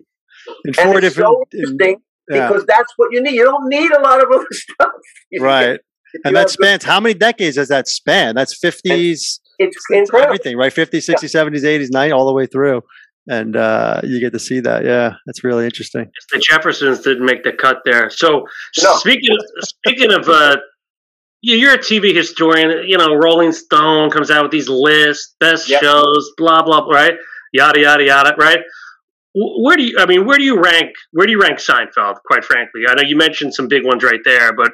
In 0.65 0.73
four 0.73 0.99
different. 1.01 1.27
So 1.27 1.43
interesting 1.53 2.01
in, 2.29 2.35
yeah. 2.35 2.47
because 2.47 2.65
that's 2.65 2.93
what 2.97 3.09
you 3.11 3.21
need. 3.21 3.33
You 3.33 3.43
don't 3.43 3.67
need 3.69 3.91
a 3.91 4.01
lot 4.01 4.21
of 4.21 4.29
other 4.31 4.47
stuff. 4.51 4.91
right. 5.39 5.79
and 6.25 6.35
that 6.35 6.49
spans 6.49 6.83
good. 6.83 6.89
how 6.89 6.99
many 6.99 7.13
decades 7.13 7.55
does 7.55 7.67
that 7.67 7.87
span? 7.87 8.35
That's 8.35 8.57
50s. 8.63 9.39
It's, 9.57 9.77
incredible. 9.89 10.21
Everything, 10.21 10.57
right? 10.57 10.73
50s, 10.73 11.09
60s, 11.09 11.33
yeah. 11.33 11.43
70s, 11.43 11.63
80s, 11.63 11.89
90s, 11.93 12.15
all 12.15 12.25
the 12.25 12.33
way 12.33 12.45
through. 12.45 12.81
And 13.27 13.55
uh, 13.55 14.01
you 14.03 14.19
get 14.19 14.33
to 14.33 14.39
see 14.39 14.59
that. 14.59 14.85
Yeah, 14.85 15.13
that's 15.25 15.43
really 15.43 15.65
interesting. 15.65 16.11
The 16.31 16.39
Jeffersons 16.39 16.99
didn't 16.99 17.25
make 17.25 17.43
the 17.43 17.53
cut 17.53 17.77
there. 17.83 18.09
So 18.11 18.45
no. 18.83 18.95
speaking 18.97 19.35
of, 19.35 19.67
speaking 19.67 20.13
of 20.13 20.29
uh, 20.29 20.57
you're 21.41 21.73
a 21.73 21.77
TV 21.77 22.15
historian. 22.15 22.87
You 22.87 22.97
know, 22.97 23.13
Rolling 23.15 23.51
Stone 23.51 24.11
comes 24.11 24.31
out 24.31 24.43
with 24.43 24.51
these 24.51 24.69
lists, 24.69 25.35
best 25.39 25.69
yep. 25.69 25.81
shows, 25.81 26.31
blah 26.37 26.63
blah, 26.63 26.81
blah, 26.81 26.95
right? 26.95 27.13
Yada 27.53 27.79
yada 27.79 28.03
yada, 28.03 28.35
right? 28.37 28.59
Where 29.33 29.75
do 29.75 29.83
you? 29.83 29.97
I 29.99 30.05
mean, 30.05 30.25
where 30.25 30.37
do 30.37 30.43
you 30.43 30.61
rank? 30.61 30.93
Where 31.11 31.25
do 31.25 31.31
you 31.31 31.41
rank 31.41 31.59
Seinfeld? 31.59 32.15
Quite 32.25 32.45
frankly, 32.45 32.81
I 32.87 32.95
know 32.95 33.03
you 33.05 33.17
mentioned 33.17 33.53
some 33.53 33.67
big 33.67 33.85
ones 33.85 34.03
right 34.03 34.21
there, 34.23 34.53
but 34.53 34.71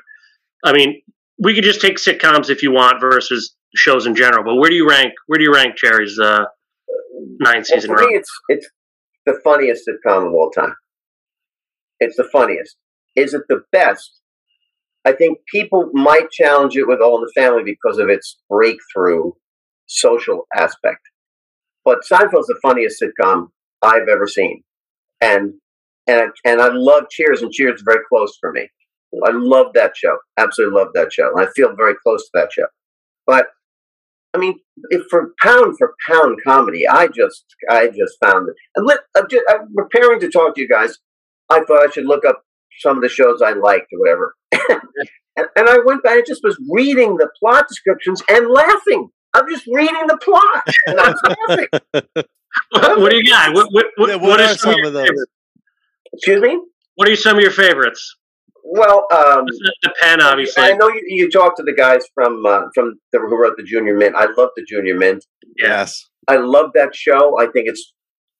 I 0.63 0.73
mean, 0.73 1.01
we 1.39 1.55
could 1.55 1.63
just 1.63 1.81
take 1.81 1.97
sitcoms 1.97 2.49
if 2.49 2.63
you 2.63 2.71
want 2.71 3.01
versus 3.01 3.55
shows 3.75 4.05
in 4.05 4.15
general. 4.15 4.43
But 4.43 4.55
where 4.55 4.69
do 4.69 4.75
you 4.75 4.87
rank? 4.87 5.13
Where 5.27 5.37
do 5.37 5.43
you 5.43 5.53
rank 5.53 5.75
Jerry's 5.77 6.19
uh, 6.19 6.45
nine 7.39 7.63
season 7.63 7.91
run? 7.91 8.07
It's 8.09 8.29
it's 8.49 8.69
the 9.25 9.39
funniest 9.43 9.87
sitcom 9.87 10.27
of 10.27 10.33
all 10.33 10.49
time. 10.51 10.75
It's 11.99 12.17
the 12.17 12.27
funniest. 12.31 12.77
Is 13.15 13.33
it 13.33 13.43
the 13.49 13.61
best? 13.71 14.19
I 15.05 15.13
think 15.13 15.39
people 15.51 15.89
might 15.93 16.29
challenge 16.31 16.75
it 16.75 16.87
with 16.87 17.01
All 17.01 17.17
in 17.17 17.21
the 17.23 17.41
Family 17.41 17.63
because 17.63 17.97
of 17.97 18.09
its 18.09 18.37
breakthrough 18.49 19.31
social 19.87 20.47
aspect. 20.55 21.01
But 21.83 21.99
Seinfeld's 22.11 22.47
the 22.47 22.59
funniest 22.61 23.01
sitcom 23.01 23.47
I've 23.81 24.07
ever 24.07 24.27
seen, 24.27 24.63
and 25.19 25.53
and 26.07 26.31
and 26.45 26.61
I 26.61 26.69
love 26.71 27.05
Cheers, 27.09 27.41
and 27.41 27.51
Cheers 27.51 27.79
is 27.79 27.83
very 27.85 28.03
close 28.07 28.37
for 28.39 28.51
me. 28.51 28.69
I 29.25 29.31
love 29.33 29.67
that 29.73 29.93
show, 29.97 30.17
absolutely 30.37 30.79
love 30.79 30.89
that 30.93 31.11
show, 31.11 31.31
and 31.35 31.45
I 31.45 31.51
feel 31.55 31.75
very 31.75 31.95
close 32.03 32.23
to 32.23 32.29
that 32.35 32.53
show. 32.53 32.67
But 33.25 33.47
I 34.33 34.37
mean, 34.37 34.59
if 34.89 35.03
for 35.09 35.33
pound 35.41 35.75
for 35.77 35.93
pound 36.07 36.39
comedy, 36.43 36.87
I 36.87 37.07
just 37.07 37.45
I 37.69 37.87
just 37.87 38.17
found 38.23 38.49
it. 38.49 38.55
And 38.75 38.85
let, 38.85 38.99
I'm, 39.15 39.27
just, 39.29 39.43
I'm 39.49 39.73
preparing 39.75 40.19
to 40.21 40.29
talk 40.29 40.55
to 40.55 40.61
you 40.61 40.69
guys. 40.69 40.97
I 41.49 41.63
thought 41.63 41.85
I 41.85 41.91
should 41.91 42.05
look 42.05 42.25
up 42.25 42.43
some 42.79 42.97
of 42.97 43.03
the 43.03 43.09
shows 43.09 43.41
I 43.41 43.51
liked 43.51 43.87
or 43.93 43.99
whatever. 43.99 44.35
and, 45.35 45.47
and, 45.55 45.69
I 45.69 45.79
went 45.85 46.03
back 46.03 46.15
and 46.15 46.25
just 46.25 46.43
was 46.43 46.57
reading 46.71 47.17
the 47.17 47.29
plot 47.39 47.67
descriptions 47.67 48.23
and 48.29 48.47
laughing. 48.49 49.09
I'm 49.33 49.49
just 49.49 49.67
reading 49.67 50.07
the 50.07 50.17
plot 50.17 50.63
and 50.87 50.99
I'm 50.99 51.15
laughing. 51.49 51.67
what, 52.71 53.01
what, 53.01 53.11
do 53.11 53.17
you 53.17 53.29
got? 53.29 53.53
What, 53.53 53.67
what, 53.71 53.87
what, 53.97 54.09
yeah, 54.09 54.15
what 54.15 54.39
are, 54.39 54.45
are 54.45 54.55
some, 54.55 54.73
some 54.73 54.85
of 54.85 54.93
those? 54.93 55.07
Favorites? 55.07 55.31
Excuse 56.13 56.41
me? 56.41 56.61
What 56.95 57.09
are 57.09 57.15
some 57.15 57.37
of 57.37 57.41
your 57.41 57.51
favorites? 57.51 58.15
Well, 58.73 59.05
um, 59.11 59.43
the 59.81 59.93
pen, 60.01 60.21
obviously. 60.21 60.63
I 60.63 60.71
know 60.71 60.87
you, 60.87 61.01
you 61.05 61.29
talked 61.29 61.57
to 61.57 61.63
the 61.63 61.73
guys 61.73 62.05
from 62.13 62.45
uh, 62.45 62.61
from 62.73 62.93
the, 63.11 63.19
who 63.19 63.37
wrote 63.37 63.57
the 63.57 63.63
Junior 63.63 63.97
Mint. 63.97 64.15
I 64.15 64.27
love 64.37 64.49
the 64.55 64.63
Junior 64.65 64.97
Mint. 64.97 65.25
Yes, 65.57 66.09
I 66.29 66.37
love 66.37 66.71
that 66.75 66.95
show. 66.95 67.37
I 67.37 67.47
think 67.47 67.67
it's 67.67 67.93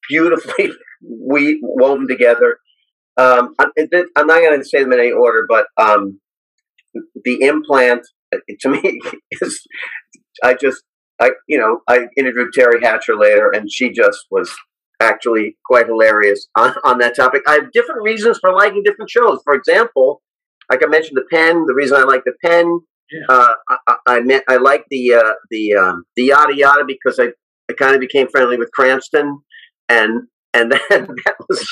beautifully 0.10 0.72
we 1.02 1.60
woven 1.62 2.08
together. 2.08 2.60
Um, 3.17 3.54
I'm 3.60 4.28
not 4.28 4.39
going 4.39 4.58
to 4.58 4.65
say 4.65 4.82
them 4.82 4.94
in 4.94 5.00
any 5.00 5.12
order, 5.12 5.46
but 5.50 5.65
um, 5.76 6.22
the 7.26 7.41
implant 7.41 8.02
uh, 8.34 8.38
to 8.62 8.70
me 8.70 9.02
is 9.32 9.67
I 10.41 10.54
just 10.54 10.82
I 11.20 11.32
you 11.50 11.58
know 11.58 11.82
I 11.89 12.08
interviewed 12.17 12.54
Teri 12.58 12.82
Hatcher 12.82 13.17
later, 13.17 13.52
and 13.54 13.70
she 13.70 13.91
just 13.91 14.20
was 14.32 14.50
actually 15.02 15.58
quite 15.66 15.88
hilarious 15.88 16.48
on, 16.56 16.74
on 16.84 17.00
that 17.00 17.16
topic. 17.16 17.42
I 17.48 17.54
have 17.54 17.72
different 17.72 18.04
reasons 18.04 18.38
for 18.40 18.54
liking 18.54 18.84
different 18.84 19.10
shows. 19.10 19.40
For 19.44 19.54
example, 19.54 20.22
like 20.70 20.82
I 20.84 20.88
mentioned, 20.88 21.18
the 21.18 21.26
pen. 21.36 21.66
The 21.66 21.74
reason 21.74 21.98
I 21.98 22.04
like 22.04 22.24
the 22.24 22.34
pen, 22.44 22.80
yeah. 23.12 23.22
uh, 23.30 23.54
I, 23.88 23.96
I 24.08 24.20
meant 24.22 24.44
I 24.48 24.58
like 24.58 24.86
the 24.90 25.14
uh, 25.16 25.34
the 25.50 25.74
um, 25.74 26.06
the 26.16 26.24
yada 26.26 26.56
yada 26.56 26.84
because 26.88 27.20
I 27.20 27.30
I 27.70 27.74
kind 27.74 27.94
of 27.94 28.02
became 28.02 28.28
friendly 28.30 28.58
with 28.58 28.72
Cranston, 28.72 29.40
and 29.90 30.28
and 30.54 30.72
then 30.90 31.08
that 31.26 31.36
was 31.50 31.68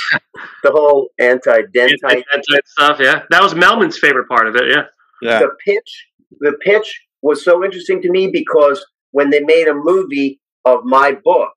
the 0.63 0.71
whole 0.71 1.09
anti-dentite 1.19 2.23
stuff. 2.65 2.97
Yeah, 2.99 3.23
that 3.29 3.41
was 3.41 3.53
Mehlman's 3.53 3.97
favorite 3.97 4.27
part 4.27 4.47
of 4.47 4.55
it. 4.55 4.65
Yeah, 4.69 4.83
yeah. 5.21 5.39
The 5.39 5.49
pitch, 5.65 6.07
the 6.39 6.53
pitch 6.61 7.01
was 7.21 7.43
so 7.43 7.63
interesting 7.63 8.01
to 8.01 8.09
me 8.09 8.29
because 8.31 8.85
when 9.11 9.29
they 9.29 9.41
made 9.41 9.67
a 9.67 9.73
movie 9.73 10.39
of 10.65 10.83
my 10.83 11.11
book, 11.23 11.53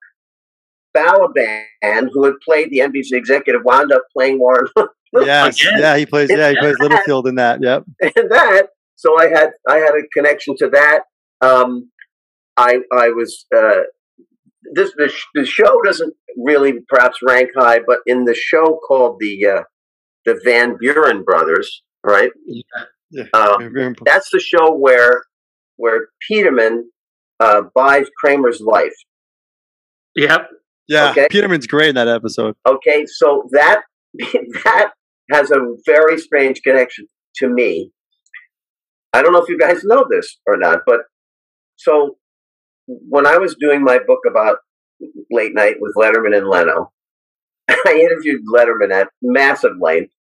Balaban, 0.97 2.09
who 2.13 2.25
had 2.25 2.35
played 2.45 2.71
the 2.71 2.79
NBC 2.79 3.13
executive, 3.13 3.63
wound 3.65 3.93
up 3.93 4.03
playing 4.17 4.39
Warren. 4.39 4.69
yes, 5.13 5.63
yeah, 5.65 5.97
he 5.97 6.07
plays. 6.07 6.31
Yeah, 6.31 6.51
he 6.51 6.57
plays 6.57 6.77
Littlefield 6.79 7.27
in 7.27 7.37
that. 7.37 7.61
Yep. 7.63 7.85
And 8.01 8.31
that, 8.31 8.69
so 8.97 9.19
I 9.19 9.29
had 9.29 9.51
I 9.69 9.79
had 9.79 9.95
a 9.95 10.07
connection 10.13 10.57
to 10.59 10.69
that. 10.71 11.03
Um, 11.41 11.91
I 12.57 12.81
I 12.93 13.09
was 13.09 13.47
uh, 13.55 13.83
this 14.73 14.93
the, 14.97 15.13
the 15.35 15.47
show 15.47 15.81
doesn't 15.85 16.15
really 16.37 16.75
perhaps 16.89 17.19
rank 17.23 17.51
high, 17.57 17.81
but 17.87 17.99
in 18.07 18.25
the 18.25 18.35
show 18.35 18.79
called 18.87 19.19
the 19.21 19.47
uh, 19.47 19.63
the 20.25 20.41
Van 20.45 20.77
Buren 20.79 21.25
brothers, 21.25 21.83
right? 22.05 22.31
Yeah. 22.47 22.63
yeah. 23.11 23.25
Um, 23.35 23.95
that's 24.05 24.31
the 24.31 24.41
show 24.41 24.75
where 24.75 25.25
where 25.77 26.09
Peterman 26.29 26.91
uh, 27.41 27.63
buys 27.75 28.07
Kramer's 28.21 28.61
life. 28.61 28.95
Yep. 30.17 30.49
Yeah, 30.89 31.11
okay? 31.11 31.29
Peterman's 31.31 31.67
great 31.67 31.91
in 31.91 31.95
that 31.95 32.09
episode. 32.09 32.55
Okay, 32.67 33.07
so 33.07 33.49
that 33.53 33.83
that 34.65 34.91
has 35.31 35.51
a 35.51 35.59
very 35.87 36.19
strange 36.19 36.61
connection 36.63 37.07
to 37.37 37.49
me. 37.49 37.91
I 39.13 39.23
don't 39.23 39.33
know 39.33 39.43
if 39.43 39.49
you 39.49 39.59
guys 39.59 39.85
know 39.85 40.05
this 40.09 40.39
or 40.47 40.57
not, 40.57 40.81
but 40.87 41.01
so 41.77 42.17
when 42.87 43.27
I 43.27 43.39
was 43.39 43.57
doing 43.59 43.85
my 43.85 43.99
book 43.99 44.21
about 44.29 44.59
late 45.31 45.55
night 45.55 45.77
with 45.81 45.95
Letterman 45.97 46.37
and 46.37 46.49
Leno. 46.49 46.93
I 47.69 47.95
interviewed 47.95 48.43
Letterman 48.53 48.93
at 48.93 49.09
massive 49.21 49.73
length, 49.81 50.13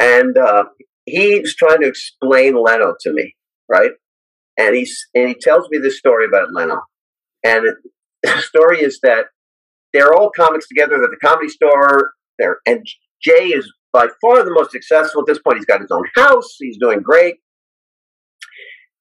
and 0.00 0.36
uh, 0.36 0.64
he's 1.04 1.54
trying 1.56 1.80
to 1.80 1.88
explain 1.88 2.62
Leno 2.62 2.94
to 3.00 3.12
me, 3.12 3.36
right? 3.68 3.92
And 4.58 4.74
he's 4.74 5.06
and 5.14 5.28
he 5.28 5.34
tells 5.34 5.68
me 5.70 5.78
this 5.78 5.98
story 5.98 6.26
about 6.26 6.52
Leno, 6.52 6.80
and 7.44 7.66
it, 7.66 7.76
the 8.22 8.42
story 8.42 8.80
is 8.80 9.00
that 9.02 9.26
they're 9.92 10.14
all 10.14 10.30
comics 10.34 10.68
together 10.68 10.94
at 11.02 11.10
the 11.10 11.16
comedy 11.22 11.48
store. 11.48 12.12
There, 12.38 12.58
and 12.66 12.86
Jay 13.22 13.48
is 13.48 13.70
by 13.92 14.06
far 14.20 14.44
the 14.44 14.52
most 14.52 14.70
successful 14.70 15.22
at 15.22 15.26
this 15.26 15.40
point. 15.40 15.58
He's 15.58 15.66
got 15.66 15.80
his 15.80 15.90
own 15.90 16.04
house. 16.16 16.56
He's 16.58 16.78
doing 16.78 17.02
great, 17.02 17.36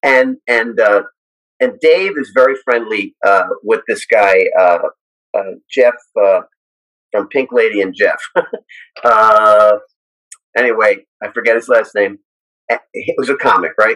and 0.04 0.38
and 0.48 0.80
uh, 0.80 1.04
and 1.60 1.74
Dave 1.80 2.14
is 2.18 2.32
very 2.34 2.56
friendly 2.64 3.16
uh, 3.26 3.48
with 3.64 3.82
this 3.88 4.06
guy 4.06 4.46
uh, 4.60 4.80
uh 5.38 5.52
Jeff 5.70 5.96
uh, 6.22 6.42
from 7.12 7.28
Pink 7.30 7.50
Lady 7.52 7.82
and 7.82 7.96
Jeff. 7.96 8.20
Uh, 9.02 9.78
anyway, 10.58 10.98
I 11.24 11.32
forget 11.32 11.56
his 11.56 11.70
last 11.70 11.96
name. 11.96 12.18
It 12.68 13.16
was 13.18 13.30
a 13.30 13.38
comic, 13.38 13.72
right? 13.80 13.96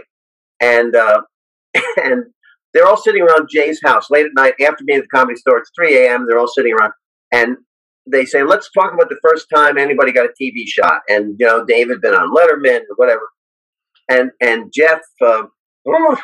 And 0.61 0.95
and 1.97 2.25
they're 2.73 2.87
all 2.87 2.97
sitting 2.97 3.21
around 3.21 3.49
Jay's 3.51 3.79
house 3.83 4.09
late 4.09 4.25
at 4.25 4.33
night 4.35 4.55
after 4.61 4.83
being 4.83 4.99
at 4.99 5.05
the 5.05 5.15
comedy 5.15 5.35
store. 5.35 5.57
It's 5.59 5.71
3 5.77 6.05
a.m. 6.05 6.25
They're 6.27 6.39
all 6.39 6.47
sitting 6.47 6.73
around, 6.73 6.93
and 7.31 7.57
they 8.09 8.25
say, 8.25 8.43
"Let's 8.43 8.69
talk 8.71 8.93
about 8.93 9.09
the 9.09 9.19
first 9.21 9.47
time 9.53 9.77
anybody 9.77 10.11
got 10.11 10.25
a 10.25 10.33
TV 10.41 10.65
shot." 10.67 11.01
And 11.07 11.35
you 11.39 11.45
know, 11.45 11.65
David 11.65 12.01
been 12.01 12.13
on 12.13 12.33
Letterman 12.33 12.81
or 12.81 12.95
whatever, 12.95 13.29
and 14.09 14.31
and 14.41 14.71
Jeff, 14.73 15.01
uh, 15.21 15.43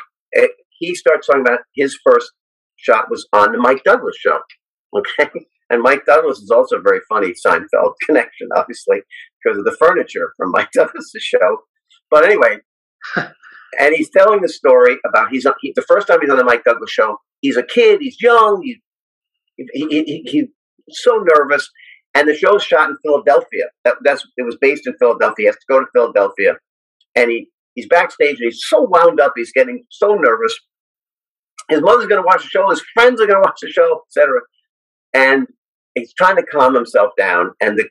he 0.80 0.95
starts 0.95 1.28
talking 1.28 1.41
about 1.41 1.60
his 1.76 1.97
first 2.04 2.32
shot 2.78 3.10
was 3.10 3.28
on 3.34 3.52
the 3.52 3.58
Mike 3.58 3.84
Douglas 3.84 4.18
show. 4.18 4.39
Okay, 4.91 5.30
and 5.70 5.84
Mike 5.84 6.04
Douglas 6.08 6.39
is 6.39 6.50
also 6.50 6.78
a 6.78 6.82
very 6.82 7.02
funny 7.08 7.32
Seinfeld 7.45 7.93
connection, 8.08 8.47
obviously 8.56 9.04
because 9.43 9.58
of 9.58 9.66
the 9.66 9.76
furniture 9.80 10.34
from 10.38 10.52
Mike 10.52 10.72
Douglas' 10.72 11.12
show. 11.20 11.60
But 12.10 12.26
anyway, 12.26 12.58
and 13.78 13.93
he's 13.95 14.09
telling 14.09 14.41
the 14.41 14.49
story 14.49 14.97
about 15.05 15.30
he's 15.30 15.45
he, 15.61 15.74
the 15.76 15.82
first 15.84 16.07
time 16.07 16.20
he's 16.22 16.30
on 16.30 16.38
the 16.38 16.43
Mike 16.43 16.63
Douglas 16.63 16.89
show. 16.89 17.17
He's 17.41 17.57
a 17.57 17.63
kid. 17.63 17.99
He's 18.01 18.22
young. 18.22 18.61
He, 18.63 18.82
he, 19.74 20.03
he, 20.03 20.24
he's 20.26 20.47
so 20.89 21.24
nervous. 21.36 21.70
And 22.15 22.28
the 22.28 22.36
show's 22.36 22.63
shot 22.63 22.89
in 22.89 22.97
Philadelphia. 23.03 23.65
That, 23.86 23.95
that's 24.03 24.26
it 24.38 24.43
was 24.43 24.57
based 24.59 24.88
in 24.88 24.95
Philadelphia. 24.99 25.36
He 25.38 25.45
has 25.45 25.55
to 25.55 25.65
go 25.70 25.80
to 25.80 25.86
Philadelphia, 25.93 26.55
and 27.15 27.30
he 27.30 27.49
he's 27.76 27.88
backstage 27.88 28.38
and 28.39 28.45
he's 28.45 28.63
so 28.67 28.82
wound 28.82 29.20
up. 29.20 29.34
He's 29.36 29.51
getting 29.51 29.86
so 29.89 30.15
nervous. 30.15 30.57
His 31.70 31.82
mother's 31.82 32.07
going 32.07 32.22
to 32.22 32.26
watch 32.26 32.41
the 32.41 32.49
show. 32.49 32.70
His 32.70 32.84
friends 32.93 33.22
are 33.22 33.28
going 33.28 33.41
to 33.43 33.47
watch 33.47 33.59
the 33.61 33.70
show, 33.70 34.01
etc. 34.07 34.41
And 35.13 35.47
he's 35.93 36.13
trying 36.13 36.38
to 36.38 36.43
calm 36.43 36.74
himself 36.74 37.11
down. 37.17 37.51
And 37.61 37.78
the 37.78 37.88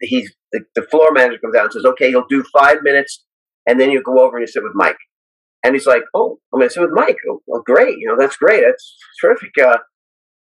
he's 0.00 0.32
the, 0.52 0.60
the 0.76 0.82
floor 0.82 1.10
manager 1.12 1.38
comes 1.38 1.56
out 1.56 1.64
and 1.64 1.72
says, 1.72 1.84
"Okay, 1.84 2.08
you'll 2.08 2.26
do 2.28 2.44
five 2.56 2.78
minutes, 2.82 3.24
and 3.66 3.80
then 3.80 3.90
you 3.90 4.02
go 4.02 4.20
over 4.20 4.36
and 4.36 4.42
you 4.42 4.46
sit 4.46 4.62
with 4.62 4.74
Mike." 4.74 4.96
And 5.66 5.74
he's 5.74 5.86
like, 5.86 6.04
"Oh, 6.14 6.38
I'm 6.52 6.60
going 6.60 6.68
to 6.68 6.72
sit 6.72 6.80
with 6.80 6.92
Mike. 6.94 7.16
Oh, 7.28 7.42
well, 7.44 7.60
great. 7.60 7.98
You 7.98 8.06
know, 8.06 8.16
that's 8.16 8.36
great. 8.36 8.62
That's 8.64 8.96
terrific." 9.20 9.50
Uh, 9.60 9.78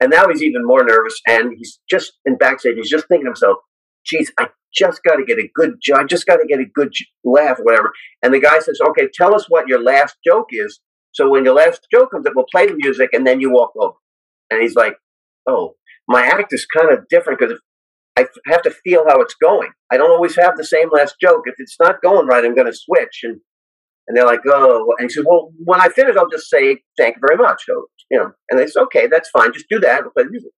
and 0.01 0.11
now 0.11 0.27
he's 0.27 0.43
even 0.43 0.65
more 0.65 0.83
nervous, 0.83 1.17
and 1.25 1.53
he's 1.57 1.79
just 1.89 2.11
in 2.25 2.37
backstage. 2.37 2.75
He's 2.75 2.89
just 2.89 3.07
thinking 3.07 3.23
to 3.23 3.29
himself, 3.29 3.59
"Geez, 4.05 4.33
I 4.37 4.49
just 4.75 5.01
got 5.03 5.15
to 5.15 5.23
get 5.23 5.39
a 5.39 5.49
good 5.55 5.75
joke. 5.81 5.99
I 5.99 6.03
just 6.03 6.25
got 6.25 6.37
to 6.37 6.45
get 6.45 6.59
a 6.59 6.65
good 6.65 6.91
laugh, 7.23 7.57
or 7.57 7.63
whatever." 7.63 7.93
And 8.21 8.33
the 8.33 8.41
guy 8.41 8.59
says, 8.59 8.81
"Okay, 8.89 9.07
tell 9.13 9.33
us 9.33 9.45
what 9.47 9.69
your 9.69 9.81
last 9.81 10.17
joke 10.27 10.49
is." 10.51 10.81
So 11.13 11.29
when 11.29 11.45
your 11.45 11.55
last 11.55 11.87
joke 11.89 12.11
comes 12.11 12.27
up, 12.27 12.33
we'll 12.35 12.45
play 12.51 12.67
the 12.67 12.75
music, 12.75 13.11
and 13.13 13.25
then 13.25 13.39
you 13.39 13.49
walk 13.49 13.71
over. 13.79 13.95
And 14.51 14.61
he's 14.61 14.75
like, 14.75 14.97
"Oh, 15.47 15.75
my 16.05 16.25
act 16.25 16.51
is 16.51 16.65
kind 16.65 16.91
of 16.91 17.07
different 17.07 17.39
because 17.39 17.61
I 18.17 18.27
have 18.47 18.63
to 18.63 18.71
feel 18.71 19.05
how 19.07 19.21
it's 19.21 19.35
going. 19.35 19.71
I 19.89 19.95
don't 19.95 20.11
always 20.11 20.35
have 20.35 20.57
the 20.57 20.65
same 20.65 20.89
last 20.91 21.15
joke. 21.21 21.43
If 21.45 21.55
it's 21.59 21.77
not 21.79 22.01
going 22.01 22.27
right, 22.27 22.43
I'm 22.43 22.55
going 22.55 22.67
to 22.67 22.77
switch." 22.77 23.21
And 23.23 23.39
and 24.07 24.15
they're 24.15 24.25
like, 24.25 24.41
"Oh," 24.47 24.93
and 24.97 25.09
he 25.09 25.13
said, 25.13 25.25
"Well, 25.27 25.51
when 25.63 25.81
I 25.81 25.89
finish, 25.89 26.15
I'll 26.15 26.29
just 26.29 26.49
say 26.49 26.81
thank 26.97 27.15
you 27.17 27.21
very 27.27 27.37
much." 27.37 27.63
So, 27.65 27.85
you 28.09 28.17
know, 28.17 28.31
and 28.49 28.59
they 28.59 28.67
said, 28.67 28.81
"Okay, 28.83 29.07
that's 29.07 29.29
fine. 29.29 29.53
Just 29.53 29.69
do 29.69 29.79
that. 29.79 30.03
We'll 30.03 30.11
play 30.11 30.23
the 30.23 30.31
music." 30.31 30.51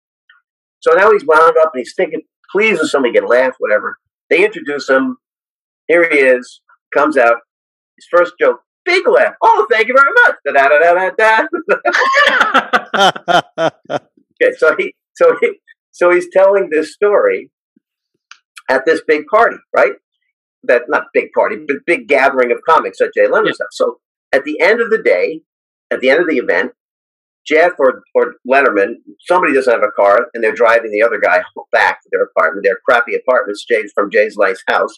So 0.82 0.94
now 0.94 1.12
he's 1.12 1.26
wound 1.26 1.56
up 1.62 1.72
and 1.74 1.80
he's 1.80 1.94
thinking, 1.96 2.22
please, 2.52 2.80
with 2.80 2.90
somebody 2.90 3.18
a 3.18 3.26
laugh, 3.26 3.56
whatever. 3.60 3.98
They 4.30 4.46
introduce 4.46 4.90
him. 4.90 5.18
Here 5.88 6.10
he 6.10 6.20
is. 6.20 6.62
Comes 6.94 7.18
out. 7.18 7.38
His 7.98 8.08
first 8.10 8.34
joke, 8.40 8.62
big 8.86 9.08
laugh. 9.08 9.34
Oh, 9.44 9.68
thank 9.70 9.88
you 9.88 9.96
very 9.96 10.12
much. 10.26 10.36
Da 10.46 10.54
da 10.54 10.70
da 10.70 10.94
da 10.94 11.48
da. 13.58 13.70
okay, 14.42 14.56
so 14.58 14.76
he 14.78 14.96
so 15.16 15.36
he 15.42 15.60
so 15.92 16.12
he's 16.12 16.30
telling 16.32 16.70
this 16.72 16.94
story 16.94 17.52
at 18.70 18.86
this 18.86 19.02
big 19.06 19.26
party, 19.28 19.58
right? 19.76 19.94
That 20.64 20.84
not 20.88 21.08
big 21.14 21.32
party, 21.34 21.58
but 21.68 21.78
big 21.86 22.08
gathering 22.08 22.52
of 22.52 22.60
comics 22.68 23.00
at 23.02 23.14
Jay 23.14 23.28
Leno's 23.28 23.58
yeah. 23.60 23.66
So 23.72 24.00
at 24.32 24.44
the 24.44 24.60
end 24.60 24.82
of 24.82 24.90
the 24.90 25.02
day, 25.02 25.42
at 25.90 26.02
the 26.02 26.10
end 26.10 26.20
of 26.20 26.28
the 26.28 26.38
event, 26.38 26.74
Jeff 27.50 27.74
or, 27.80 28.04
or 28.14 28.36
Letterman, 28.48 28.96
somebody 29.28 29.54
doesn't 29.54 29.74
have 29.74 29.82
a 29.82 29.92
car, 29.92 30.28
and 30.34 30.44
they're 30.44 30.54
driving 30.54 30.92
the 30.92 31.02
other 31.02 31.20
guy 31.20 31.42
back 31.72 32.02
to 32.02 32.10
their 32.12 32.24
apartment, 32.24 32.64
their 32.64 32.78
crappy 32.88 33.16
apartments, 33.16 33.66
Jay's 33.66 33.92
from 33.96 34.12
Jay's 34.12 34.38
nice 34.38 34.62
house. 34.68 34.94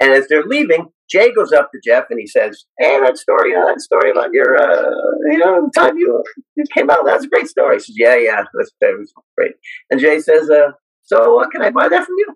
And 0.00 0.12
as 0.12 0.28
they're 0.28 0.44
leaving, 0.44 0.86
Jay 1.10 1.32
goes 1.32 1.52
up 1.52 1.70
to 1.72 1.80
Jeff 1.84 2.04
and 2.10 2.20
he 2.20 2.26
says, 2.26 2.64
"Hey, 2.78 3.00
that 3.00 3.18
story, 3.18 3.54
uh, 3.54 3.66
that 3.66 3.80
story 3.80 4.10
about 4.10 4.30
your, 4.32 4.56
uh, 4.56 4.90
you 5.30 5.38
know, 5.38 5.62
the 5.66 5.80
time 5.80 5.96
you, 5.96 6.22
you 6.56 6.64
came 6.72 6.90
out, 6.90 7.06
that's 7.06 7.24
a 7.24 7.28
great 7.28 7.48
story." 7.48 7.76
He 7.76 7.80
says, 7.80 7.96
"Yeah, 7.98 8.16
yeah, 8.16 8.44
that's, 8.54 8.72
that 8.80 8.96
was 8.98 9.12
great." 9.36 9.52
And 9.90 10.00
Jay 10.00 10.20
says, 10.20 10.48
uh, 10.50 10.72
"So, 11.02 11.40
uh, 11.40 11.48
can 11.48 11.62
I 11.62 11.70
buy 11.70 11.88
that 11.88 12.06
from 12.06 12.14
you?" 12.18 12.34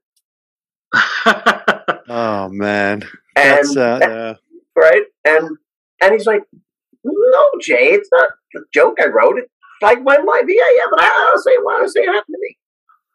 oh 2.11 2.49
man, 2.51 3.09
and 3.37 3.77
uh, 3.77 3.99
yeah. 4.03 4.35
right, 4.77 5.03
and 5.25 5.57
and 6.03 6.13
he's 6.13 6.27
like, 6.27 6.43
"No, 7.05 7.47
Jay, 7.61 7.93
it's 7.93 8.11
not 8.13 8.31
a 8.57 8.61
joke. 8.75 8.99
I 9.01 9.07
wrote 9.07 9.39
it 9.39 9.51
like 9.81 10.03
my 10.03 10.17
life. 10.17 10.45
Yeah, 10.47 10.65
yeah, 10.77 10.87
but 10.91 11.03
I 11.03 11.09
don't 11.09 11.43
say 11.43 11.57
what 11.63 11.83
I 11.83 11.87
say 11.87 12.01
it 12.01 12.09
happened 12.09 12.35
to 12.35 12.41
me." 12.41 12.57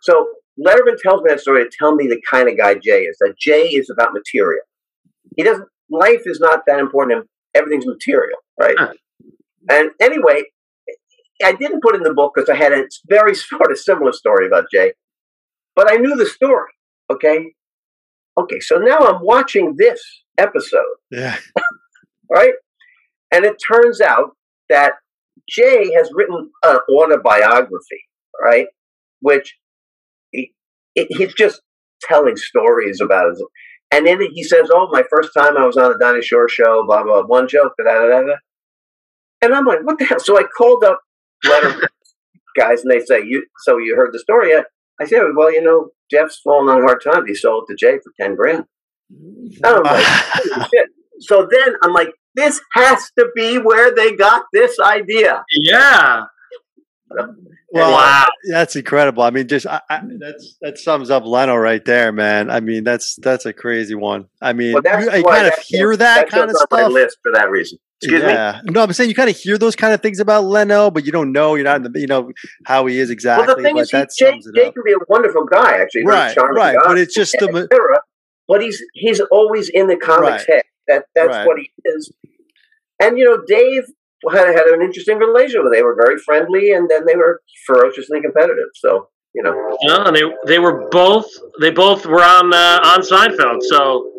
So 0.01 0.27
Letterman 0.59 0.97
tells 1.01 1.21
me 1.21 1.29
that 1.29 1.41
story 1.41 1.63
to 1.63 1.69
tell 1.77 1.95
me 1.95 2.07
the 2.07 2.21
kind 2.29 2.49
of 2.49 2.57
guy 2.57 2.75
Jay 2.75 3.03
is. 3.03 3.17
That 3.19 3.35
Jay 3.37 3.67
is 3.67 3.89
about 3.89 4.13
material 4.13 4.61
he 5.35 5.43
doesn't. 5.43 5.67
Life 5.89 6.23
is 6.25 6.39
not 6.39 6.63
that 6.67 6.79
important. 6.79 7.27
Everything's 7.53 7.85
material, 7.85 8.39
right? 8.59 8.75
Huh. 8.77 8.93
And 9.69 9.91
anyway, 10.01 10.43
I 11.43 11.53
didn't 11.53 11.81
put 11.81 11.95
in 11.95 12.03
the 12.03 12.13
book 12.13 12.33
because 12.35 12.49
I 12.49 12.55
had 12.55 12.71
a 12.71 12.85
very 13.07 13.35
sort 13.35 13.71
of 13.71 13.77
similar 13.77 14.11
story 14.11 14.47
about 14.47 14.65
Jay, 14.71 14.93
but 15.75 15.91
I 15.91 15.97
knew 15.97 16.15
the 16.15 16.25
story. 16.25 16.71
Okay, 17.11 17.53
okay. 18.37 18.59
So 18.59 18.77
now 18.77 18.97
I'm 18.99 19.21
watching 19.21 19.75
this 19.77 20.01
episode. 20.37 20.95
Yeah. 21.11 21.37
right, 22.31 22.53
and 23.31 23.45
it 23.45 23.55
turns 23.71 24.01
out 24.01 24.31
that 24.69 24.93
Jay 25.49 25.91
has 25.93 26.09
written 26.13 26.51
an 26.63 26.77
autobiography, 26.89 28.03
right? 28.41 28.67
Which 29.21 29.55
he, 30.31 30.53
it, 30.95 31.07
he's 31.09 31.33
just 31.33 31.61
telling 32.01 32.35
stories 32.35 33.01
about 33.01 33.29
his 33.29 33.43
and 33.91 34.05
then 34.05 34.19
he 34.33 34.43
says, 34.43 34.69
"Oh, 34.73 34.89
my 34.91 35.03
first 35.09 35.31
time 35.33 35.57
I 35.57 35.65
was 35.65 35.77
on 35.77 35.91
the 35.91 35.97
Dinah 35.97 36.21
Shore 36.21 36.49
show, 36.49 36.83
blah 36.85 37.03
blah, 37.03 37.23
one 37.23 37.47
joke, 37.47 37.73
da 37.77 37.83
da 37.83 38.07
da 38.07 38.21
da." 38.21 38.35
And 39.41 39.53
I'm 39.53 39.65
like, 39.65 39.79
"What 39.83 39.99
the 39.99 40.05
hell?" 40.05 40.19
So 40.19 40.37
I 40.37 40.43
called 40.43 40.83
up 40.83 40.99
letter 41.45 41.87
guys, 42.57 42.81
and 42.81 42.91
they 42.91 43.05
say, 43.05 43.23
"You 43.23 43.45
so 43.63 43.77
you 43.77 43.95
heard 43.95 44.11
the 44.11 44.19
story?" 44.19 44.49
yet?" 44.49 44.65
I 44.99 45.05
said, 45.05 45.21
"Well, 45.35 45.51
you 45.51 45.61
know, 45.61 45.89
Jeff's 46.09 46.39
fallen 46.39 46.69
on 46.69 46.81
hard 46.83 47.03
times. 47.03 47.27
He 47.27 47.35
sold 47.35 47.65
it 47.67 47.73
to 47.73 47.85
Jay 47.85 47.99
for 48.03 48.11
ten 48.19 48.35
grand." 48.35 48.65
And 49.09 49.65
I'm 49.65 49.83
like, 49.83 50.05
"Shit!" 50.73 50.89
So 51.19 51.47
then 51.49 51.75
I'm 51.83 51.93
like, 51.93 52.09
"This 52.35 52.61
has 52.73 53.11
to 53.17 53.29
be 53.35 53.57
where 53.57 53.93
they 53.93 54.15
got 54.15 54.45
this 54.53 54.79
idea." 54.79 55.43
Yeah. 55.51 56.25
Well, 57.75 57.91
wow, 57.91 58.25
that's 58.49 58.75
incredible. 58.77 59.23
I 59.23 59.31
mean, 59.31 59.47
just 59.47 59.67
I, 59.67 59.81
I, 59.89 60.01
that's 60.17 60.57
that 60.61 60.77
sums 60.77 61.09
up 61.09 61.25
Leno 61.25 61.55
right 61.55 61.83
there, 61.83 62.13
man. 62.13 62.49
I 62.49 62.61
mean, 62.61 62.85
that's 62.85 63.17
that's 63.17 63.45
a 63.45 63.51
crazy 63.51 63.95
one. 63.95 64.27
I 64.41 64.53
mean, 64.53 64.73
well, 64.81 65.01
you, 65.01 65.11
you 65.11 65.23
kind 65.23 65.47
of 65.47 65.53
hear 65.59 65.95
that, 65.97 65.97
that 65.97 66.29
kind 66.29 66.49
of 66.49 66.55
stuff. 66.55 66.91
list 66.91 67.17
for 67.21 67.33
that 67.33 67.49
reason. 67.49 67.77
Excuse 68.01 68.21
yeah. 68.21 68.61
me. 68.63 68.71
No, 68.73 68.83
I'm 68.83 68.93
saying 68.93 69.09
you 69.09 69.15
kind 69.15 69.29
of 69.29 69.37
hear 69.37 69.57
those 69.57 69.75
kind 69.75 69.93
of 69.93 70.01
things 70.01 70.19
about 70.19 70.43
Leno, 70.43 70.91
but 70.91 71.05
you 71.05 71.11
don't 71.11 71.31
know. 71.31 71.55
You're 71.55 71.63
not 71.63 71.77
in 71.77 71.91
the, 71.91 71.99
you 71.99 72.07
know 72.07 72.31
how 72.65 72.85
he 72.85 72.99
is 72.99 73.09
exactly. 73.09 73.47
Well, 73.47 73.55
the 73.55 73.63
thing 73.63 73.77
is, 73.77 73.89
he, 73.89 73.97
Jake, 73.97 74.41
Jake 74.53 74.73
can 74.73 74.83
be 74.85 74.91
a 74.91 74.97
wonderful 75.07 75.45
guy, 75.45 75.77
actually, 75.77 76.05
right? 76.05 76.35
Right, 76.35 76.75
guy, 76.75 76.87
but 76.87 76.97
it's 76.97 77.15
just 77.15 77.33
the. 77.39 77.67
But 78.47 78.61
he's 78.61 78.83
he's 78.93 79.21
always 79.31 79.69
in 79.69 79.87
the 79.87 79.95
comics 79.95 80.45
right. 80.47 80.55
head. 80.55 80.63
That 80.87 81.05
that's 81.15 81.29
right. 81.29 81.47
what 81.47 81.57
he 81.57 81.71
is. 81.85 82.11
And 83.01 83.17
you 83.17 83.25
know, 83.25 83.41
Dave 83.47 83.83
had, 84.31 84.47
had 84.47 84.67
an 84.67 84.81
interesting 84.81 85.17
relationship. 85.17 85.63
They 85.71 85.81
were 85.81 85.95
very 85.95 86.17
friendly, 86.17 86.71
and 86.71 86.89
then 86.89 87.05
they 87.05 87.15
were 87.15 87.41
ferociously 87.65 88.21
competitive. 88.21 88.69
So 88.75 89.09
you 89.33 89.41
know, 89.41 89.77
yeah, 89.81 90.11
they 90.11 90.23
they 90.45 90.59
were 90.59 90.87
both 90.89 91.27
they 91.59 91.71
both 91.71 92.05
were 92.05 92.23
on 92.23 92.53
uh, 92.53 92.79
on 92.83 93.01
Seinfeld. 93.01 93.61
So 93.61 94.11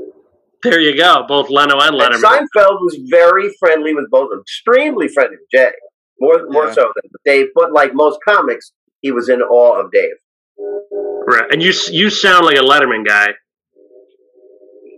there 0.71 0.81
you 0.81 0.97
go, 0.97 1.25
both 1.27 1.49
Leno 1.51 1.79
and 1.81 1.95
Letterman. 1.95 2.15
And 2.15 2.25
Seinfeld 2.25 2.81
was 2.81 2.99
very 3.11 3.51
friendly 3.59 3.95
with 3.95 4.11
both 4.11 4.25
of 4.25 4.31
them, 4.31 4.41
extremely 4.41 5.09
friendly 5.09 5.37
with 5.37 5.49
Jay, 5.53 5.73
more 6.21 6.47
more 6.49 6.67
yeah. 6.67 6.73
so 6.75 6.93
than 7.03 7.11
Dave. 7.25 7.47
But 7.55 7.73
like 7.73 7.95
most 7.95 8.19
comics, 8.27 8.73
he 9.01 9.11
was 9.13 9.29
in 9.29 9.41
awe 9.43 9.81
of 9.81 9.91
Dave. 9.93 10.15
Right, 10.59 11.51
and 11.51 11.63
you 11.63 11.73
you 11.91 12.11
sound 12.11 12.45
like 12.47 12.57
a 12.57 12.63
Letterman 12.63 13.07
guy. 13.07 13.29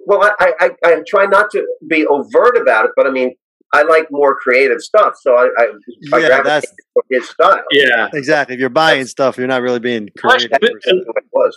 Well, 0.06 0.22
I, 0.40 0.52
I, 0.58 0.70
I 0.84 1.02
try 1.06 1.26
not 1.26 1.50
to 1.50 1.66
be 1.86 2.06
overt 2.06 2.56
about 2.56 2.86
it, 2.86 2.92
but 2.96 3.06
I 3.06 3.10
mean, 3.10 3.34
I 3.74 3.82
like 3.82 4.06
more 4.10 4.34
creative 4.36 4.80
stuff, 4.80 5.14
so 5.20 5.34
I, 5.36 5.48
I, 5.58 5.64
I 5.64 5.68
Yeah, 6.00 6.08
gravitate 6.28 6.44
that's- 6.44 6.72
his 7.10 7.28
style. 7.28 7.60
Yeah, 7.70 8.08
Exactly. 8.14 8.54
If 8.54 8.60
you're 8.60 8.70
buying 8.70 9.04
stuff, 9.06 9.36
you're 9.36 9.46
not 9.46 9.60
really 9.60 9.80
being 9.80 10.08
creative. 10.16 10.50
But- 10.50 10.62
per 10.62 11.50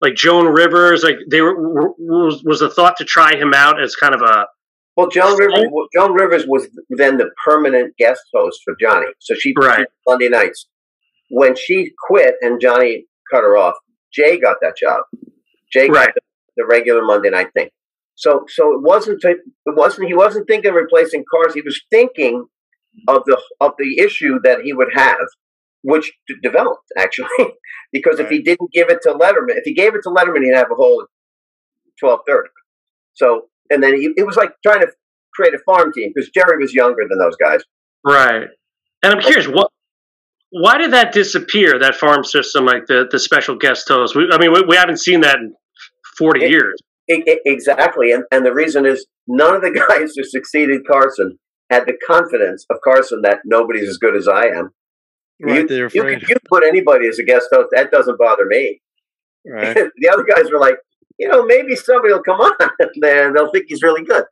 like 0.00 0.14
Joan 0.14 0.46
Rivers? 0.46 1.02
Like 1.04 1.16
they 1.30 1.40
were 1.42 1.54
was 1.98 2.42
was 2.44 2.60
the 2.60 2.70
thought 2.70 2.96
to 2.98 3.04
try 3.04 3.36
him 3.36 3.54
out 3.54 3.80
as 3.82 3.96
kind 3.96 4.14
of 4.14 4.22
a 4.22 4.46
Well, 4.96 5.08
Joan 5.08 5.38
Rivers, 5.38 5.66
Joan 5.94 6.12
Rivers 6.14 6.46
was 6.46 6.68
then 6.90 7.18
the 7.18 7.30
permanent 7.44 7.96
guest 7.98 8.22
host 8.34 8.60
for 8.64 8.74
Johnny, 8.80 9.08
so 9.20 9.34
she 9.34 9.54
Right. 9.56 9.86
Monday 10.06 10.28
nights. 10.28 10.68
When 11.30 11.56
she 11.56 11.92
quit 12.08 12.36
and 12.42 12.60
Johnny 12.60 13.06
cut 13.30 13.42
her 13.42 13.56
off, 13.56 13.76
Jay 14.12 14.38
got 14.38 14.56
that 14.62 14.76
job. 14.76 15.02
Jay 15.72 15.88
Right. 15.90 16.10
the 16.56 16.66
regular 16.66 17.02
Monday 17.04 17.30
night 17.30 17.52
thing. 17.54 17.68
So, 18.20 18.44
so 18.48 18.72
it 18.74 18.82
wasn't. 18.82 19.22
It 19.22 19.38
wasn't. 19.66 20.08
He 20.08 20.14
wasn't 20.14 20.48
thinking 20.48 20.70
of 20.70 20.74
replacing 20.76 21.24
cars. 21.32 21.54
He 21.54 21.60
was 21.60 21.80
thinking 21.90 22.46
of 23.06 23.22
the 23.26 23.40
of 23.60 23.72
the 23.78 23.98
issue 24.00 24.40
that 24.42 24.62
he 24.62 24.72
would 24.72 24.88
have, 24.92 25.18
which 25.82 26.12
d- 26.26 26.34
developed 26.42 26.82
actually. 26.98 27.28
because 27.92 28.18
if 28.18 28.28
he 28.28 28.42
didn't 28.42 28.72
give 28.72 28.90
it 28.90 28.98
to 29.02 29.10
Letterman, 29.10 29.56
if 29.56 29.62
he 29.64 29.72
gave 29.72 29.94
it 29.94 30.00
to 30.02 30.08
Letterman, 30.10 30.42
he'd 30.42 30.54
have 30.56 30.70
a 30.72 30.74
hole 30.74 31.02
at 31.02 31.08
twelve 32.00 32.20
thirty. 32.26 32.48
So, 33.14 33.48
and 33.70 33.80
then 33.82 33.94
he, 33.94 34.10
it 34.16 34.26
was 34.26 34.36
like 34.36 34.50
trying 34.66 34.80
to 34.80 34.88
create 35.32 35.54
a 35.54 35.58
farm 35.64 35.92
team 35.92 36.10
because 36.12 36.28
Jerry 36.30 36.58
was 36.60 36.74
younger 36.74 37.02
than 37.08 37.18
those 37.20 37.36
guys. 37.36 37.60
right. 38.04 38.48
And 39.04 39.12
I'm 39.14 39.20
curious, 39.20 39.46
what 39.46 39.70
why 40.50 40.76
did 40.78 40.92
that 40.92 41.12
disappear? 41.12 41.78
That 41.78 41.94
farm 41.94 42.24
system, 42.24 42.66
like 42.66 42.86
the 42.86 43.06
the 43.08 43.20
special 43.20 43.54
guest 43.54 43.86
host. 43.88 44.16
We, 44.16 44.28
I 44.32 44.38
mean, 44.38 44.52
we, 44.52 44.62
we 44.68 44.74
haven't 44.76 44.96
seen 44.98 45.20
that 45.20 45.36
in 45.38 45.54
40 46.18 46.44
It- 46.44 46.50
years. 46.50 46.74
I- 47.10 47.24
I- 47.26 47.40
exactly, 47.44 48.12
and 48.12 48.24
and 48.30 48.44
the 48.44 48.52
reason 48.52 48.86
is 48.86 49.06
none 49.26 49.54
of 49.56 49.62
the 49.62 49.70
guys 49.88 50.12
who 50.16 50.24
succeeded 50.24 50.82
Carson 50.90 51.38
had 51.70 51.86
the 51.86 51.96
confidence 52.06 52.64
of 52.70 52.78
Carson 52.82 53.22
that 53.22 53.40
nobody's 53.44 53.88
as 53.88 53.98
good 53.98 54.16
as 54.16 54.26
I 54.28 54.46
am. 54.46 54.70
Right. 55.40 55.68
you, 55.70 55.88
you, 55.92 56.08
you 56.28 56.36
put 56.48 56.64
anybody 56.64 57.06
as 57.06 57.18
a 57.20 57.24
guest 57.24 57.46
host, 57.52 57.68
that 57.72 57.90
doesn't 57.92 58.18
bother 58.18 58.46
me. 58.46 58.80
Right. 59.46 59.74
the 59.96 60.08
other 60.08 60.24
guys 60.24 60.50
were 60.50 60.58
like, 60.58 60.76
you 61.18 61.28
know, 61.28 61.44
maybe 61.44 61.76
somebody 61.76 62.12
will 62.12 62.22
come 62.22 62.40
on 62.40 62.52
and 62.80 63.36
they'll 63.36 63.50
think 63.52 63.66
he's 63.68 63.82
really 63.82 64.02
good. 64.04 64.24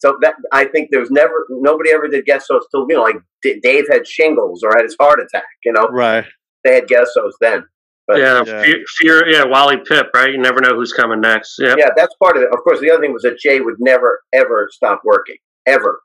So 0.00 0.16
that 0.20 0.34
I 0.52 0.66
think 0.66 0.90
there 0.92 1.00
was 1.00 1.10
never 1.10 1.44
nobody 1.50 1.90
ever 1.90 2.06
did 2.06 2.24
guest 2.24 2.46
hosts 2.48 2.68
till 2.70 2.86
you 2.88 2.94
know 2.96 3.02
like 3.02 3.16
D- 3.42 3.58
Dave 3.60 3.86
had 3.90 4.06
shingles 4.06 4.62
or 4.62 4.70
had 4.76 4.84
his 4.84 4.94
heart 5.00 5.18
attack. 5.20 5.42
You 5.64 5.72
know, 5.72 5.88
Right. 5.88 6.24
they 6.64 6.74
had 6.76 6.86
guest 6.86 7.10
hosts 7.16 7.38
then. 7.40 7.64
But- 8.08 8.18
yeah, 8.18 8.42
Yeah. 8.44 8.62
Fear, 8.62 8.84
fear, 8.96 9.28
yeah, 9.28 9.44
Wally 9.44 9.76
Pipp, 9.76 10.08
right? 10.14 10.32
You 10.32 10.38
never 10.38 10.60
know 10.60 10.74
who's 10.74 10.92
coming 10.94 11.20
next. 11.20 11.56
Yeah, 11.60 11.74
Yeah, 11.78 11.90
that's 11.94 12.14
part 12.16 12.36
of 12.36 12.42
it. 12.42 12.48
Of 12.52 12.60
course, 12.64 12.80
the 12.80 12.90
other 12.90 13.02
thing 13.02 13.12
was 13.12 13.22
that 13.22 13.38
Jay 13.38 13.60
would 13.60 13.76
never 13.78 14.22
ever 14.32 14.68
stop 14.72 15.02
working, 15.04 15.36
ever, 15.66 16.00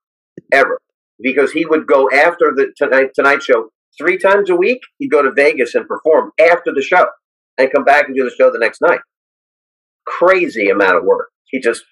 ever, 0.51 0.79
because 1.21 1.53
he 1.53 1.65
would 1.65 1.87
go 1.87 2.09
after 2.11 2.53
the 2.53 2.73
Tonight 2.77 3.11
Tonight 3.15 3.41
Show 3.41 3.69
three 3.97 4.17
times 4.17 4.49
a 4.49 4.55
week. 4.55 4.81
He'd 4.99 5.11
go 5.11 5.21
to 5.23 5.31
Vegas 5.31 5.73
and 5.75 5.87
perform 5.87 6.31
after 6.39 6.73
the 6.75 6.81
show, 6.81 7.07
and 7.57 7.71
come 7.71 7.85
back 7.85 8.07
and 8.07 8.15
do 8.15 8.23
the 8.25 8.35
show 8.35 8.51
the 8.51 8.59
next 8.59 8.81
night. 8.81 8.99
Crazy 10.05 10.69
amount 10.69 10.97
of 10.97 11.03
work. 11.05 11.29
He 11.45 11.59
just 11.61 11.85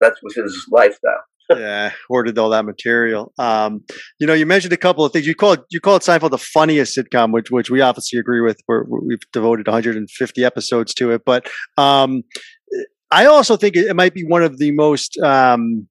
that 0.00 0.14
was 0.22 0.36
his 0.36 0.66
lifestyle. 0.70 1.24
Yeah, 1.58 1.92
hoarded 2.08 2.38
all 2.38 2.50
that 2.50 2.64
material. 2.64 3.32
Um, 3.38 3.82
you 4.18 4.26
know, 4.26 4.34
you 4.34 4.46
mentioned 4.46 4.72
a 4.72 4.76
couple 4.76 5.04
of 5.04 5.12
things. 5.12 5.26
You 5.26 5.34
call 5.34 5.52
it 5.52 5.60
you 5.70 5.80
call 5.80 5.96
it 5.96 6.02
Seinfeld 6.02 6.30
the 6.30 6.38
funniest 6.38 6.96
sitcom, 6.96 7.32
which 7.32 7.50
which 7.50 7.70
we 7.70 7.80
obviously 7.80 8.18
agree 8.18 8.40
with. 8.40 8.58
We're, 8.68 8.84
we've 8.84 9.20
devoted 9.32 9.66
150 9.66 10.44
episodes 10.44 10.94
to 10.94 11.10
it, 11.12 11.22
but 11.24 11.48
um, 11.76 12.22
I 13.10 13.26
also 13.26 13.56
think 13.56 13.76
it, 13.76 13.86
it 13.86 13.94
might 13.96 14.14
be 14.14 14.24
one 14.24 14.42
of 14.42 14.58
the 14.58 14.72
most. 14.72 15.18
Um, 15.18 15.88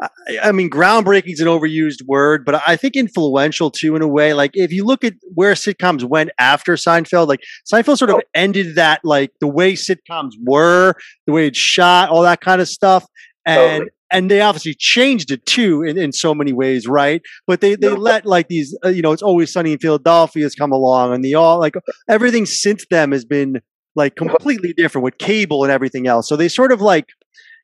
I, 0.00 0.08
I 0.44 0.52
mean, 0.52 0.68
groundbreaking 0.68 1.32
is 1.32 1.40
an 1.40 1.46
overused 1.46 2.04
word, 2.06 2.44
but 2.44 2.60
I 2.66 2.74
think 2.76 2.96
influential 2.96 3.70
too 3.70 3.94
in 3.94 4.02
a 4.02 4.08
way. 4.08 4.34
Like 4.34 4.50
if 4.54 4.72
you 4.72 4.84
look 4.84 5.04
at 5.04 5.14
where 5.34 5.52
sitcoms 5.54 6.02
went 6.02 6.30
after 6.38 6.74
Seinfeld, 6.74 7.28
like 7.28 7.40
Seinfeld 7.72 7.98
sort 7.98 8.10
of 8.10 8.16
Oh. 8.16 8.22
ended 8.34 8.74
that, 8.74 9.00
like 9.04 9.30
the 9.40 9.46
way 9.46 9.74
sitcoms 9.74 10.32
were, 10.44 10.94
the 11.26 11.32
way 11.32 11.46
it's 11.46 11.58
shot, 11.58 12.08
all 12.10 12.22
that 12.22 12.40
kind 12.40 12.60
of 12.60 12.68
stuff, 12.68 13.06
and 13.46 13.58
Totally. 13.82 13.90
And 14.12 14.30
they 14.30 14.40
obviously 14.40 14.74
changed 14.74 15.30
it 15.30 15.44
too 15.46 15.82
in, 15.82 15.98
in 15.98 16.12
so 16.12 16.34
many 16.34 16.52
ways, 16.52 16.86
right? 16.86 17.22
But 17.46 17.60
they 17.60 17.74
they 17.74 17.88
let 17.88 18.26
like 18.26 18.48
these, 18.48 18.76
uh, 18.84 18.88
you 18.90 19.02
know, 19.02 19.12
it's 19.12 19.22
always 19.22 19.52
sunny 19.52 19.72
in 19.72 19.78
Philadelphia 19.78 20.44
has 20.44 20.54
come 20.54 20.70
along, 20.70 21.14
and 21.14 21.24
the 21.24 21.34
all 21.34 21.58
like 21.58 21.74
everything 22.08 22.46
since 22.46 22.86
them 22.90 23.12
has 23.12 23.24
been 23.24 23.60
like 23.96 24.14
completely 24.16 24.72
different 24.72 25.04
with 25.04 25.18
cable 25.18 25.64
and 25.64 25.72
everything 25.72 26.06
else. 26.06 26.28
So 26.28 26.36
they 26.36 26.48
sort 26.48 26.72
of 26.72 26.80
like 26.80 27.06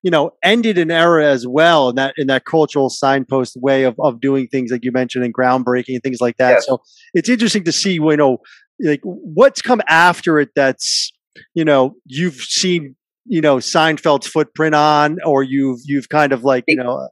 you 0.03 0.11
know 0.11 0.30
ended 0.42 0.78
an 0.78 0.90
era 0.90 1.26
as 1.26 1.46
well 1.46 1.90
in 1.90 1.96
that 1.96 2.14
in 2.16 2.26
that 2.28 2.44
cultural 2.44 2.88
signpost 2.88 3.57
way 3.57 3.84
of 3.84 3.94
of 4.01 4.20
doing 4.20 4.49
things 4.49 4.70
like 4.70 4.84
you 4.84 4.92
mentioned 4.92 5.24
and 5.24 5.34
groundbreaking 5.34 5.94
and 5.94 6.03
things 6.03 6.20
like 6.20 6.36
that. 6.38 6.53
Yes. 6.53 6.66
So 6.66 6.82
it's 7.14 7.28
interesting 7.28 7.64
to 7.64 7.72
see 7.72 7.94
you 7.94 8.16
know 8.16 8.38
like 8.80 9.01
what's 9.03 9.61
come 9.61 9.82
after 9.86 10.38
it 10.38 10.51
that's 10.55 11.12
you 11.55 11.64
know 11.64 11.94
you've 12.07 12.36
seen 12.36 12.96
you 13.29 13.41
know 13.41 13.57
Seinfeld's 13.57 14.26
footprint 14.26 14.74
on 14.74 15.18
or 15.24 15.43
you've 15.43 15.81
you've 15.85 16.09
kind 16.09 16.33
of 16.33 16.45
like 16.45 16.64
you 16.66 16.76
know 16.76 17.09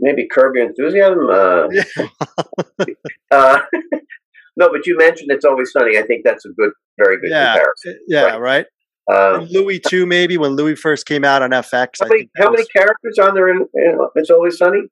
Maybe 0.00 0.28
Curb 0.30 0.54
Your 0.54 0.66
Enthusiasm. 0.66 1.28
Uh, 1.28 2.84
uh, 3.32 3.58
no, 4.56 4.68
but 4.70 4.86
you 4.86 4.96
mentioned 4.96 5.30
it's 5.32 5.44
always 5.44 5.72
sunny. 5.72 5.98
I 5.98 6.02
think 6.02 6.22
that's 6.24 6.44
a 6.44 6.50
good, 6.50 6.70
very 6.96 7.20
good 7.20 7.30
Yeah. 7.30 7.54
comparison. 7.56 8.00
yeah 8.06 8.36
Right. 8.36 8.66
right, 9.10 9.36
Um, 9.36 9.48
Louis 9.50 9.80
too 9.88 10.06
maybe 10.06 10.36
when 10.38 10.52
Louis 10.52 10.76
first 10.76 11.06
came 11.06 11.24
out 11.24 11.42
on 11.42 11.50
FX 11.50 11.96
How 12.00 12.06
I 12.06 12.08
many, 12.08 12.18
think 12.20 12.30
how 12.36 12.50
many 12.50 12.64
characters 12.66 13.18
are 13.18 13.34
there 13.34 13.48
in, 13.48 13.66
in 13.74 13.98
It's 14.14 14.30
Always 14.30 14.58
Sunny? 14.58 14.82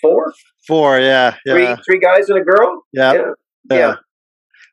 Four? 0.00 0.32
four 0.68 0.98
yeah 1.00 1.34
yeah 1.44 1.52
Three 1.74 1.82
three 1.84 1.98
guys 1.98 2.28
and 2.28 2.38
a 2.38 2.42
girl? 2.44 2.82
yeah 2.92 3.12
Yeah. 3.14 3.20
yeah. 3.70 3.76
yeah. 3.78 3.94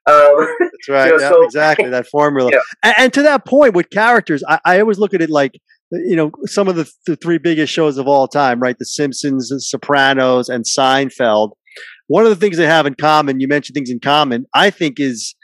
Um, 0.08 0.48
That's 0.60 0.90
right. 0.90 1.10
know, 1.10 1.18
yeah, 1.20 1.30
so- 1.30 1.44
exactly. 1.44 1.90
That 1.90 2.08
formula. 2.08 2.52
Yeah. 2.54 2.60
And, 2.84 2.96
and 2.98 3.14
to 3.14 3.22
that 3.24 3.46
point 3.46 3.74
with 3.74 3.90
characters, 3.90 4.44
I, 4.48 4.60
I 4.66 4.80
always 4.80 5.00
look 5.00 5.14
at 5.14 5.22
it 5.22 5.30
like, 5.30 5.60
you 5.92 6.16
know, 6.16 6.32
some 6.46 6.68
of 6.68 6.76
the, 6.76 6.90
the 7.08 7.16
three 7.16 7.38
biggest 7.38 7.72
shows 7.74 7.98
of 7.98 8.08
all 8.08 8.28
time, 8.28 8.60
right? 8.60 8.78
The 8.78 8.86
Simpsons, 8.86 9.50
The 9.50 9.60
Sopranos, 9.60 10.50
and 10.50 10.64
Seinfeld. 10.66 11.52
One 12.08 12.24
of 12.24 12.30
the 12.30 12.36
things 12.36 12.58
they 12.58 12.66
have 12.68 12.86
in 12.86 12.96
common, 12.96 13.40
you 13.40 13.48
mentioned 13.48 13.74
things 13.76 13.90
in 13.90 14.00
common, 14.00 14.46
I 14.54 14.70
think 14.70 15.00
is 15.00 15.36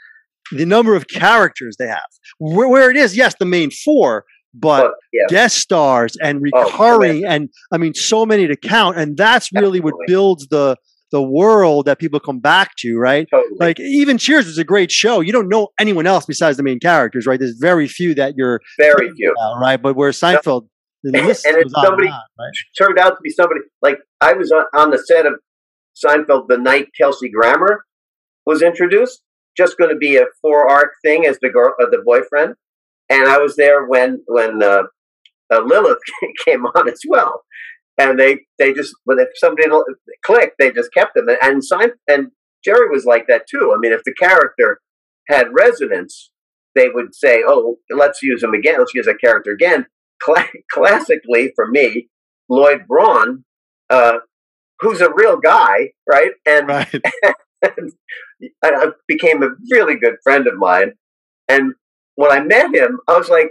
the 0.52 0.66
number 0.66 0.94
of 0.94 1.08
characters 1.08 1.76
they 1.78 1.88
have. 1.88 2.00
Where, 2.38 2.68
where 2.68 2.90
it 2.90 2.96
is, 2.96 3.16
yes, 3.16 3.34
the 3.38 3.44
main 3.44 3.70
four, 3.70 4.24
but 4.54 4.82
but, 4.82 4.92
yeah. 5.12 5.26
guest 5.28 5.56
stars 5.58 6.16
and 6.22 6.42
Oh, 6.54 6.64
recurring 6.64 7.24
and 7.24 7.48
I 7.72 7.78
mean 7.78 7.94
so 7.94 8.26
many 8.26 8.46
to 8.46 8.56
count 8.56 8.98
and 8.98 9.16
that's 9.16 9.50
really 9.52 9.80
what 9.80 9.94
builds 10.06 10.46
the 10.48 10.76
the 11.12 11.22
world 11.22 11.84
that 11.86 11.98
people 11.98 12.18
come 12.18 12.40
back 12.40 12.74
to, 12.78 12.96
right? 12.98 13.28
Totally. 13.30 13.56
Like 13.60 13.78
even 13.78 14.18
Cheers 14.18 14.46
was 14.46 14.58
a 14.58 14.64
great 14.64 14.90
show. 14.90 15.20
You 15.20 15.30
don't 15.32 15.48
know 15.48 15.68
anyone 15.78 16.06
else 16.06 16.24
besides 16.26 16.56
the 16.56 16.62
main 16.62 16.80
characters, 16.80 17.26
right? 17.26 17.38
There's 17.38 17.56
very 17.60 17.86
few 17.86 18.14
that 18.16 18.34
you're 18.36 18.60
very 18.78 19.10
few. 19.12 19.34
uh, 19.40 19.58
right, 19.60 19.80
but 19.80 19.94
where 19.94 20.10
Seinfeld 20.10 20.68
the 21.04 21.16
And 21.18 21.26
goes 21.26 21.42
somebody- 21.42 22.06
and 22.06 22.14
on, 22.14 22.20
right? 22.38 22.52
Turned 22.78 22.98
out 22.98 23.10
to 23.10 23.20
be 23.22 23.30
somebody 23.30 23.60
like 23.82 23.98
I 24.20 24.32
was 24.32 24.50
on, 24.50 24.64
on 24.74 24.90
the 24.90 24.98
set 24.98 25.26
of 25.26 25.34
Seinfeld 26.02 26.48
the 26.48 26.58
night 26.58 26.88
Kelsey 26.98 27.28
Grammer 27.28 27.84
was 28.46 28.62
introduced. 28.62 29.22
Just 29.56 29.76
going 29.76 29.90
to 29.90 29.96
be 29.96 30.16
a 30.16 30.24
four 30.40 30.68
arc 30.70 30.92
thing 31.04 31.26
as 31.26 31.38
the 31.42 31.50
girl, 31.50 31.74
uh, 31.80 31.86
the 31.90 32.02
boyfriend, 32.04 32.54
and 33.10 33.28
I 33.28 33.36
was 33.38 33.56
there 33.56 33.84
when 33.86 34.22
when 34.26 34.62
uh, 34.62 34.84
uh, 35.52 35.60
Lilith 35.60 35.98
came 36.46 36.64
on 36.64 36.88
as 36.88 37.00
well. 37.06 37.42
And 37.98 38.18
they 38.18 38.40
they 38.58 38.72
just 38.72 38.94
when 39.04 39.18
if 39.18 39.28
somebody 39.34 39.68
clicked, 40.24 40.56
they 40.58 40.72
just 40.72 40.92
kept 40.94 41.14
them. 41.14 41.26
And 41.42 41.64
Sein, 41.64 41.92
and 42.08 42.28
Jerry 42.64 42.88
was 42.88 43.04
like 43.04 43.26
that 43.28 43.46
too. 43.48 43.72
I 43.74 43.78
mean, 43.78 43.92
if 43.92 44.02
the 44.04 44.14
character 44.14 44.80
had 45.28 45.48
resonance, 45.52 46.30
they 46.74 46.88
would 46.88 47.14
say, 47.14 47.42
"Oh, 47.46 47.76
let's 47.90 48.22
use 48.22 48.42
him 48.42 48.54
again. 48.54 48.76
Let's 48.78 48.94
use 48.94 49.06
that 49.06 49.20
character 49.20 49.50
again." 49.52 49.86
Cla- 50.22 50.48
classically, 50.70 51.52
for 51.54 51.66
me, 51.68 52.08
Lloyd 52.48 52.86
Braun, 52.86 53.44
uh, 53.90 54.18
who's 54.80 55.00
a 55.00 55.12
real 55.12 55.36
guy, 55.38 55.92
right? 56.08 56.32
And, 56.46 56.68
Right. 56.68 56.94
and 57.62 57.92
I 58.62 58.86
became 59.08 59.42
a 59.42 59.50
really 59.70 59.96
good 59.96 60.16
friend 60.22 60.46
of 60.46 60.56
mine. 60.56 60.92
And 61.48 61.74
when 62.14 62.30
I 62.30 62.40
met 62.40 62.74
him, 62.74 63.00
I 63.08 63.16
was 63.18 63.28
like, 63.28 63.50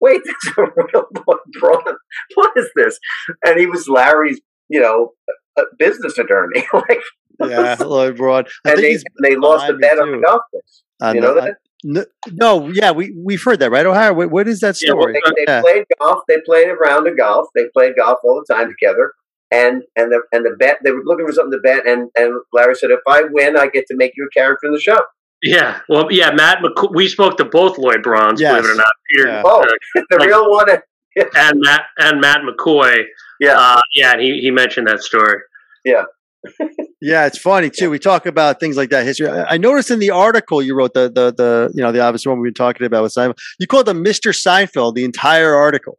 "Wait, 0.00 0.22
that's 0.26 0.58
a 0.58 0.62
real 0.62 1.06
Lloyd 1.26 1.38
Braun. 1.60 1.96
What 2.34 2.52
is 2.56 2.68
this?" 2.76 2.98
And 3.44 3.58
he 3.58 3.66
was 3.66 3.88
Larry's, 3.88 4.40
you 4.68 4.80
know, 4.80 5.12
a 5.58 5.62
business 5.78 6.18
attorney. 6.18 6.66
like, 6.72 7.00
Yeah, 7.40 7.76
Lloyd 7.80 8.16
Braun. 8.16 8.44
I 8.64 8.70
and 8.70 8.76
think 8.76 8.80
they, 8.80 8.90
he's 8.90 9.04
they 9.22 9.36
lost 9.36 9.68
a 9.68 9.74
behind 9.74 9.78
me, 9.78 9.88
bet 9.88 9.98
on 9.98 10.12
the 10.12 10.26
golf 10.26 10.42
course. 10.50 10.82
on 11.00 11.14
you 11.14 11.20
the- 11.20 11.26
know 11.26 11.38
on- 11.40 11.44
that? 11.46 11.56
No, 11.84 12.04
no, 12.32 12.68
yeah, 12.70 12.90
we 12.90 13.14
we've 13.16 13.40
heard 13.42 13.60
that, 13.60 13.70
right? 13.70 13.86
Ohio, 13.86 14.12
what, 14.12 14.32
what 14.32 14.48
is 14.48 14.58
that 14.60 14.76
Yeah, 14.82 14.88
story? 14.88 15.12
They, 15.12 15.20
they 15.36 15.44
Yeah. 15.46 15.60
played 15.60 15.84
golf. 16.00 16.22
They 16.26 16.40
played 16.44 16.68
a 16.68 16.74
round 16.74 17.06
of 17.06 17.16
golf. 17.16 17.46
They 17.54 17.66
played 17.72 17.92
golf 17.96 18.18
all 18.24 18.42
the 18.44 18.52
time 18.52 18.68
together. 18.68 19.12
And 19.52 19.84
and 19.94 20.10
the 20.10 20.22
and 20.32 20.44
the 20.44 20.56
bet 20.58 20.78
they 20.82 20.90
were 20.90 21.04
looking 21.04 21.24
for 21.24 21.32
something 21.32 21.52
to 21.52 21.60
bet. 21.62 21.86
And 21.86 22.10
and 22.16 22.34
Larry 22.52 22.74
said, 22.74 22.90
if 22.90 22.98
I 23.06 23.22
win, 23.30 23.56
I 23.56 23.68
get 23.68 23.86
to 23.86 23.96
make 23.96 24.12
you 24.16 24.26
a 24.26 24.30
character 24.36 24.66
in 24.66 24.72
the 24.72 24.80
show. 24.80 24.98
Yeah, 25.42 25.80
well, 25.88 26.08
yeah, 26.10 26.30
Matt. 26.32 26.58
McCoy, 26.58 26.94
we 26.94 27.06
spoke 27.08 27.36
to 27.36 27.44
both 27.44 27.78
Lloyd 27.78 28.02
Brauns, 28.02 28.40
Yes. 28.40 28.52
believe 28.52 28.64
it 28.64 28.72
or 28.72 28.76
not, 28.76 28.92
Peter 29.10 29.28
Yeah. 29.28 29.42
Oh, 29.44 29.60
uh, 29.62 29.66
the 30.10 30.16
Like- 30.18 30.28
real 30.28 30.50
one. 30.50 30.68
and 31.36 31.60
Matt 31.60 31.82
and 31.98 32.20
Matt 32.20 32.40
McCoy. 32.42 33.02
Yeah. 33.40 33.54
uh, 33.58 33.80
yeah, 33.94 34.12
and 34.12 34.20
he 34.20 34.40
he 34.40 34.50
mentioned 34.50 34.86
that 34.88 35.00
story. 35.00 35.38
Yeah, 35.84 36.04
yeah, 37.00 37.26
it's 37.26 37.38
funny 37.38 37.70
too. 37.70 37.90
We 37.90 37.98
talk 37.98 38.26
about 38.26 38.60
things 38.60 38.76
like 38.76 38.90
that 38.90 39.04
history. 39.04 39.28
I 39.28 39.54
I 39.54 39.56
noticed 39.58 39.90
in 39.90 39.98
the 40.00 40.10
article 40.10 40.60
you 40.62 40.74
wrote, 40.76 40.94
the 40.94 41.08
the 41.08 41.32
the 41.36 41.70
you 41.74 41.82
know 41.82 41.92
the 41.92 42.00
obvious 42.00 42.26
one 42.26 42.38
we've 42.40 42.48
been 42.52 42.54
talking 42.54 42.86
about 42.86 43.02
with 43.04 43.14
Seinfeld. 43.14 43.38
You 43.60 43.66
called 43.66 43.88
him 43.88 44.04
Mr. 44.04 44.32
Seinfeld 44.32 44.94
the 44.94 45.04
entire 45.04 45.54
article. 45.54 45.98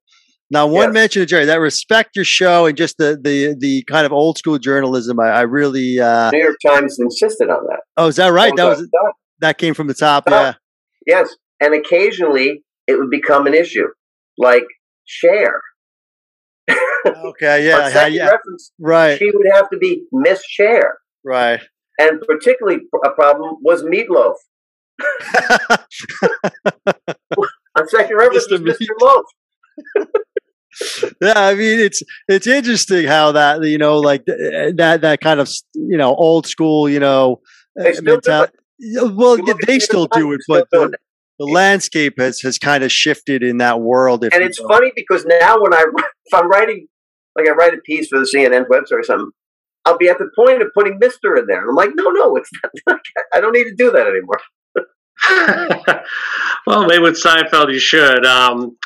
Now, 0.51 0.65
one 0.67 0.89
Yes. 0.89 0.93
mention 0.93 1.21
of 1.21 1.27
Jerry 1.27 1.45
that 1.45 1.59
respect 1.59 2.15
your 2.15 2.25
show 2.25 2.65
and 2.65 2.75
just 2.77 2.97
the 2.97 3.19
the 3.21 3.55
the 3.57 3.83
kind 3.83 4.05
of 4.05 4.11
old 4.11 4.37
school 4.37 4.57
journalism. 4.57 5.19
I, 5.19 5.27
I 5.29 5.41
really. 5.41 5.99
uh 5.99 6.31
New 6.31 6.39
York 6.43 6.57
Times 6.65 6.97
insisted 6.99 7.49
on 7.49 7.63
that. 7.67 7.81
Oh, 7.97 8.07
is 8.07 8.15
that 8.17 8.29
right? 8.29 8.53
That 8.55 8.65
was 8.65 8.79
done. 8.79 9.11
That 9.41 9.57
came 9.57 9.73
from 9.73 9.87
the 9.87 9.93
top. 9.93 10.25
Yeah. 10.29 10.53
Yes, 11.07 11.35
and 11.59 11.73
occasionally 11.73 12.63
it 12.87 12.97
would 12.97 13.09
become 13.09 13.47
an 13.47 13.53
issue, 13.53 13.87
like 14.37 14.65
Cher. 15.05 15.61
Okay. 17.05 17.71
On 17.71 17.91
Yeah. 17.91 18.07
yeah. 18.07 18.29
Right. 18.79 19.17
she 19.17 19.31
would 19.33 19.47
have 19.53 19.69
to 19.69 19.77
be 19.77 20.03
Miss 20.11 20.43
Cher, 20.45 20.99
Right. 21.23 21.61
and 21.97 22.21
particularly 22.21 22.81
a 23.05 23.09
problem 23.11 23.55
was 23.61 23.83
Meatloaf. 23.83 24.35
On 27.77 27.87
second 27.87 28.17
reference, 28.17 28.47
Mr. 28.51 28.57
Mr. 28.59 28.87
Loaf. 28.99 29.25
yeah, 31.21 31.33
I 31.35 31.55
mean 31.55 31.79
it's 31.79 32.01
it's 32.27 32.47
interesting 32.47 33.07
how 33.07 33.31
that 33.31 33.63
you 33.63 33.77
know 33.77 33.97
like 33.99 34.25
that 34.25 34.99
that 35.01 35.21
kind 35.21 35.39
of 35.39 35.49
you 35.73 35.97
know 35.97 36.13
old 36.15 36.47
school 36.47 36.89
you 36.89 36.99
know 36.99 37.39
They 37.75 37.91
uh, 37.91 37.93
still 37.93 38.19
it. 38.43 38.51
Yeah, 38.79 39.03
Well, 39.03 39.37
You 39.37 39.45
yeah, 39.47 39.53
they 39.67 39.79
still 39.79 40.07
do 40.07 40.31
it, 40.33 40.41
but 40.47 40.67
still 40.67 40.81
doing 40.81 40.91
the, 40.91 40.97
the 41.39 41.45
landscape 41.45 42.15
has 42.17 42.41
has 42.41 42.57
kind 42.57 42.83
of 42.83 42.91
shifted 42.91 43.43
in 43.43 43.57
that 43.57 43.81
world. 43.81 44.23
If 44.23 44.33
And 44.33 44.43
it's 44.43 44.59
will. 44.59 44.69
funny 44.69 44.91
because 44.95 45.25
now 45.25 45.61
when 45.61 45.73
I 45.73 45.85
if 46.25 46.33
I'm 46.33 46.49
writing 46.49 46.87
like 47.35 47.47
I 47.47 47.51
write 47.51 47.73
a 47.73 47.77
piece 47.77 48.07
for 48.07 48.19
the 48.19 48.25
CNN 48.25 48.65
website 48.67 48.99
or 48.99 49.03
something, 49.03 49.31
I'll 49.85 49.97
be 49.97 50.09
at 50.09 50.17
the 50.17 50.29
point 50.35 50.61
of 50.61 50.69
putting 50.73 50.99
Mister 50.99 51.35
in 51.35 51.45
there, 51.47 51.61
and 51.61 51.69
I'm 51.69 51.75
like, 51.75 51.91
no, 51.95 52.09
no, 52.09 52.35
it's 52.35 52.49
not. 52.87 52.99
I 53.33 53.41
don't 53.41 53.53
need 53.53 53.65
to 53.65 53.75
do 53.75 53.91
that 53.91 54.07
anymore. 54.07 54.39
well, 56.67 56.85
maybe 56.85 57.01
with 57.03 57.21
Seinfeld 57.21 57.71
you 57.73 57.79
should. 57.79 58.25
Um, 58.25 58.77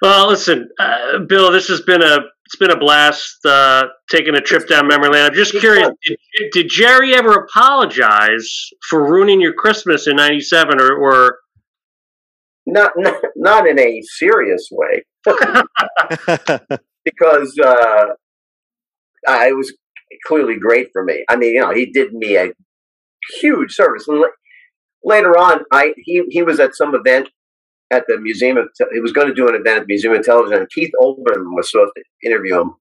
well, 0.00 0.28
listen, 0.28 0.68
uh, 0.78 1.18
Bill, 1.20 1.50
this 1.52 1.68
has 1.68 1.80
been 1.80 2.02
a 2.02 2.18
it's 2.52 2.58
been 2.58 2.70
a 2.70 2.78
blast 2.78 3.38
uh, 3.46 3.84
taking 4.10 4.34
a 4.34 4.40
trip 4.40 4.68
down 4.68 4.86
memory 4.86 5.08
lane. 5.08 5.24
I'm 5.24 5.34
just 5.34 5.58
curious, 5.58 5.88
did, 6.04 6.18
did 6.52 6.68
Jerry 6.68 7.14
ever 7.14 7.32
apologize 7.32 8.68
for 8.90 9.10
ruining 9.10 9.40
your 9.40 9.54
Christmas 9.54 10.06
in 10.06 10.16
'97, 10.16 10.78
or, 10.78 10.92
or 10.92 11.38
Not 12.66 12.92
not, 12.96 13.14
not 13.36 13.66
in 13.66 13.78
a 13.78 14.02
serious 14.02 14.68
way, 14.70 15.04
because 17.04 17.58
uh, 17.58 18.06
I, 19.26 19.48
it 19.48 19.56
was 19.56 19.72
clearly 20.26 20.58
great 20.58 20.88
for 20.92 21.02
me. 21.02 21.24
I 21.30 21.36
mean, 21.36 21.54
you 21.54 21.60
know, 21.60 21.72
he 21.72 21.86
did 21.86 22.12
me 22.12 22.36
a 22.36 22.50
huge 23.40 23.72
service. 23.72 24.06
And 24.08 24.20
la- 24.20 24.26
later 25.02 25.38
on, 25.38 25.60
I 25.72 25.94
he 25.96 26.24
he 26.28 26.42
was 26.42 26.60
at 26.60 26.74
some 26.74 26.94
event 26.94 27.30
at 27.92 28.04
the 28.08 28.18
Museum 28.18 28.56
of 28.56 28.68
he 28.92 29.00
was 29.00 29.12
going 29.12 29.28
to 29.28 29.34
do 29.34 29.48
an 29.48 29.54
event 29.54 29.76
at 29.76 29.80
the 29.82 29.86
Museum 29.86 30.14
of 30.14 30.24
Television, 30.24 30.58
and 30.58 30.70
Keith 30.70 30.90
Olbermann 31.00 31.54
was 31.54 31.70
supposed 31.70 31.92
to 31.96 32.28
interview 32.28 32.60
him, 32.60 32.74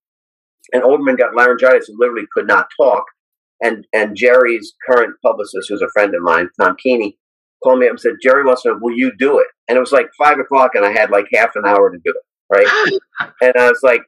and 0.74 0.84
Olbermann 0.84 1.18
got 1.18 1.36
laryngitis 1.36 1.90
and 1.90 1.98
literally 2.00 2.28
could 2.34 2.48
not 2.48 2.68
talk. 2.80 3.04
And 3.62 3.86
and 3.94 4.16
Jerry's 4.16 4.74
current 4.90 5.16
publicist, 5.24 5.70
who's 5.70 5.82
a 5.82 5.90
friend 5.90 6.16
of 6.16 6.22
mine, 6.22 6.50
Tom 6.60 6.76
Keaney, 6.84 7.16
called 7.64 7.80
me 7.80 7.88
up 7.88 7.92
and 7.92 8.00
said, 8.00 8.14
Jerry 8.22 8.44
wants 8.44 8.64
to 8.64 8.70
know, 8.70 8.80
will 8.82 8.98
you 8.98 9.12
do 9.18 9.38
it? 9.38 9.48
And 9.68 9.78
it 9.78 9.80
was 9.80 9.92
like 9.92 10.08
five 10.18 10.40
o'clock, 10.40 10.72
and 10.74 10.86
I 10.86 10.92
had 10.92 11.12
like 11.12 11.26
half 11.34 11.56
an 11.56 11.66
hour 11.66 11.92
to 11.92 11.98
do 12.04 12.14
it, 12.16 12.58
right? 12.58 13.00
and 13.42 13.54
I 13.58 13.70
was 13.70 13.82
like, 13.84 14.02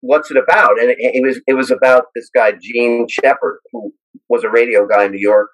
"What's 0.00 0.30
it 0.30 0.36
about?" 0.36 0.80
And 0.80 0.90
it, 0.90 0.98
it 0.98 1.24
was 1.24 1.40
it 1.46 1.54
was 1.54 1.70
about 1.70 2.06
this 2.14 2.30
guy 2.34 2.52
Jean 2.60 3.06
Shepherd, 3.08 3.60
who 3.72 3.92
was 4.28 4.44
a 4.44 4.50
radio 4.50 4.86
guy 4.86 5.04
in 5.04 5.12
New 5.12 5.20
York, 5.20 5.50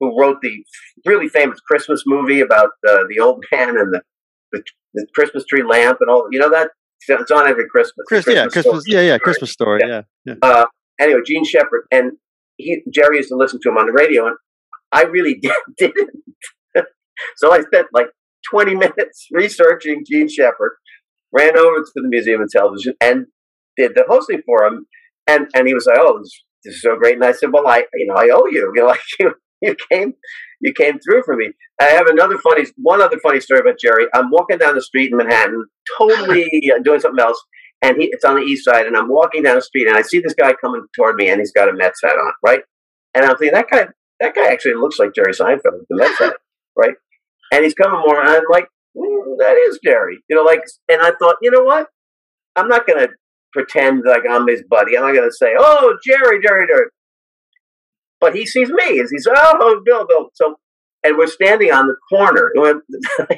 who 0.00 0.18
wrote 0.18 0.40
the 0.42 0.64
really 1.06 1.28
famous 1.28 1.60
Christmas 1.60 2.02
movie 2.06 2.40
about 2.40 2.70
uh, 2.88 3.04
the 3.08 3.20
old 3.20 3.44
man 3.52 3.76
and 3.78 3.92
the, 3.94 4.02
the 4.52 4.62
the 4.94 5.06
Christmas 5.14 5.44
tree 5.46 5.62
lamp 5.62 5.98
and 6.00 6.10
all. 6.10 6.26
You 6.32 6.40
know 6.40 6.50
that 6.50 6.70
it's 7.08 7.30
on 7.30 7.46
every 7.46 7.68
Christmas. 7.68 8.04
Chris, 8.08 8.24
The 8.24 8.34
yeah, 8.34 8.46
Christmas, 8.48 8.84
story. 8.84 8.96
yeah, 9.06 9.12
yeah, 9.12 9.18
Christmas 9.18 9.50
story, 9.52 9.80
Yeah. 9.86 10.02
yeah, 10.24 10.34
yeah. 10.42 10.48
Uh, 10.50 10.66
anyway, 10.98 11.20
Jean 11.24 11.44
Shepherd 11.44 11.84
and 11.92 12.12
he 12.56 12.82
Jerry 12.92 13.18
used 13.18 13.28
to 13.30 13.36
listen 13.36 13.60
to 13.62 13.68
him 13.70 13.76
on 13.78 13.86
the 13.86 13.92
radio, 13.92 14.26
and 14.26 14.36
I 14.92 15.04
really 15.04 15.34
did, 15.34 15.52
didn't. 15.78 16.10
so 17.36 17.52
I 17.52 17.60
spent 17.62 17.86
like 17.92 18.08
20 18.50 18.74
minutes 18.74 19.26
researching 19.32 20.04
Jean 20.10 20.28
Shepherd, 20.28 20.72
ran 21.32 21.56
over 21.56 21.78
to 21.80 21.90
the 21.94 22.08
Museum 22.08 22.40
of 22.42 22.48
Television, 22.50 22.94
and 23.00 23.26
did 23.76 23.94
the 23.94 24.04
hosting 24.08 24.42
for 24.44 24.64
him. 24.64 24.86
And 25.26 25.46
and 25.54 25.66
he 25.68 25.74
was 25.74 25.86
like, 25.86 25.98
"Oh, 26.00 26.18
this, 26.18 26.42
this 26.64 26.74
is 26.74 26.82
so 26.82 26.96
great." 26.96 27.14
And 27.14 27.24
I 27.24 27.32
said, 27.32 27.50
"Well, 27.52 27.66
I 27.68 27.84
you 27.94 28.06
know 28.06 28.14
I 28.14 28.28
owe 28.32 28.46
you. 28.46 28.72
You 28.74 28.82
know, 28.82 28.88
like 28.88 29.00
you 29.20 29.32
you 29.62 29.76
came 29.90 30.14
you 30.60 30.72
came 30.72 30.98
through 30.98 31.22
for 31.24 31.36
me." 31.36 31.50
I 31.80 31.84
have 31.84 32.06
another 32.06 32.38
funny 32.38 32.66
one 32.76 33.00
other 33.00 33.18
funny 33.18 33.40
story 33.40 33.60
about 33.60 33.78
Jerry. 33.78 34.06
I'm 34.14 34.30
walking 34.30 34.58
down 34.58 34.74
the 34.74 34.82
street 34.82 35.10
in 35.10 35.16
Manhattan, 35.16 35.64
totally 35.98 36.48
doing 36.84 37.00
something 37.00 37.24
else 37.24 37.42
and 37.82 37.96
he, 37.98 38.10
it's 38.12 38.24
on 38.24 38.36
the 38.36 38.42
east 38.42 38.64
side, 38.64 38.86
and 38.86 38.96
I'm 38.96 39.08
walking 39.08 39.42
down 39.42 39.56
the 39.56 39.62
street, 39.62 39.86
and 39.86 39.96
I 39.96 40.02
see 40.02 40.20
this 40.20 40.34
guy 40.34 40.52
coming 40.54 40.84
toward 40.94 41.16
me, 41.16 41.30
and 41.30 41.40
he's 41.40 41.52
got 41.52 41.68
a 41.68 41.72
Mets 41.72 42.00
hat 42.02 42.16
on, 42.16 42.32
right? 42.44 42.60
And 43.14 43.24
I'm 43.24 43.36
thinking 43.36 43.54
that 43.54 43.70
guy, 43.70 43.86
that 44.20 44.34
guy 44.34 44.46
actually 44.52 44.74
looks 44.74 44.98
like 44.98 45.14
Jerry 45.14 45.32
Seinfeld 45.32 45.86
the 45.88 45.96
Mets 45.96 46.18
hat, 46.18 46.34
right? 46.76 46.94
And 47.52 47.64
he's 47.64 47.74
coming 47.74 48.00
more, 48.06 48.20
and 48.20 48.28
I'm 48.28 48.42
like, 48.50 48.66
mm, 48.96 49.36
that 49.38 49.56
is 49.68 49.78
Jerry, 49.82 50.18
you 50.28 50.36
know, 50.36 50.42
like, 50.42 50.62
and 50.88 51.00
I 51.00 51.12
thought, 51.18 51.36
you 51.40 51.50
know 51.50 51.62
what? 51.62 51.86
I'm 52.56 52.68
not 52.68 52.86
gonna 52.86 53.08
pretend 53.52 54.02
like 54.06 54.22
I'm 54.28 54.46
his 54.46 54.62
buddy. 54.68 54.96
I'm 54.96 55.04
not 55.04 55.14
gonna 55.14 55.32
say, 55.32 55.52
oh, 55.56 55.96
Jerry, 56.04 56.40
Jerry, 56.42 56.66
Jerry. 56.66 56.86
But 58.20 58.34
he 58.36 58.46
sees 58.46 58.68
me, 58.70 58.98
and 58.98 59.08
he's, 59.10 59.26
oh, 59.28 59.34
oh 59.60 59.80
Bill, 59.84 60.06
Bill. 60.06 60.30
So, 60.34 60.56
and 61.02 61.16
we're 61.16 61.26
standing 61.26 61.72
on 61.72 61.86
the 61.86 61.96
corner. 62.08 62.52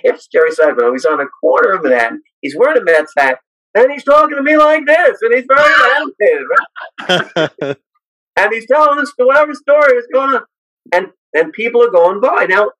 It's 0.02 0.26
Jerry 0.26 0.50
Seinfeld. 0.50 0.92
He's 0.92 1.04
on 1.04 1.18
the 1.18 1.28
corner 1.40 1.72
of 1.74 1.82
Manhattan. 1.84 2.22
He's 2.40 2.56
wearing 2.56 2.80
a 2.80 2.84
Mets 2.84 3.12
hat. 3.16 3.38
And 3.74 3.90
he's 3.92 4.04
talking 4.04 4.36
to 4.36 4.42
me 4.42 4.56
like 4.58 4.84
this, 4.86 5.18
and 5.22 5.34
he's 5.34 5.46
very 5.48 5.72
animated, 5.96 6.46
right? 7.08 7.76
And 8.36 8.52
he's 8.52 8.66
telling 8.66 8.98
us 8.98 9.12
whatever 9.16 9.52
story 9.54 9.96
is 9.98 10.06
going 10.12 10.34
on, 10.36 10.42
and 10.92 11.06
and 11.34 11.52
people 11.52 11.82
are 11.82 11.90
going 11.90 12.20
by. 12.20 12.46
Now, 12.48 12.70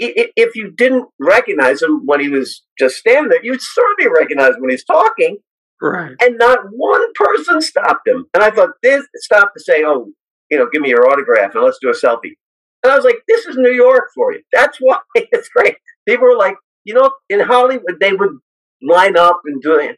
i- 0.00 0.14
i- 0.16 0.30
if 0.36 0.54
you 0.54 0.70
didn't 0.70 1.06
recognize 1.20 1.82
him 1.82 2.02
when 2.06 2.20
he 2.20 2.28
was 2.28 2.62
just 2.78 2.96
standing 2.96 3.28
there, 3.30 3.44
you'd 3.44 3.60
certainly 3.60 4.08
recognize 4.10 4.54
him 4.54 4.60
when 4.60 4.70
he's 4.70 4.84
talking, 4.84 5.38
right? 5.80 6.12
and 6.22 6.38
not 6.38 6.60
one 6.70 7.12
person 7.14 7.60
stopped 7.60 8.06
him. 8.06 8.26
And 8.34 8.42
I 8.42 8.50
thought 8.50 8.70
this 8.84 9.04
stopped 9.16 9.52
to 9.56 9.62
say, 9.64 9.82
"Oh, 9.84 10.12
you 10.54 10.60
know, 10.60 10.68
give 10.72 10.82
me 10.82 10.88
your 10.88 11.10
autograph 11.10 11.54
and 11.54 11.64
let's 11.64 11.78
do 11.80 11.90
a 11.90 11.92
selfie." 11.92 12.36
And 12.82 12.92
I 12.92 12.96
was 12.96 13.04
like, 13.04 13.22
"This 13.28 13.46
is 13.46 13.56
New 13.56 13.72
York 13.72 14.10
for 14.14 14.32
you. 14.32 14.42
That's 14.52 14.78
why 14.80 14.98
it's 15.14 15.48
great." 15.48 15.76
People 16.06 16.28
were 16.28 16.36
like, 16.36 16.56
you 16.84 16.94
know, 16.94 17.10
in 17.28 17.40
Hollywood 17.40 17.98
they 18.00 18.12
would 18.12 18.38
line 18.82 19.16
up 19.16 19.40
and 19.44 19.60
do 19.62 19.78
it. 19.78 19.96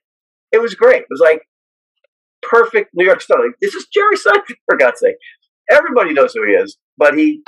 It 0.52 0.62
was 0.62 0.74
great. 0.74 1.02
It 1.02 1.08
was 1.10 1.20
like 1.20 1.42
perfect 2.42 2.90
New 2.94 3.04
York 3.04 3.20
style. 3.20 3.44
Like, 3.44 3.56
this 3.60 3.74
is 3.74 3.86
Jerry 3.92 4.16
Seinfeld, 4.16 4.56
for 4.68 4.76
God's 4.78 5.00
sake. 5.00 5.16
Everybody 5.70 6.12
knows 6.12 6.32
who 6.32 6.46
he 6.46 6.52
is, 6.52 6.76
but 6.96 7.18
he 7.18 7.42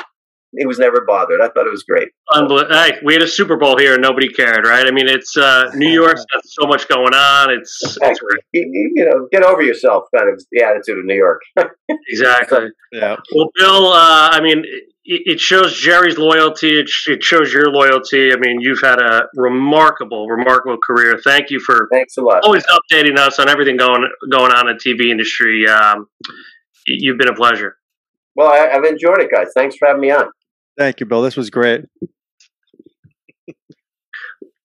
he 0.56 0.64
was 0.66 0.78
never 0.78 1.04
bothered. 1.06 1.40
I 1.40 1.48
thought 1.48 1.66
it 1.66 1.70
was 1.70 1.82
great. 1.82 2.08
Unbel- 2.32 2.70
hey, 2.70 2.98
we 3.04 3.12
had 3.12 3.22
a 3.22 3.28
Super 3.28 3.56
Bowl 3.56 3.76
here 3.78 3.94
and 3.94 4.02
nobody 4.02 4.28
cared, 4.28 4.66
right? 4.66 4.86
I 4.86 4.90
mean, 4.90 5.08
it's 5.08 5.36
uh, 5.36 5.70
New 5.74 5.90
York's 5.92 6.24
got 6.32 6.42
so 6.44 6.66
much 6.66 6.88
going 6.88 7.12
on. 7.14 7.50
It's, 7.52 7.78
it's 7.82 7.96
Exactly. 7.96 8.28
great. 8.30 8.42
You, 8.52 8.70
you- 8.72 8.92
you 8.94 9.04
know, 9.04 9.28
get 9.30 9.42
over 9.44 9.62
yourself. 9.62 10.04
Kind 10.16 10.32
of 10.32 10.42
the 10.50 10.62
attitude 10.64 10.98
of 10.98 11.04
New 11.04 11.14
York. 11.16 11.42
exactly. 12.08 12.68
yeah. 12.92 13.16
Well, 13.34 13.48
Bill, 13.56 13.88
uh, 13.88 14.30
I 14.32 14.40
mean, 14.40 14.64
it, 15.04 15.22
it 15.34 15.40
shows 15.40 15.78
Jerry's 15.78 16.18
loyalty. 16.18 16.80
It, 16.80 16.90
it 17.06 17.22
shows 17.22 17.52
your 17.52 17.70
loyalty. 17.70 18.32
I 18.32 18.36
mean, 18.36 18.60
you've 18.60 18.80
had 18.80 19.00
a 19.00 19.22
remarkable, 19.36 20.26
remarkable 20.28 20.78
career. 20.82 21.18
Thank 21.22 21.50
you 21.50 21.60
for 21.60 21.88
Thanks 21.92 22.16
a 22.16 22.22
lot. 22.22 22.42
always 22.44 22.64
updating 22.66 23.18
us 23.18 23.38
on 23.38 23.48
everything 23.48 23.76
going 23.76 24.08
going 24.30 24.52
on 24.52 24.68
in 24.68 24.76
the 24.76 24.82
TV 24.82 25.10
industry. 25.10 25.66
Um, 25.68 26.06
you've 26.86 27.18
been 27.18 27.28
a 27.28 27.34
pleasure. 27.34 27.76
Well, 28.34 28.48
I, 28.48 28.68
I've 28.76 28.84
enjoyed 28.84 29.20
it, 29.20 29.30
guys. 29.30 29.48
Thanks 29.54 29.76
for 29.76 29.86
having 29.88 30.00
me 30.02 30.10
on. 30.10 30.26
Thank 30.78 31.00
you, 31.00 31.06
Bill. 31.06 31.22
This 31.22 31.36
was 31.36 31.50
great. 31.50 31.84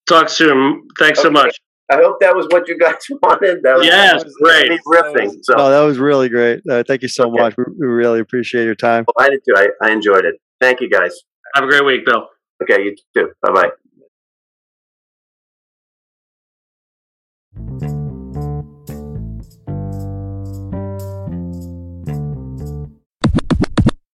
Talk 0.08 0.30
soon. 0.30 0.88
Thanks 1.00 1.22
so 1.22 1.32
much. 1.32 1.58
I 1.92 1.96
hope 1.96 2.20
that 2.22 2.36
was 2.36 2.46
what 2.50 2.68
you 2.68 2.78
guys 2.78 2.96
wanted. 3.22 3.62
That 3.64 3.78
was 3.78 3.86
Yes, 3.86 4.24
that 4.24 4.26
was- 4.26 4.36
great. 4.42 4.70
me 4.70 4.80
riffing. 4.88 5.38
So 5.42 5.56
No, 5.56 5.70
that 5.70 5.82
was 5.82 5.98
really 5.98 6.30
great. 6.30 6.62
Uh, 6.70 6.84
thank 6.88 7.02
you 7.02 7.08
so 7.08 7.26
Okay. 7.32 7.42
much. 7.42 7.56
We, 7.58 7.64
we 7.80 7.88
really 7.88 8.20
appreciate 8.20 8.66
your 8.66 8.76
time. 8.76 9.06
I 9.18 9.30
did 9.30 9.42
too. 9.48 9.54
I, 9.56 9.68
I 9.82 9.92
enjoyed 9.92 10.26
it. 10.26 10.36
Thank 10.62 10.82
you, 10.82 10.90
guys. 10.90 11.14
Have 11.56 11.64
a 11.66 11.68
great 11.68 11.86
week, 11.86 12.06
Bill. 12.06 12.28
Okay, 12.62 12.84
you 12.84 12.96
too. 13.16 13.32
Bye 13.42 13.52
bye. 13.52 13.70